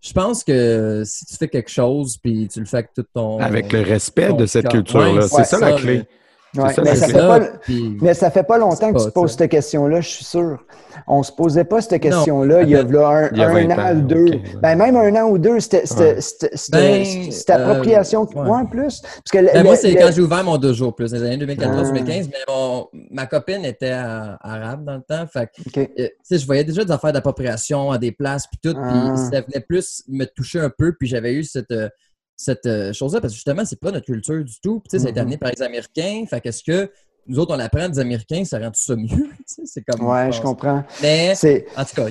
[0.01, 3.39] je pense que si tu fais quelque chose, puis tu le fais avec tout ton.
[3.39, 6.07] Avec le respect de cette culture-là, c'est ça, la clé mais,
[6.55, 7.41] ça fait pas,
[8.01, 10.59] mais ça fait pas longtemps que tu poses cette question-là, je suis sûr.
[11.07, 14.27] On se posait pas cette question-là il y a, un, an ou deux.
[14.61, 15.85] Ben, même un an ou deux, c'était
[16.73, 18.27] ben, cette appropriation.
[18.37, 19.01] Euh, plus.
[19.01, 22.31] Parce que ben, moi, c'est quand j'ai ouvert mon dojo, plus, dans les années 2014-2015.
[22.49, 22.85] Ah.
[22.93, 25.27] Mais ma copine était arabe dans le temps.
[25.27, 25.51] Fait
[25.99, 28.79] euh, je voyais déjà des affaires d'appropriation à des places, puis tout.
[28.79, 29.17] Puis ah.
[29.17, 30.95] ça venait plus me toucher un peu.
[30.99, 31.73] Puis j'avais eu cette
[32.39, 34.81] cette euh, chose-là, parce que justement, c'est pas notre culture du tout.
[34.81, 36.25] Puis, ça a été amené par les Américains.
[36.31, 36.91] Fait qu'est-ce que
[37.27, 39.29] nous autres, on apprend des Américains, ça rend tout ça mieux?
[39.47, 40.07] c'est comme.
[40.07, 40.85] Ouais, je comprends.
[41.03, 41.35] Mais,
[41.77, 42.07] en tout cas.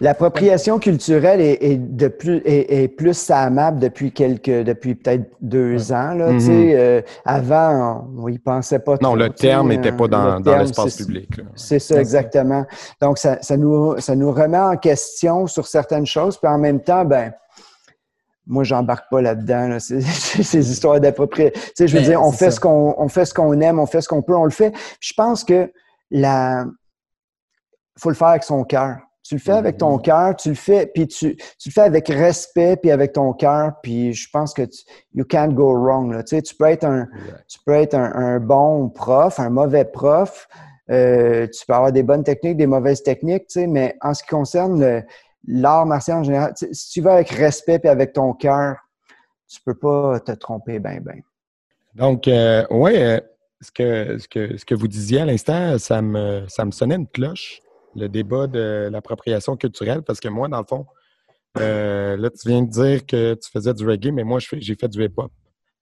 [0.00, 6.14] L'appropriation culturelle est, de plus, est, plus amable depuis quelques, depuis peut-être deux ans.
[6.14, 6.74] Là, mm-hmm.
[6.74, 11.28] euh, avant, on n'y pensait pas Non, le terme n'était pas dans, dans l'espace public.
[11.54, 12.66] C'est ça, exactement.
[13.00, 16.80] Donc, ça, ça, nous, ça nous remet en question sur certaines choses, puis en même
[16.80, 17.32] temps, ben,
[18.46, 19.78] moi, j'embarque pas là-dedans.
[19.78, 21.52] Ces histoires d'appropriation.
[21.54, 23.78] Tu sais, je veux ben, dire, on fait, ce qu'on, on fait ce qu'on aime,
[23.78, 24.72] on fait ce qu'on peut, on le fait.
[25.00, 25.72] je pense que
[26.10, 26.66] la,
[27.98, 28.98] faut le faire avec son cœur.
[29.22, 30.02] Tu le fais avec ton mm-hmm.
[30.02, 33.74] cœur, tu le fais, puis tu, tu, le fais avec respect, puis avec ton cœur,
[33.80, 34.82] puis je pense que tu,
[35.14, 36.12] you can't go wrong.
[36.12, 36.24] Là.
[36.24, 37.06] Tu, sais, tu peux être un,
[37.46, 40.48] tu peux être un, bon prof, un mauvais prof.
[40.90, 44.24] Euh, tu peux avoir des bonnes techniques, des mauvaises techniques, tu sais, mais en ce
[44.24, 45.02] qui concerne le,
[45.46, 48.76] l'art martial en général, si tu vas avec respect et avec ton cœur,
[49.48, 51.20] tu peux pas te tromper ben ben.
[51.94, 53.20] Donc, euh, oui, euh,
[53.60, 56.94] ce, que, ce, que, ce que vous disiez à l'instant, ça me, ça me sonnait
[56.94, 57.60] une cloche,
[57.94, 60.86] le débat de l'appropriation culturelle, parce que moi, dans le fond,
[61.58, 64.88] euh, là, tu viens de dire que tu faisais du reggae, mais moi, j'ai fait
[64.88, 65.30] du hip-hop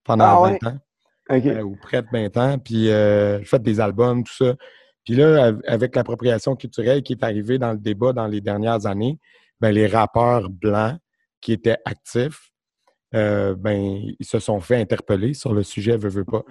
[0.02, 1.62] pendant 20 ah ans.
[1.62, 2.58] ou près de 20 ans.
[2.58, 4.56] Puis, j'ai fait des albums, tout ça.
[5.04, 9.18] Puis là, avec l'appropriation culturelle qui est arrivée dans le débat dans les dernières années,
[9.60, 10.98] ben, les rappeurs blancs
[11.40, 12.50] qui étaient actifs,
[13.14, 16.44] euh, ben, ils se sont fait interpeller sur le sujet, veux, veux pas.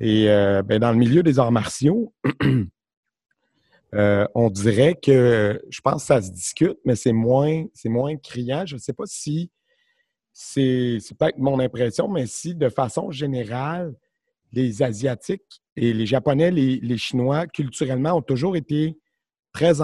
[0.00, 2.14] Et euh, ben, dans le milieu des arts martiaux,
[3.94, 8.64] euh, on dirait que, je pense que ça se discute, mais c'est moins, moins criant.
[8.64, 9.50] Je ne sais pas si
[10.32, 13.94] c'est, c'est peut-être mon impression, mais si de façon générale,
[14.52, 18.98] les Asiatiques et les Japonais, les, les Chinois, culturellement, ont toujours été
[19.52, 19.74] très,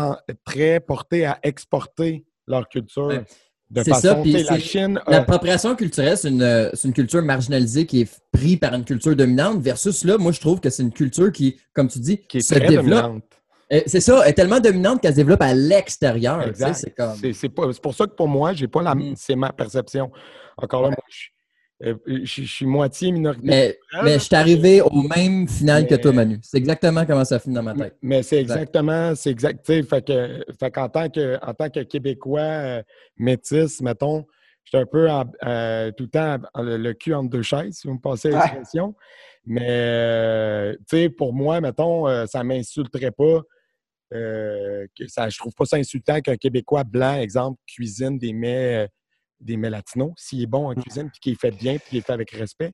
[0.45, 3.25] très portés à exporter leur culture.
[3.71, 5.01] De façon, ça, la Chine.
[5.07, 10.05] L'appropriation culturelle, c'est une, une, culture marginalisée qui est prise par une culture dominante, versus
[10.05, 12.55] là, moi, je trouve que c'est une culture qui, comme tu dis, qui est se
[12.55, 13.03] très développe.
[13.03, 13.25] Dominante.
[13.73, 16.45] Euh, c'est ça, elle est tellement dominante qu'elle se développe à l'extérieur.
[16.75, 17.73] C'est comme...
[17.83, 19.15] pour ça que pour moi, j'ai pas la, mm.
[19.17, 20.11] c'est ma perception.
[20.57, 20.99] Encore là, moi,
[21.83, 23.75] euh, je, suis moitié minoritaire.
[24.03, 26.39] Mais, je suis arrivé au même final que toi, Manu.
[26.43, 27.97] C'est exactement comment ça finit dans ma tête.
[28.01, 29.67] Mais c'est exactement, c'est exact.
[29.67, 32.83] Fait que, fait qu'en tant que, en tant que Québécois euh,
[33.17, 34.25] métis, mettons,
[34.65, 35.07] j'étais un peu
[35.97, 38.95] tout le temps le, cul entre deux chaises, si vous me passez l'expression.
[39.47, 43.43] Mais, tu sais, pour moi, mettons, ça ne m'insulterait pas
[44.15, 48.85] euh, que ça, je trouve pas ça insultant qu'un Québécois blanc, exemple, cuisine des mets,
[48.85, 48.87] euh,
[49.45, 50.83] des mets latinos, s'il est bon en mmh.
[50.83, 52.73] cuisine, puis qu'il est fait bien, puis qu'il est fait avec respect.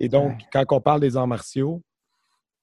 [0.00, 1.82] Et donc, quand on parle des arts martiaux,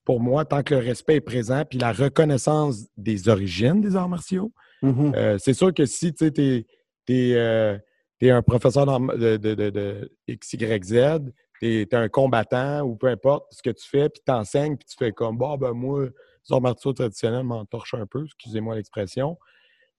[0.03, 4.09] pour moi, tant que le respect est présent, puis la reconnaissance des origines des arts
[4.09, 4.51] martiaux,
[4.81, 6.65] mmh euh, c'est sûr que si tu es,
[7.07, 11.19] es, un professeur de, de, de, XYZ,
[11.59, 14.87] tu es, un combattant ou peu importe ce que tu fais, puis tu enseignes, puis
[14.89, 19.37] tu fais comme, bon, ben moi, les arts martiaux traditionnels m'entorchent un peu, excusez-moi l'expression,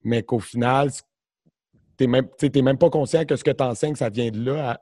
[0.03, 0.89] mais qu'au final,
[1.97, 2.27] tu n'es même,
[2.63, 4.79] même, pas conscient que ce que tu enseignes, ça vient de là.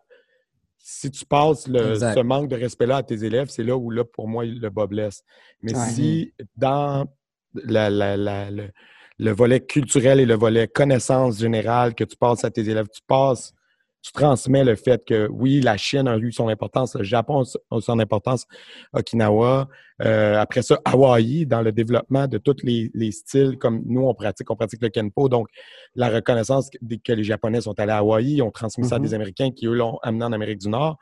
[0.77, 4.27] si tu passes ce manque de respect-là à tes élèves, c'est là où, là, pour
[4.27, 5.23] moi, le bas blesse.
[5.61, 7.05] Mais si dans
[7.53, 13.01] le, volet culturel et le volet connaissance générale que tu passes à tes élèves, tu
[13.07, 13.53] passes
[14.01, 17.81] tu transmets le fait que oui, la Chine a eu son importance, le Japon a
[17.81, 18.45] son importance,
[18.93, 19.67] Okinawa,
[20.01, 24.49] euh, après ça, Hawaï, dans le développement de tous les, styles comme nous, on pratique,
[24.49, 25.29] on pratique le Kenpo.
[25.29, 25.47] Donc,
[25.93, 29.09] la reconnaissance que les Japonais sont allés à Hawaï, ils ont transmis ça à des
[29.09, 29.15] mm-hmm.
[29.15, 30.97] Américains qui, eux, l'ont amené en Amérique du Nord.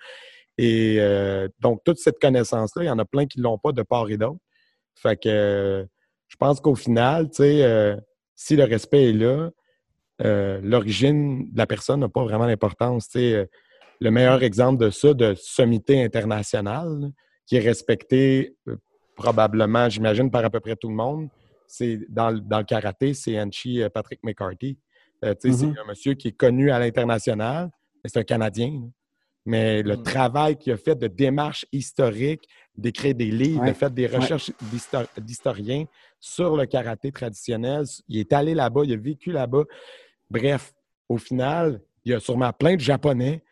[0.57, 3.71] Et euh, donc, toute cette connaissance-là, il y en a plein qui ne l'ont pas
[3.71, 4.39] de part et d'autre.
[4.95, 5.87] Fait que
[6.27, 7.95] je pense qu'au final, tu sais, euh,
[8.35, 9.51] si le respect est là,
[10.21, 13.07] euh, l'origine de la personne n'a pas vraiment d'importance.
[13.15, 13.45] Euh,
[14.01, 17.11] le meilleur exemple de ça, de sommité internationale,
[17.45, 18.75] qui est respecté euh,
[19.15, 21.29] probablement, j'imagine, par à peu près tout le monde,
[21.67, 24.77] c'est dans, le karaté, c'est Anchi Patrick McCarthy.
[25.21, 25.79] C'est mm-hmm.
[25.79, 27.69] un monsieur qui est connu à l'international,
[28.05, 28.89] c'est un Canadien.
[29.45, 30.03] Mais le mm.
[30.03, 34.51] travail qu'il a fait de démarche historique, d'écrire des livres, de faire des recherches
[35.17, 35.85] d'historiens
[36.19, 39.63] sur le karaté traditionnel, il est allé là-bas, il a vécu là-bas.
[40.29, 40.73] Bref,
[41.07, 43.43] au final, il y a sûrement plein de Japonais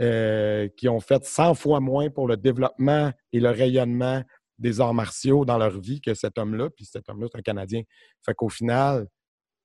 [0.00, 4.22] euh, qui ont fait 100 fois moins pour le développement et le rayonnement
[4.58, 6.70] des arts martiaux dans leur vie que cet homme-là.
[6.70, 7.82] Puis cet homme-là, c'est un Canadien.
[8.24, 9.06] Fait qu'au final,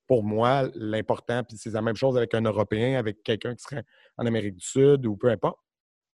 [0.07, 3.83] pour moi, l'important, puis c'est la même chose avec un Européen, avec quelqu'un qui serait
[4.17, 5.59] en Amérique du Sud ou peu importe.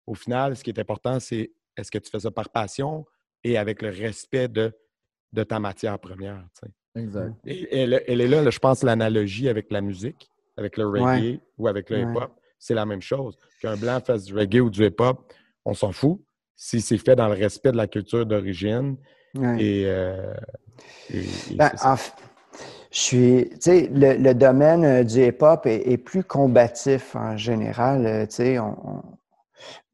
[0.06, 3.06] Au final, ce qui est important, c'est est-ce que tu fais ça par passion
[3.44, 4.76] et avec le respect de,
[5.32, 6.46] de ta matière première.
[6.96, 7.34] Exact.
[7.46, 11.90] Et elle, est là, je pense, l'analogie avec la musique avec le reggae ou avec
[11.90, 13.38] le hip-hop, c'est la même chose.
[13.62, 15.32] Qu'un blanc fasse du reggae ou du hip-hop,
[15.66, 16.20] on s'en fout
[16.56, 18.98] si c'est fait dans le respect de la culture d'origine.
[19.58, 20.34] Et, euh,
[21.56, 21.72] ben,
[22.92, 28.06] je suis, tu sais, le, domaine euh, du hip-hop est, plus combatif en général.
[28.06, 29.04] Euh, tu sais, on,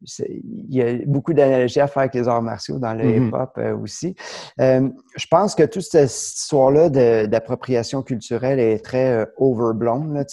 [0.02, 3.28] il y a beaucoup d'analogies à faire avec les arts martiaux dans le mm-hmm.
[3.28, 4.16] hip-hop euh, aussi.
[4.62, 6.90] Euh, je pense que toute cette histoire-là
[7.28, 10.14] d'appropriation culturelle est très euh, overblown.
[10.14, 10.24] Là,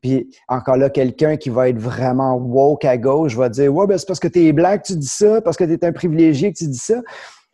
[0.00, 3.98] puis encore là, quelqu'un qui va être vraiment woke à gauche va dire Ouais, ben,
[3.98, 5.92] c'est parce que tu es blanc que tu dis ça, parce que tu es un
[5.92, 7.00] privilégié que tu dis ça.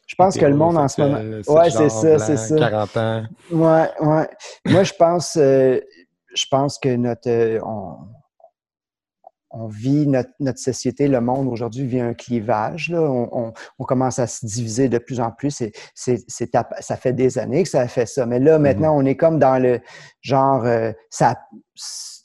[0.06, 1.20] Je pense que le monde en ce moment.
[1.48, 2.56] Ouais, c'est ça, c'est ça.
[2.56, 3.22] 40 ans.
[3.52, 4.28] Ouais, ouais.
[4.66, 8.19] Moi, je pense, je pense que notre on
[9.68, 12.90] vit notre, société, le monde aujourd'hui vit un clivage.
[12.90, 13.00] Là.
[13.00, 13.52] On,
[13.84, 15.50] commence à se diviser de plus en plus.
[15.50, 16.50] C'est, c'est,
[16.80, 18.26] ça fait des années que ça fait ça.
[18.26, 19.02] Mais là, maintenant, mm-hmm.
[19.02, 19.80] on est comme dans le
[20.20, 21.34] genre, euh, ça,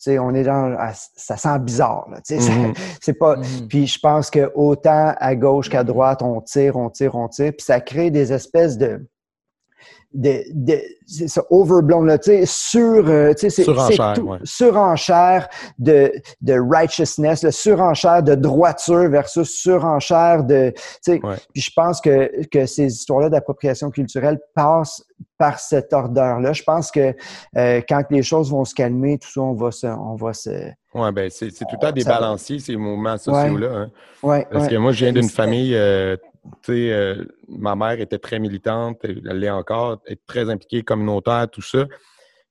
[0.07, 0.77] on est dans,
[1.15, 2.07] ça sent bizarre.
[2.11, 2.77] Là, mm-hmm.
[3.02, 3.38] c'est pas.
[3.38, 3.68] Mm-hmm.
[3.68, 7.52] Puis je pense que autant à gauche qu'à droite, on tire, on tire, on tire.
[7.52, 9.07] Puis ça crée des espèces de
[10.15, 15.47] de, de c'est ça, overblown, là, tu sais, sur, euh, tu sais, c'est, surenchère, surenchère
[15.77, 16.11] de,
[16.41, 20.71] de righteousness, le surenchère de droiture versus surenchère de,
[21.03, 21.19] tu sais,
[21.53, 25.03] puis je pense que, que ces histoires-là d'appropriation culturelle passent
[25.37, 26.53] par cette ordre-là.
[26.53, 27.13] Je pense que
[27.57, 30.71] euh, quand les choses vont se calmer, tout ça, on va se, on va se,
[30.95, 33.67] oui, ben c'est, c'est tout à débalancier, ces mouvements sociaux-là.
[33.67, 33.91] Hein.
[34.23, 36.15] Ouais, Parce que moi, je viens d'une famille euh,
[36.69, 41.61] euh, ma mère était très militante, elle l'est encore, elle est très impliquée communautaire, tout
[41.61, 41.85] ça.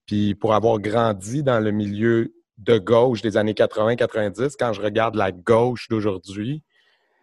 [0.07, 5.15] Puis pour avoir grandi dans le milieu de gauche des années 80-90, quand je regarde
[5.17, 6.63] la gauche d'aujourd'hui,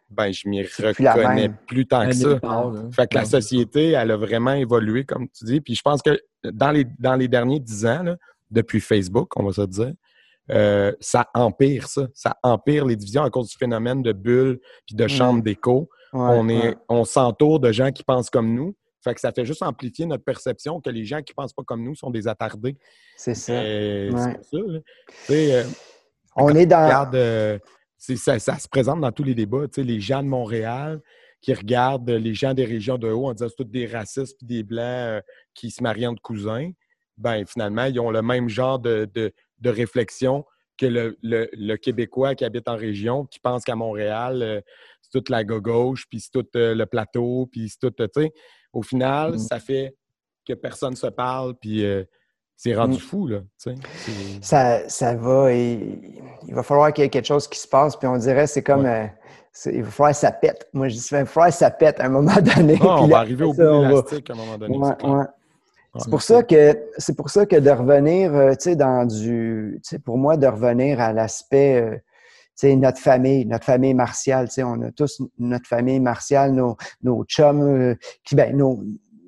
[0.09, 2.39] ben je m'y reconnais plus, tant que ça.
[2.91, 5.61] fait que la société, elle a vraiment évolué, comme tu dis.
[5.61, 8.03] Puis je pense que dans les, dans les derniers dix ans,
[8.49, 9.93] depuis Facebook, on va se dire,
[10.49, 12.07] euh, ça empire ça.
[12.13, 15.89] Ça empire les divisions à cause du phénomène de bulles puis de chambres d'écho.
[16.13, 18.75] On est, on s'entoure de gens qui pensent comme nous.
[19.03, 21.83] Fait que ça fait juste amplifier notre perception que les gens qui pensent pas comme
[21.83, 22.77] nous sont des attardés.
[23.17, 23.61] C'est ça.
[23.61, 24.57] C'est ça.
[25.31, 25.63] Euh,
[26.35, 27.09] on est dans.
[27.13, 27.57] Euh,
[27.97, 29.65] ça, se présente dans tous les débats.
[29.77, 31.01] Les gens de Montréal
[31.41, 34.37] qui regardent les gens des régions de haut en disant que c'est tous des racistes
[34.43, 35.23] et des blancs
[35.55, 36.69] qui se marient entre cousins.
[37.17, 40.45] Ben, finalement, ils ont le même genre de, de réflexion
[40.81, 44.61] que le, Québécois qui habite en région, qui pense qu'à Montréal, euh,
[45.01, 48.31] c'est toute la gauche, puis c'est tout euh, le plateau, puis c'est tout, tu sais.
[48.73, 49.37] Au final, mm.
[49.37, 49.95] ça fait
[50.47, 52.03] que personne se parle, puis euh,
[52.55, 52.99] c'est rendu mm.
[52.99, 53.75] fou, là, tu
[54.41, 54.81] sais.
[54.87, 55.99] Ça, va, et
[56.47, 58.63] il va falloir qu'il y ait quelque chose qui se passe, puis on dirait, c'est
[58.63, 58.87] comme...
[59.67, 60.67] il va falloir que ça pète.
[60.73, 62.79] Moi, je dis, il va falloir que ça pète à un moment donné.
[62.81, 64.79] Ah, on va arriver au bout de l'élastique à un moment donné.
[65.99, 69.79] C'est pour ça que c'est pour ça que de revenir, euh, tu sais, dans du,
[69.83, 73.93] tu sais, pour moi, de revenir à l'aspect, euh, tu sais, notre famille, notre famille
[73.93, 78.55] martiale, tu sais, on a tous notre famille martiale, nos, nos chums, euh, qui, ben,
[78.55, 78.81] nos,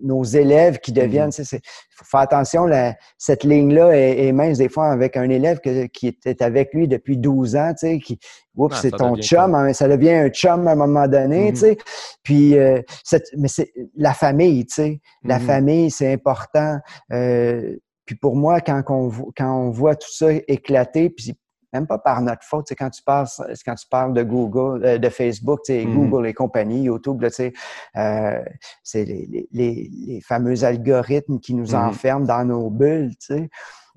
[0.03, 1.31] nos élèves qui deviennent.
[1.37, 1.59] Il
[1.91, 2.69] faut faire attention,
[3.17, 7.55] cette ligne-là est, mince des fois avec un élève qui était avec lui depuis 12
[7.55, 8.19] ans, tu sais, qui,
[8.55, 11.53] oups, ah, c'est ton chum, hein, ça devient un chum à un moment donné, tu
[11.53, 11.59] mm-hmm.
[11.59, 11.77] sais.
[12.21, 12.81] Puis, euh,
[13.37, 15.01] mais c'est la famille, tu sais.
[15.23, 15.45] La mm-hmm.
[15.45, 16.77] famille, c'est important.
[17.11, 21.33] Euh, puis pour moi, quand on, quand on voit tout ça éclater, puis
[21.73, 22.67] même pas par notre faute.
[22.77, 23.27] quand tu parles,
[23.65, 25.93] quand tu parles de Google, euh, de Facebook, mm-hmm.
[25.93, 28.43] Google et compagnie, YouTube, euh,
[28.83, 31.87] c'est les, les, les, fameux algorithmes qui nous mm-hmm.
[31.89, 33.11] enferment dans nos bulles.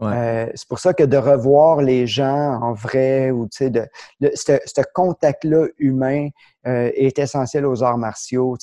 [0.02, 3.86] Euh, c'est pour ça que de revoir les gens en vrai ou de,
[4.20, 6.28] de ce, contact-là humain
[6.64, 8.56] est essentiel aux arts martiaux.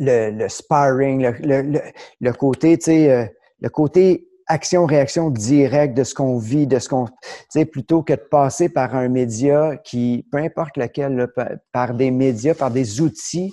[0.00, 1.80] Le, le sparring, le, le,
[2.20, 7.12] le côté, le côté action-réaction directe de ce qu'on vit, de ce qu'on, tu
[7.50, 11.28] sais, plutôt que de passer par un média qui, peu importe lequel,
[11.72, 13.52] par des médias, par des outils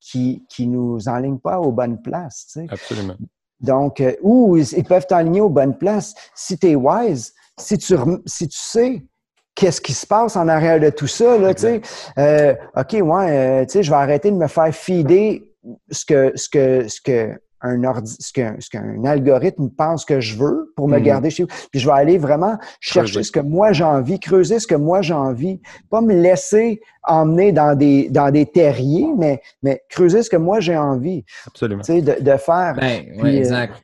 [0.00, 2.66] qui qui nous enlignent pas aux bonnes places, tu sais.
[2.70, 3.16] Absolument.
[3.60, 6.14] Donc, euh, ou ils peuvent t'enligner aux bonnes places.
[6.34, 9.02] Si tu es wise, si tu, si tu sais
[9.54, 11.80] qu'est-ce qui se passe en arrière de tout ça, là, tu sais,
[12.18, 15.52] euh, OK, ouais, euh, tu sais, je vais arrêter de me faire fider
[15.90, 20.72] ce que, ce que, ce que, un ordi, ce qu'un algorithme pense que je veux
[20.76, 21.04] pour me mhm.
[21.04, 21.50] garder chez vous.
[21.70, 25.02] Puis je vais aller vraiment chercher ce que moi j'ai envie, creuser ce que moi
[25.02, 25.60] j'ai envie,
[25.90, 30.60] pas me laisser emmener dans des dans des terriers, mais mais creuser ce que moi
[30.60, 31.24] j'ai envie.
[31.46, 31.82] Absolument.
[31.82, 32.74] Tu sais, de, de faire.
[32.78, 33.74] Ben, oui, euh, exact.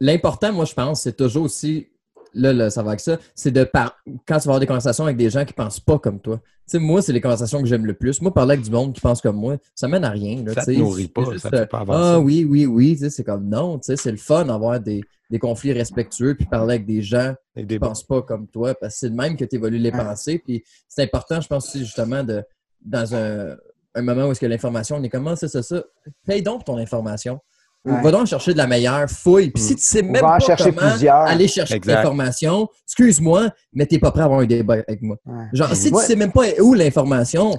[0.00, 1.88] L'important, moi, je pense, c'est toujours aussi
[2.36, 3.96] là, là, ça va avec ça, c'est de par...
[4.26, 6.36] quand tu vas avoir des conversations avec des gens qui pensent pas comme toi.
[6.36, 8.20] Tu sais, moi, c'est les conversations que j'aime le plus.
[8.20, 10.42] Moi, parler avec du monde qui pense comme moi, ça mène à rien.
[10.44, 12.00] Là, ça te nourrit pas, ça te fait pas avancer.
[12.02, 12.98] Ah oui, oui, oui.
[13.10, 17.02] C'est comme non, c'est le fun d'avoir des, des, conflits respectueux puis parler avec des
[17.02, 19.78] gens qui ne pensent pas comme toi parce que c'est le même que tu évolues
[19.78, 20.40] les pensées.
[20.44, 22.42] Puis c'est important, je pense aussi, justement, de
[22.84, 23.56] dans un,
[23.94, 25.82] un moment où est-ce que l'information, on est comment, c'est ça, ça.
[26.26, 27.40] Paye donc ton information.
[27.86, 29.50] Va donc chercher de la meilleure fouille.
[29.50, 29.76] Puis si mm.
[29.76, 34.24] tu sais même pas chercher comment aller chercher l'information, excuse-moi, mais t'es pas prêt à
[34.24, 35.16] avoir un débat avec moi.
[35.52, 37.58] Genre, si tu sais même pas où l'information,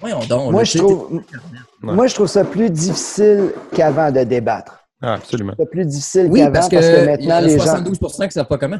[0.00, 0.52] voyons donc.
[0.52, 1.22] Moi, je trouve,
[1.82, 4.82] moi, je trouve ça plus difficile qu'avant de débattre.
[5.02, 5.52] Ah, absolument.
[5.58, 8.26] C'est plus difficile qu'avant parce que, maintenant, y a les 72 gens...
[8.26, 8.78] qui savent pas comment.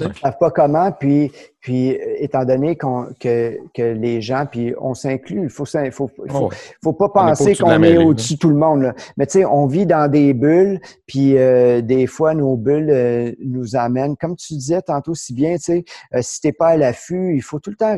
[0.00, 1.30] Ils ne savent pas comment, puis,
[1.60, 6.50] puis étant donné que, que les gens, puis on s'inclut, il faut, faut, faut,
[6.82, 8.82] faut, pas penser qu'on est au-dessus de tout le monde.
[8.82, 8.94] Là.
[9.16, 13.32] Mais tu sais, on vit dans des bulles, puis euh, des fois, nos bulles euh,
[13.44, 15.84] nous amènent, comme tu disais tantôt si bien, tu sais,
[16.14, 17.96] euh, si t'es pas à l'affût, il faut tout le temps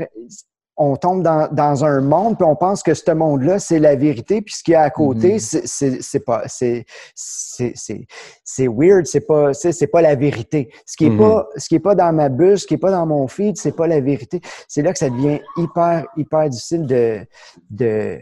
[0.77, 4.43] on tombe dans, dans, un monde, puis on pense que ce monde-là, c'est la vérité,
[4.43, 5.99] puis ce qu'il y a à côté, mm-hmm.
[6.03, 6.85] c'est pas c'est
[7.15, 10.71] c'est weird, c'est pas c'est pas la vérité.
[10.85, 11.19] Ce qui est mm-hmm.
[11.19, 13.57] pas ce qui est pas dans ma bulle, ce qui est pas dans mon feed,
[13.57, 14.41] c'est pas la vérité.
[14.69, 17.27] C'est là que ça devient hyper hyper difficile de
[17.71, 18.19] de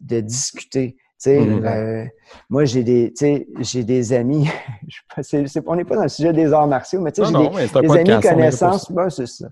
[0.00, 0.96] de discuter.
[1.30, 1.64] Mm-hmm.
[1.64, 2.04] Euh,
[2.50, 3.12] moi, j'ai des,
[3.60, 4.48] j'ai des amis,
[5.66, 8.90] on n'est pas dans le sujet des arts martiaux, mais j'ai des, des amis connaissances,
[8.90, 9.46] bah, c'est ça,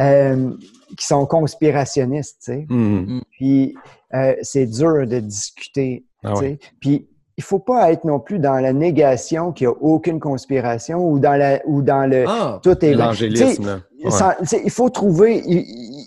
[0.00, 0.52] euh,
[0.96, 2.48] qui sont conspirationnistes.
[2.48, 3.22] Mm-hmm.
[3.30, 3.74] Puis
[4.14, 6.04] euh, c'est dur de discuter.
[6.24, 6.34] Ah
[6.80, 11.06] Puis il faut pas être non plus dans la négation qu'il n'y a aucune conspiration
[11.06, 13.82] ou dans la ou dans le ah, tout est l'angélisme.
[13.98, 16.06] Il faut trouver il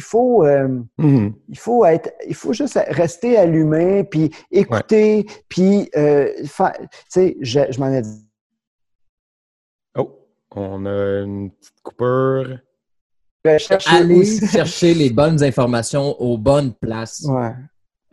[0.00, 0.68] faut, euh,
[0.98, 1.32] mm-hmm.
[1.48, 6.48] il faut être, il faut juste rester allumé, puis écouter, puis, euh, tu
[7.08, 8.26] sais, je, je m'en ai dit.
[9.96, 10.18] Oh,
[10.50, 12.58] on a une petite coupure.
[13.44, 17.24] aller chercher les bonnes informations aux bonnes places.
[17.28, 17.52] Ouais.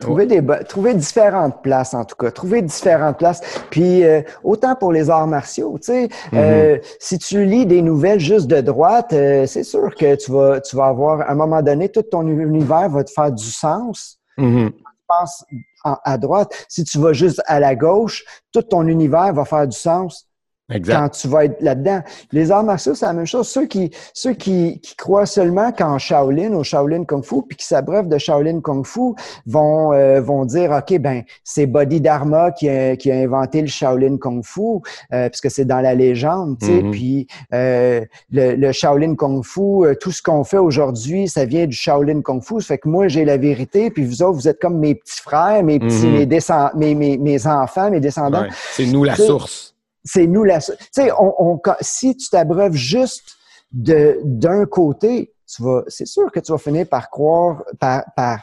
[0.04, 2.30] Trouver, des, trouver différentes places, en tout cas.
[2.30, 3.40] Trouver différentes places.
[3.70, 6.96] Puis, euh, autant pour les arts martiaux, tu sais, euh, mm-hmm.
[7.00, 10.76] si tu lis des nouvelles juste de droite, euh, c'est sûr que tu vas, tu
[10.76, 14.18] vas avoir, à un moment donné, tout ton univers va te faire du sens.
[14.38, 14.72] Mm-hmm.
[14.72, 15.44] Tu penses
[15.82, 16.66] à droite.
[16.68, 20.26] Si tu vas juste à la gauche, tout ton univers va faire du sens
[20.68, 22.00] quand tu vas être là-dedans.
[22.32, 23.48] Les arts martiaux, c'est la même chose.
[23.48, 27.66] Ceux qui, ceux qui, qui croient seulement qu'en Shaolin, au Shaolin Kung Fu, puis qui
[27.66, 29.14] s'abreuvent de Shaolin Kung Fu,
[29.46, 33.66] vont, euh, vont dire, OK, ben c'est Bodhi Dharma qui a, qui a inventé le
[33.66, 34.80] Shaolin Kung Fu,
[35.12, 36.90] euh, puisque c'est dans la légende, tu sais, mm-hmm.
[36.90, 38.00] puis euh,
[38.32, 42.22] le, le, Shaolin Kung Fu, euh, tout ce qu'on fait aujourd'hui, ça vient du Shaolin
[42.22, 42.60] Kung Fu.
[42.60, 45.20] Ça fait que moi, j'ai la vérité, puis vous autres, vous êtes comme mes petits
[45.20, 46.76] frères, mes petits, mm-hmm.
[46.76, 48.46] mes, mes, mes, enfants, mes descendants.
[48.72, 49.73] C'est nous la source
[50.04, 50.60] c'est nous la.
[50.60, 53.36] Tu sais, on, si tu t'abreuves juste
[53.72, 58.40] de d'un côté, tu vas, c'est sûr que tu vas finir par croire, par, par,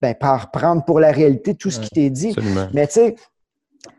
[0.00, 2.34] ben, par prendre pour la réalité tout ce qui t'est dit.
[2.72, 3.16] Mais tu sais,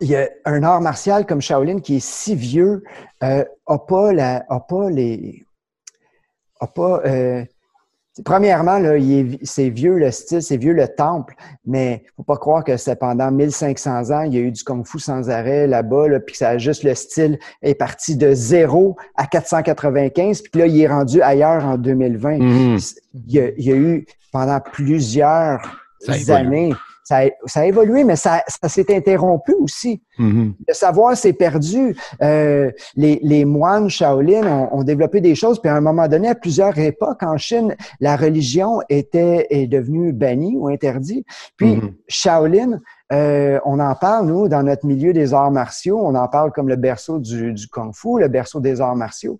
[0.02, 2.84] il y a un art martial comme Shaolin qui est si vieux,
[3.24, 5.46] euh, a pas la, a pas les,
[6.60, 7.46] a pas, euh,
[8.24, 8.94] Premièrement, là,
[9.44, 11.36] c'est vieux le style, c'est vieux le temple,
[11.66, 15.00] mais faut pas croire que c'est pendant 1500 ans, il y a eu du kung-fu
[15.00, 19.28] sans arrêt là-bas, là, puis ça a juste le style est parti de zéro à
[19.28, 22.38] 495, puis là, il est rendu ailleurs en 2020.
[22.38, 23.00] Mm-hmm.
[23.28, 25.62] il, y a, il, y a, eu pendant plusieurs
[26.30, 26.74] années
[27.06, 30.02] ça a, ça a évolué, mais ça, ça s'est interrompu aussi.
[30.18, 30.54] Mm-hmm.
[30.68, 31.96] Le savoir s'est perdu.
[32.24, 36.30] Euh, les, les, moines Shaolin ont, ont, développé des choses, puis à un moment donné,
[36.30, 41.28] à plusieurs époques en Chine, la religion était est devenue bannie ou interdite.
[41.58, 41.94] Puis mm-hmm.
[42.08, 42.80] Shaolin,
[43.14, 46.68] euh, on en parle, nous, dans notre milieu des arts martiaux, on en parle comme
[46.68, 49.38] le berceau du, du kung-fu, le berceau des arts martiaux.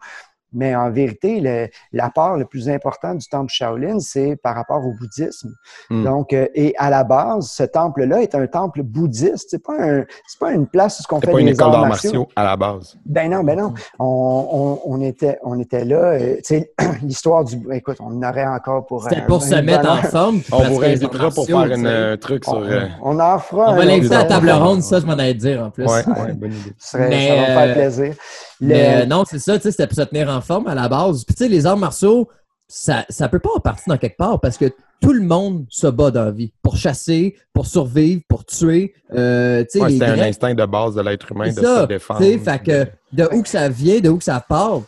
[0.54, 4.94] Mais en vérité, le, l'apport le plus important du temple Shaolin, c'est par rapport au
[4.94, 5.54] bouddhisme.
[5.90, 6.04] Hmm.
[6.04, 9.48] Donc, euh, et à la base, ce temple-là est un temple bouddhiste.
[9.50, 11.88] C'est pas un, c'est pas une place où ce qu'on fait pas une école d'arts
[11.88, 12.98] martiaux à la base.
[13.06, 13.74] Ben non, ben non.
[14.00, 16.14] On, on, on était, on était là.
[16.14, 16.74] Euh, tu sais,
[17.04, 19.04] l'histoire du, écoute, on en aurait encore pour.
[19.04, 20.42] C'était pour se mettre en forme.
[20.52, 22.64] On vous réinvitera pour faire un truc sur.
[23.02, 23.72] On, en fera.
[23.72, 25.86] On va l'inviter à la table ronde, ça, je m'en allais dire en plus.
[25.86, 26.74] Ouais, ouais bonne idée.
[26.78, 28.14] ça, va me faire plaisir.
[28.62, 31.24] Mais non, c'est ça, tu sais, c'était pour se tenir en forme à la base.
[31.24, 32.30] Puis tu sais, les arts martiaux,
[32.68, 34.72] ça ne peut pas en partir dans quelque part parce que
[35.02, 38.94] tout le monde se bat dans la vie pour chasser, pour survivre, pour tuer.
[39.14, 42.22] Euh, ouais, c'est un instinct de base de l'être humain de se défendre.
[42.22, 44.82] Fait que de où que ça vient, de où que ça part,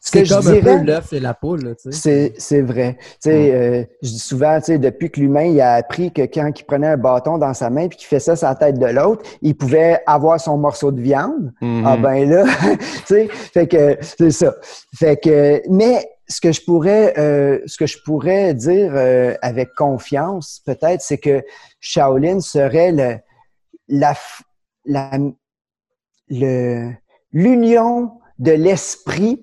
[0.00, 1.74] c'est comme un peu l'œuf et la poule.
[1.90, 2.96] C'est, c'est vrai.
[3.00, 6.50] Tu sais, euh, je dis souvent, tu sais, depuis que l'humain a appris que quand
[6.58, 8.86] il prenait un bâton dans sa main puis qu'il fait ça sur la tête de
[8.86, 11.52] l'autre, il pouvait avoir son morceau de viande.
[11.60, 11.82] Mm-hmm.
[11.84, 12.44] Ah ben là,
[12.78, 14.54] tu sais, fait que c'est ça.
[14.94, 19.74] Fait que, mais ce que je pourrais, euh, ce que je pourrais dire euh, avec
[19.74, 21.42] confiance, peut-être, c'est que
[21.80, 23.16] Shaolin serait le,
[23.88, 24.14] la,
[24.84, 25.10] la,
[26.28, 26.92] le,
[27.32, 29.42] l'union de l'esprit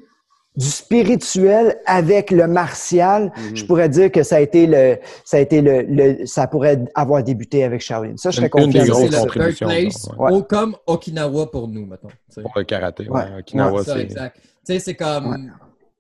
[0.57, 3.67] du spirituel avec le martial, je mhm.
[3.67, 7.23] pourrais dire que ça a été le, ça a été le, le ça pourrait avoir
[7.23, 8.15] débuté avec Shaolin.
[8.17, 8.83] Ça, je serais confiant.
[8.83, 10.41] C'est le place, ouais.
[10.47, 12.07] comme Okinawa pour nous, mettons.
[12.41, 13.39] Pour le karaté, ouais.
[13.39, 13.99] Okinawa, c'est...
[13.99, 14.37] exact.
[14.41, 15.51] Tu sais, c'est comme...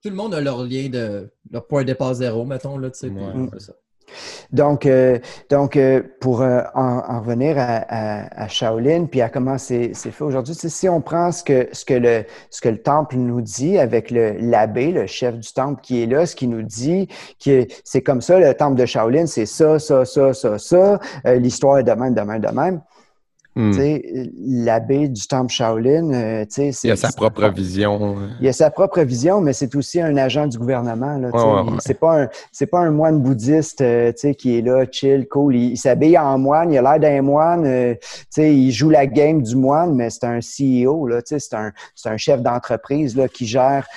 [0.01, 1.29] Tout le monde a leur lien de...
[1.51, 3.71] leur point de départ zéro, mettons, là, tu sais.
[4.51, 5.19] Donc, euh,
[5.49, 10.89] donc euh, pour euh, en, revenir à, Shaolin, puis à comment c'est fait aujourd'hui, si
[10.89, 14.91] on prend ce que, ce, que le, ce que le temple nous dit avec l'abbé,
[14.91, 17.07] le, chef du temple qui est là, ce qui nous dit
[17.43, 21.79] que c'est comme ça, le temple de Shaolin, c'est ça, ça, ça, ça, ça, l'histoire
[21.79, 22.81] est de même, de même, de même.
[23.57, 23.71] Hmm.
[24.45, 26.45] L'abbé du temple Shaolin, euh,
[26.83, 28.17] il a sa propre vision.
[28.41, 31.17] Il a sa propre vision, mais c'est aussi un agent du gouvernement.
[31.17, 31.29] Là,
[31.79, 35.55] C'est pas un c'est pas un moine bouddhiste euh, qui est là, chill, cool.
[35.55, 37.65] Il, s'habille en moine, il a l'air d'un moine.
[37.65, 37.95] Euh,
[38.35, 41.09] il joue la game du moine, mais c'est un CEO.
[41.23, 41.71] C'est un,
[42.05, 43.87] un chef d'entreprise qui gère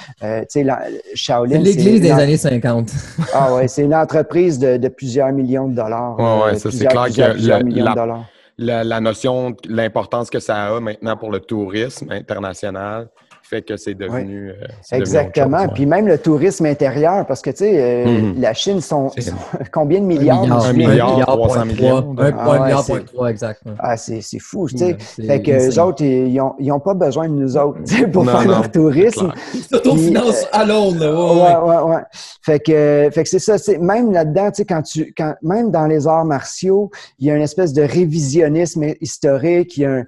[1.14, 1.50] Shaolin.
[1.50, 2.90] C'est l'église des années 50.
[3.34, 6.16] ah ouais, c'est une entreprise de, de, plusieurs millions de dollars.
[6.16, 8.24] Ouais, ouais, ça c'est clair que millions de dollars
[8.58, 13.08] la, la notion, l'importance que ça a maintenant pour le tourisme international
[13.48, 14.50] fait que c'est devenu.
[14.50, 15.68] Euh, Exactement.
[15.68, 18.40] Puis même le tourisme intérieur, parce que, tu sais, euh, mm-hmm.
[18.40, 19.10] la Chine, sont,
[19.72, 20.42] combien de milliards?
[20.42, 22.14] Un milliard, un 300 millions.
[22.18, 23.74] Un, ah, milliard, point trois, exactement.
[23.78, 24.96] Ah, c'est fou, tu sais.
[24.98, 27.80] fait que les autres, ils n'ont pas besoin de nous autres
[28.12, 29.32] pour faire leur tourisme.
[29.70, 31.06] S'autofinance à Londres.
[31.06, 32.02] Ouais, ouais, ouais.
[32.42, 33.56] Fait que, fait que c'est ça.
[33.78, 37.36] Même là-dedans, tu sais, quand tu, quand, même dans les arts martiaux, il y a
[37.36, 39.76] une espèce de révisionnisme historique.
[39.78, 40.04] Il y a un,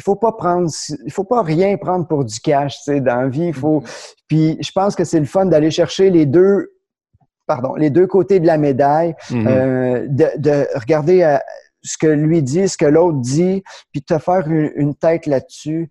[0.00, 0.70] il faut pas prendre,
[1.04, 3.48] il faut pas rien prendre pour du cash, tu sais, dans la vie.
[3.48, 4.14] Il faut, mm-hmm.
[4.28, 6.72] puis je pense que c'est le fun d'aller chercher les deux,
[7.46, 10.08] pardon, les deux côtés de la médaille, mm-hmm.
[10.08, 11.38] de, de, regarder
[11.82, 13.62] ce que lui dit, ce que l'autre dit,
[13.92, 15.90] puis te faire une, tête là-dessus.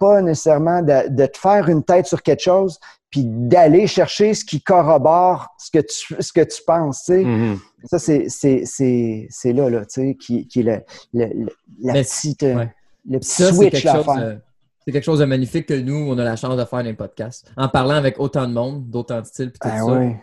[0.00, 2.80] pas nécessairement de, de, te faire une tête sur quelque chose,
[3.10, 7.22] puis d'aller chercher ce qui corrobore ce que tu, ce que tu penses, tu sais.
[7.22, 7.58] Mm-hmm.
[7.84, 10.80] Ça, c'est, c'est, c'est, c'est là, là, tu sais, qui, qui est le,
[11.12, 11.46] le,
[11.82, 12.64] la petite, euh,
[13.08, 14.40] le petit ça, switch à faire.
[14.84, 16.94] c'est quelque chose de magnifique que nous, on a la chance de faire dans les
[16.94, 17.52] podcasts.
[17.56, 20.18] En parlant avec autant de monde, d'autant de styles, puis tout ben ça.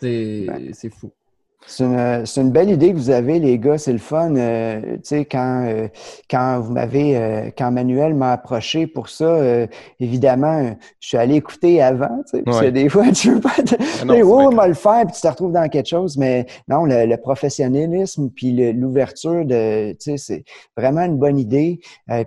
[0.00, 0.70] C'est, ben.
[0.72, 1.12] c'est fou.
[1.66, 3.76] C'est une, une, belle idée que vous avez, les gars.
[3.76, 4.34] C'est le fun.
[4.36, 5.88] Euh, tu sais, quand, euh,
[6.30, 9.66] quand vous m'avez, euh, quand Manuel m'a approché pour ça,
[9.98, 12.22] évidemment, je suis allé écouter avant.
[12.30, 13.50] Tu sais, parce que des fois, tu veux pas.
[13.64, 13.74] Te...
[14.00, 16.16] Ah non, oh, le faire, puis tu te retrouves dans quelque chose.
[16.16, 20.44] Mais non, le, professionnalisme, puis l'ouverture de, tu sais, c'est
[20.76, 21.80] vraiment une bonne idée.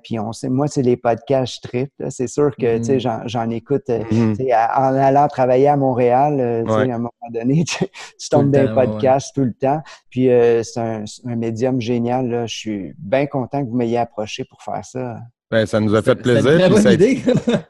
[0.04, 1.92] puis on sait, moi, c'est les podcasts trip.
[2.10, 3.28] C'est sûr que, tu sais, mm-hmm.
[3.28, 3.88] j'en écoute.
[3.88, 4.38] Mm-hmm.
[4.38, 7.64] Tu sais, en allant travailler à Montréal, tu sais, à un moment donné,
[8.20, 9.82] tu, tombes dans les podcasts tout le temps.
[10.10, 12.30] Puis euh, c'est un, médium génial.
[12.30, 12.46] Là.
[12.46, 15.18] Je suis bien content que vous m'ayez approché pour faire ça.
[15.52, 16.70] Ben, ça nous a fait plaisir.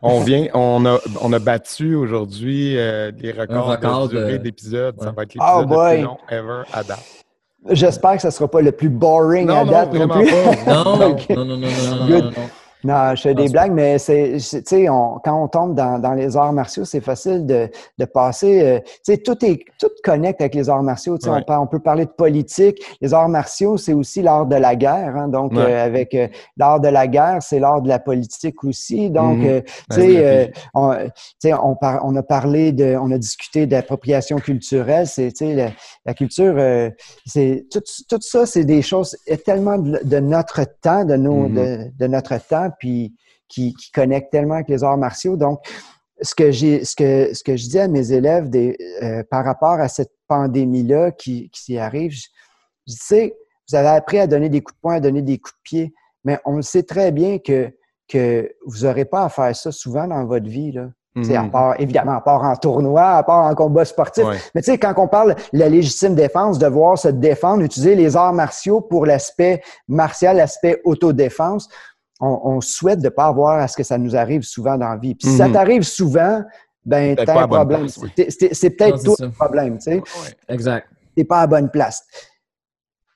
[0.01, 4.95] on vient, on a, on a battu aujourd'hui euh, les records de durée d'épisode.
[4.99, 7.25] Ça va être l'épisode oh le plus long ever à date.
[7.69, 10.31] J'espère que ça ne sera pas le plus boring à date non, plus.
[10.67, 12.31] non, non, non, non, non, non, non,
[12.83, 16.37] non, je fais des blagues, mais c'est, tu sais, quand on tombe dans, dans les
[16.37, 18.61] arts martiaux, c'est facile de, de passer.
[18.61, 21.17] Euh, tu sais, tout est tout connecte avec les arts martiaux.
[21.17, 22.81] Tu sais, on, on, peut parler de politique.
[23.01, 25.17] Les arts martiaux, c'est aussi l'art de la guerre.
[25.17, 29.09] Hein, donc, euh, avec euh, l'art de la guerre, c'est l'art de la politique aussi.
[29.09, 29.63] Donc, mm-hmm.
[29.91, 30.95] tu sais, on,
[31.43, 35.05] on, on, a parlé de, on a discuté d'appropriation culturelle.
[35.05, 35.71] C'est, tu sais, la,
[36.05, 36.55] la, culture,
[37.25, 42.07] c'est tout, tout ça, c'est des choses tellement de, notre temps, de nos, de, de
[42.07, 43.15] notre temps puis
[43.47, 45.35] qui, qui connecte tellement avec les arts martiaux.
[45.35, 45.59] Donc,
[46.21, 49.45] ce que j'ai, ce que, ce que je dis à mes élèves des, euh, par
[49.45, 52.27] rapport à cette pandémie-là qui, qui s'y arrive, je,
[52.87, 53.37] je sais,
[53.69, 55.93] vous avez appris à donner des coups de poing, à donner des coups de pied,
[56.23, 57.71] mais on le sait très bien que,
[58.07, 60.71] que vous n'aurez pas à faire ça souvent dans votre vie.
[60.71, 60.89] Là.
[61.15, 64.25] Mm À part, évidemment, à part en tournoi, à part en combat sportif.
[64.53, 68.15] Mais tu sais, quand on parle de la légitime défense, devoir se défendre, utiliser les
[68.15, 71.67] arts martiaux pour l'aspect martial, l'aspect autodéfense,
[72.19, 74.97] on, souhaite de ne pas avoir à ce que ça nous arrive souvent dans la
[74.97, 75.15] vie.
[75.15, 75.53] Puis si ça mhm.
[75.53, 76.43] t'arrive souvent,
[76.85, 77.87] ben, t'as un problème.
[77.87, 80.01] C'est peut-être tout le problème, tu sais.
[80.47, 80.87] Exact.
[81.15, 82.03] T'es pas à bonne place.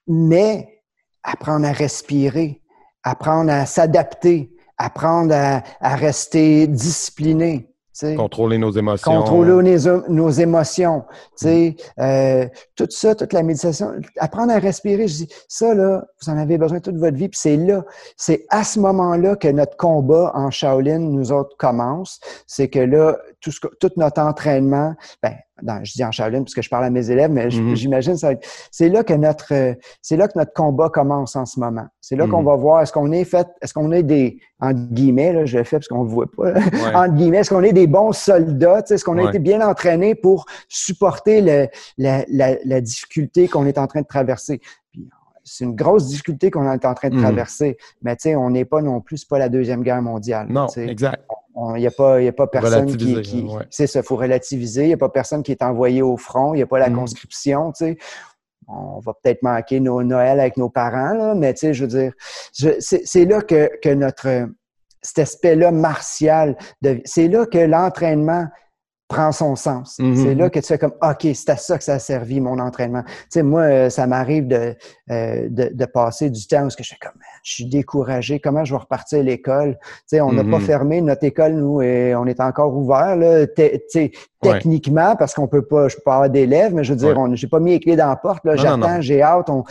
[0.08, 0.82] Mais
[1.24, 2.62] apprendre à respirer,
[3.04, 7.73] apprendre à s'adapter, apprendre à rester discipliné,
[8.18, 9.12] Contrôler nos émotions.
[9.12, 9.78] Contrôler
[10.10, 11.04] nos, émotions.
[11.42, 11.70] Mm.
[12.00, 13.94] Euh, tout ça, toute la méditation.
[14.18, 17.30] Apprendre à respirer, je dis, ça, là, vous en avez besoin toute votre vie.
[17.30, 17.84] Puis c'est là,
[18.18, 22.20] c'est à ce moment-là que notre combat en Shaolin, nous autres, commence.
[22.48, 25.36] C'est que là, tout, ce, tout notre entraînement, ben,
[25.84, 27.76] je dis en Shaolin parce que je parle à mes élèves, mais mm-hmm.
[27.76, 28.32] j'imagine ça.
[28.72, 29.54] C'est là que notre,
[30.02, 31.86] c'est là que notre combat commence en ce moment.
[32.02, 32.46] C'est là qu'on mm-hmm.
[32.46, 35.64] va voir est-ce qu'on est fait, est-ce qu'on est des, entre guillemets, là, je le
[35.64, 36.54] fais parce qu'on ne voit pas,
[36.96, 40.46] entre guillemets, est-ce qu'on est des bons soldats, est-ce qu'on a été bien entraînés pour
[40.68, 41.68] supporter le,
[41.98, 44.62] la, la, la difficulté qu'on est en train de traverser?
[45.46, 47.22] C'est une grosse difficulté qu'on est en train de mm-hmm.
[47.22, 47.78] traverser.
[48.02, 50.48] Mais tu sais, on n'est pas non plus, pas la Deuxième Guerre mondiale.
[50.50, 51.22] Non, exact.
[51.56, 53.48] Il n'y a, pas, y a pas personne qui.
[53.70, 54.84] C'est ça, il faut relativiser.
[54.84, 56.54] Il n'y a pas personne qui est envoyé au front.
[56.54, 56.96] Il n'y a pas la mm.
[56.96, 57.72] conscription.
[57.72, 57.98] Tu sais.
[58.68, 61.90] On va peut-être manquer nos Noël avec nos parents, là, mais tu sais, je veux
[61.90, 62.14] dire,
[62.80, 64.48] c'est là que, que notre
[65.04, 66.58] cet aspect-là martial,
[67.04, 68.48] c'est là que l'entraînement
[69.08, 69.98] prend son sens.
[70.00, 70.24] Mm-hmm.
[70.24, 72.58] C'est là que tu fais comme, OK, c'est à ça que ça a servi, mon
[72.60, 73.04] entraînement.
[73.04, 74.76] Tu sais, moi, euh, ça m'arrive de,
[75.12, 78.74] euh, de, de, passer du temps où je fais comme, je suis découragé, comment je
[78.74, 79.78] vais repartir à l'école?
[79.82, 80.62] Tu sais, on n'a pas mm-hmm.
[80.62, 83.46] fermé notre école, nous, et on est encore ouvert, là,
[84.42, 87.36] techniquement, parce qu'on peut pas, je peux pas avoir d'élèves, mais je veux dire, ouais.
[87.36, 89.64] j'ai pas mis les clés dans la porte, là, j'attends, j'ai hâte, on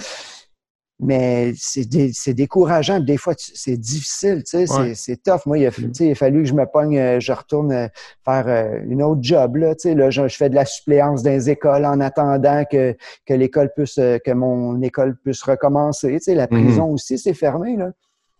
[1.03, 3.01] mais c'est décourageant.
[3.01, 5.41] Des fois, c'est difficile, tu sais, c'est tough.
[5.47, 5.93] Moi, il a, mm.
[6.01, 7.89] il a, fallu que je me pogne, euh, je retourne euh,
[8.25, 9.95] faire euh, une autre job, là, tu sais.
[9.95, 12.97] Là, je, fais de la suppléance dans les écoles en attendant que,
[13.27, 16.13] que l'école puisse, que mon école puisse recommencer.
[16.13, 16.65] Tu sais, la mm-hmm.
[16.65, 17.91] prison aussi, c'est fermé, là.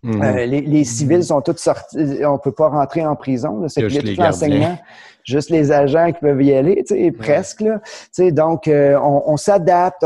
[0.05, 0.47] Mm-hmm.
[0.47, 2.25] les, les, civils sont tous sortis.
[2.25, 3.69] On peut pas rentrer en prison.
[3.69, 4.77] C'est plus tout l'enseignement.
[5.23, 7.61] Juste les agents qui peuvent y aller, tu sais, presque.
[7.61, 7.81] Là.
[7.85, 10.05] Tu sais, donc, on, on s'adapte.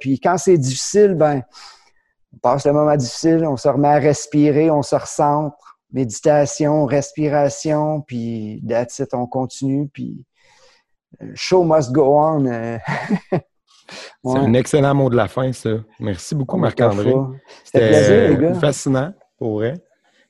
[0.00, 1.42] puis quand c'est difficile, ben
[2.38, 8.02] on passe le moment difficile, on se remet à respirer, on se recentre, méditation, respiration,
[8.02, 10.24] puis that's it, on continue, puis
[11.20, 12.46] euh, show must go on.
[12.46, 12.78] Euh.
[14.22, 15.70] C'est un excellent mot de la fin, ça.
[15.98, 17.14] Merci beaucoup, Marc-André.
[17.64, 19.74] C'était fascinant, pour vrai.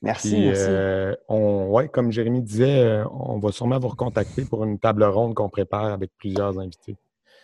[0.00, 0.64] Merci, merci.
[0.68, 5.34] Euh, on, ouais, comme Jérémy disait, on va sûrement vous recontacter pour une table ronde
[5.34, 6.96] qu'on prépare avec plusieurs invités.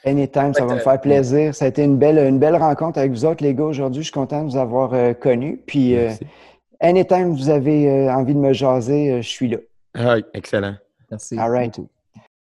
[0.04, 1.54] Anytime, ça va me faire plaisir.
[1.54, 4.02] Ça a été une belle, une belle rencontre avec vous autres, les gars, aujourd'hui.
[4.02, 5.60] Je suis content de vous avoir connus.
[5.66, 5.96] Puis,
[6.80, 9.58] anytime vous avez envie de me jaser, je suis là.
[9.94, 10.74] Ah, excellent.
[11.10, 11.38] Merci.
[11.38, 11.80] All right.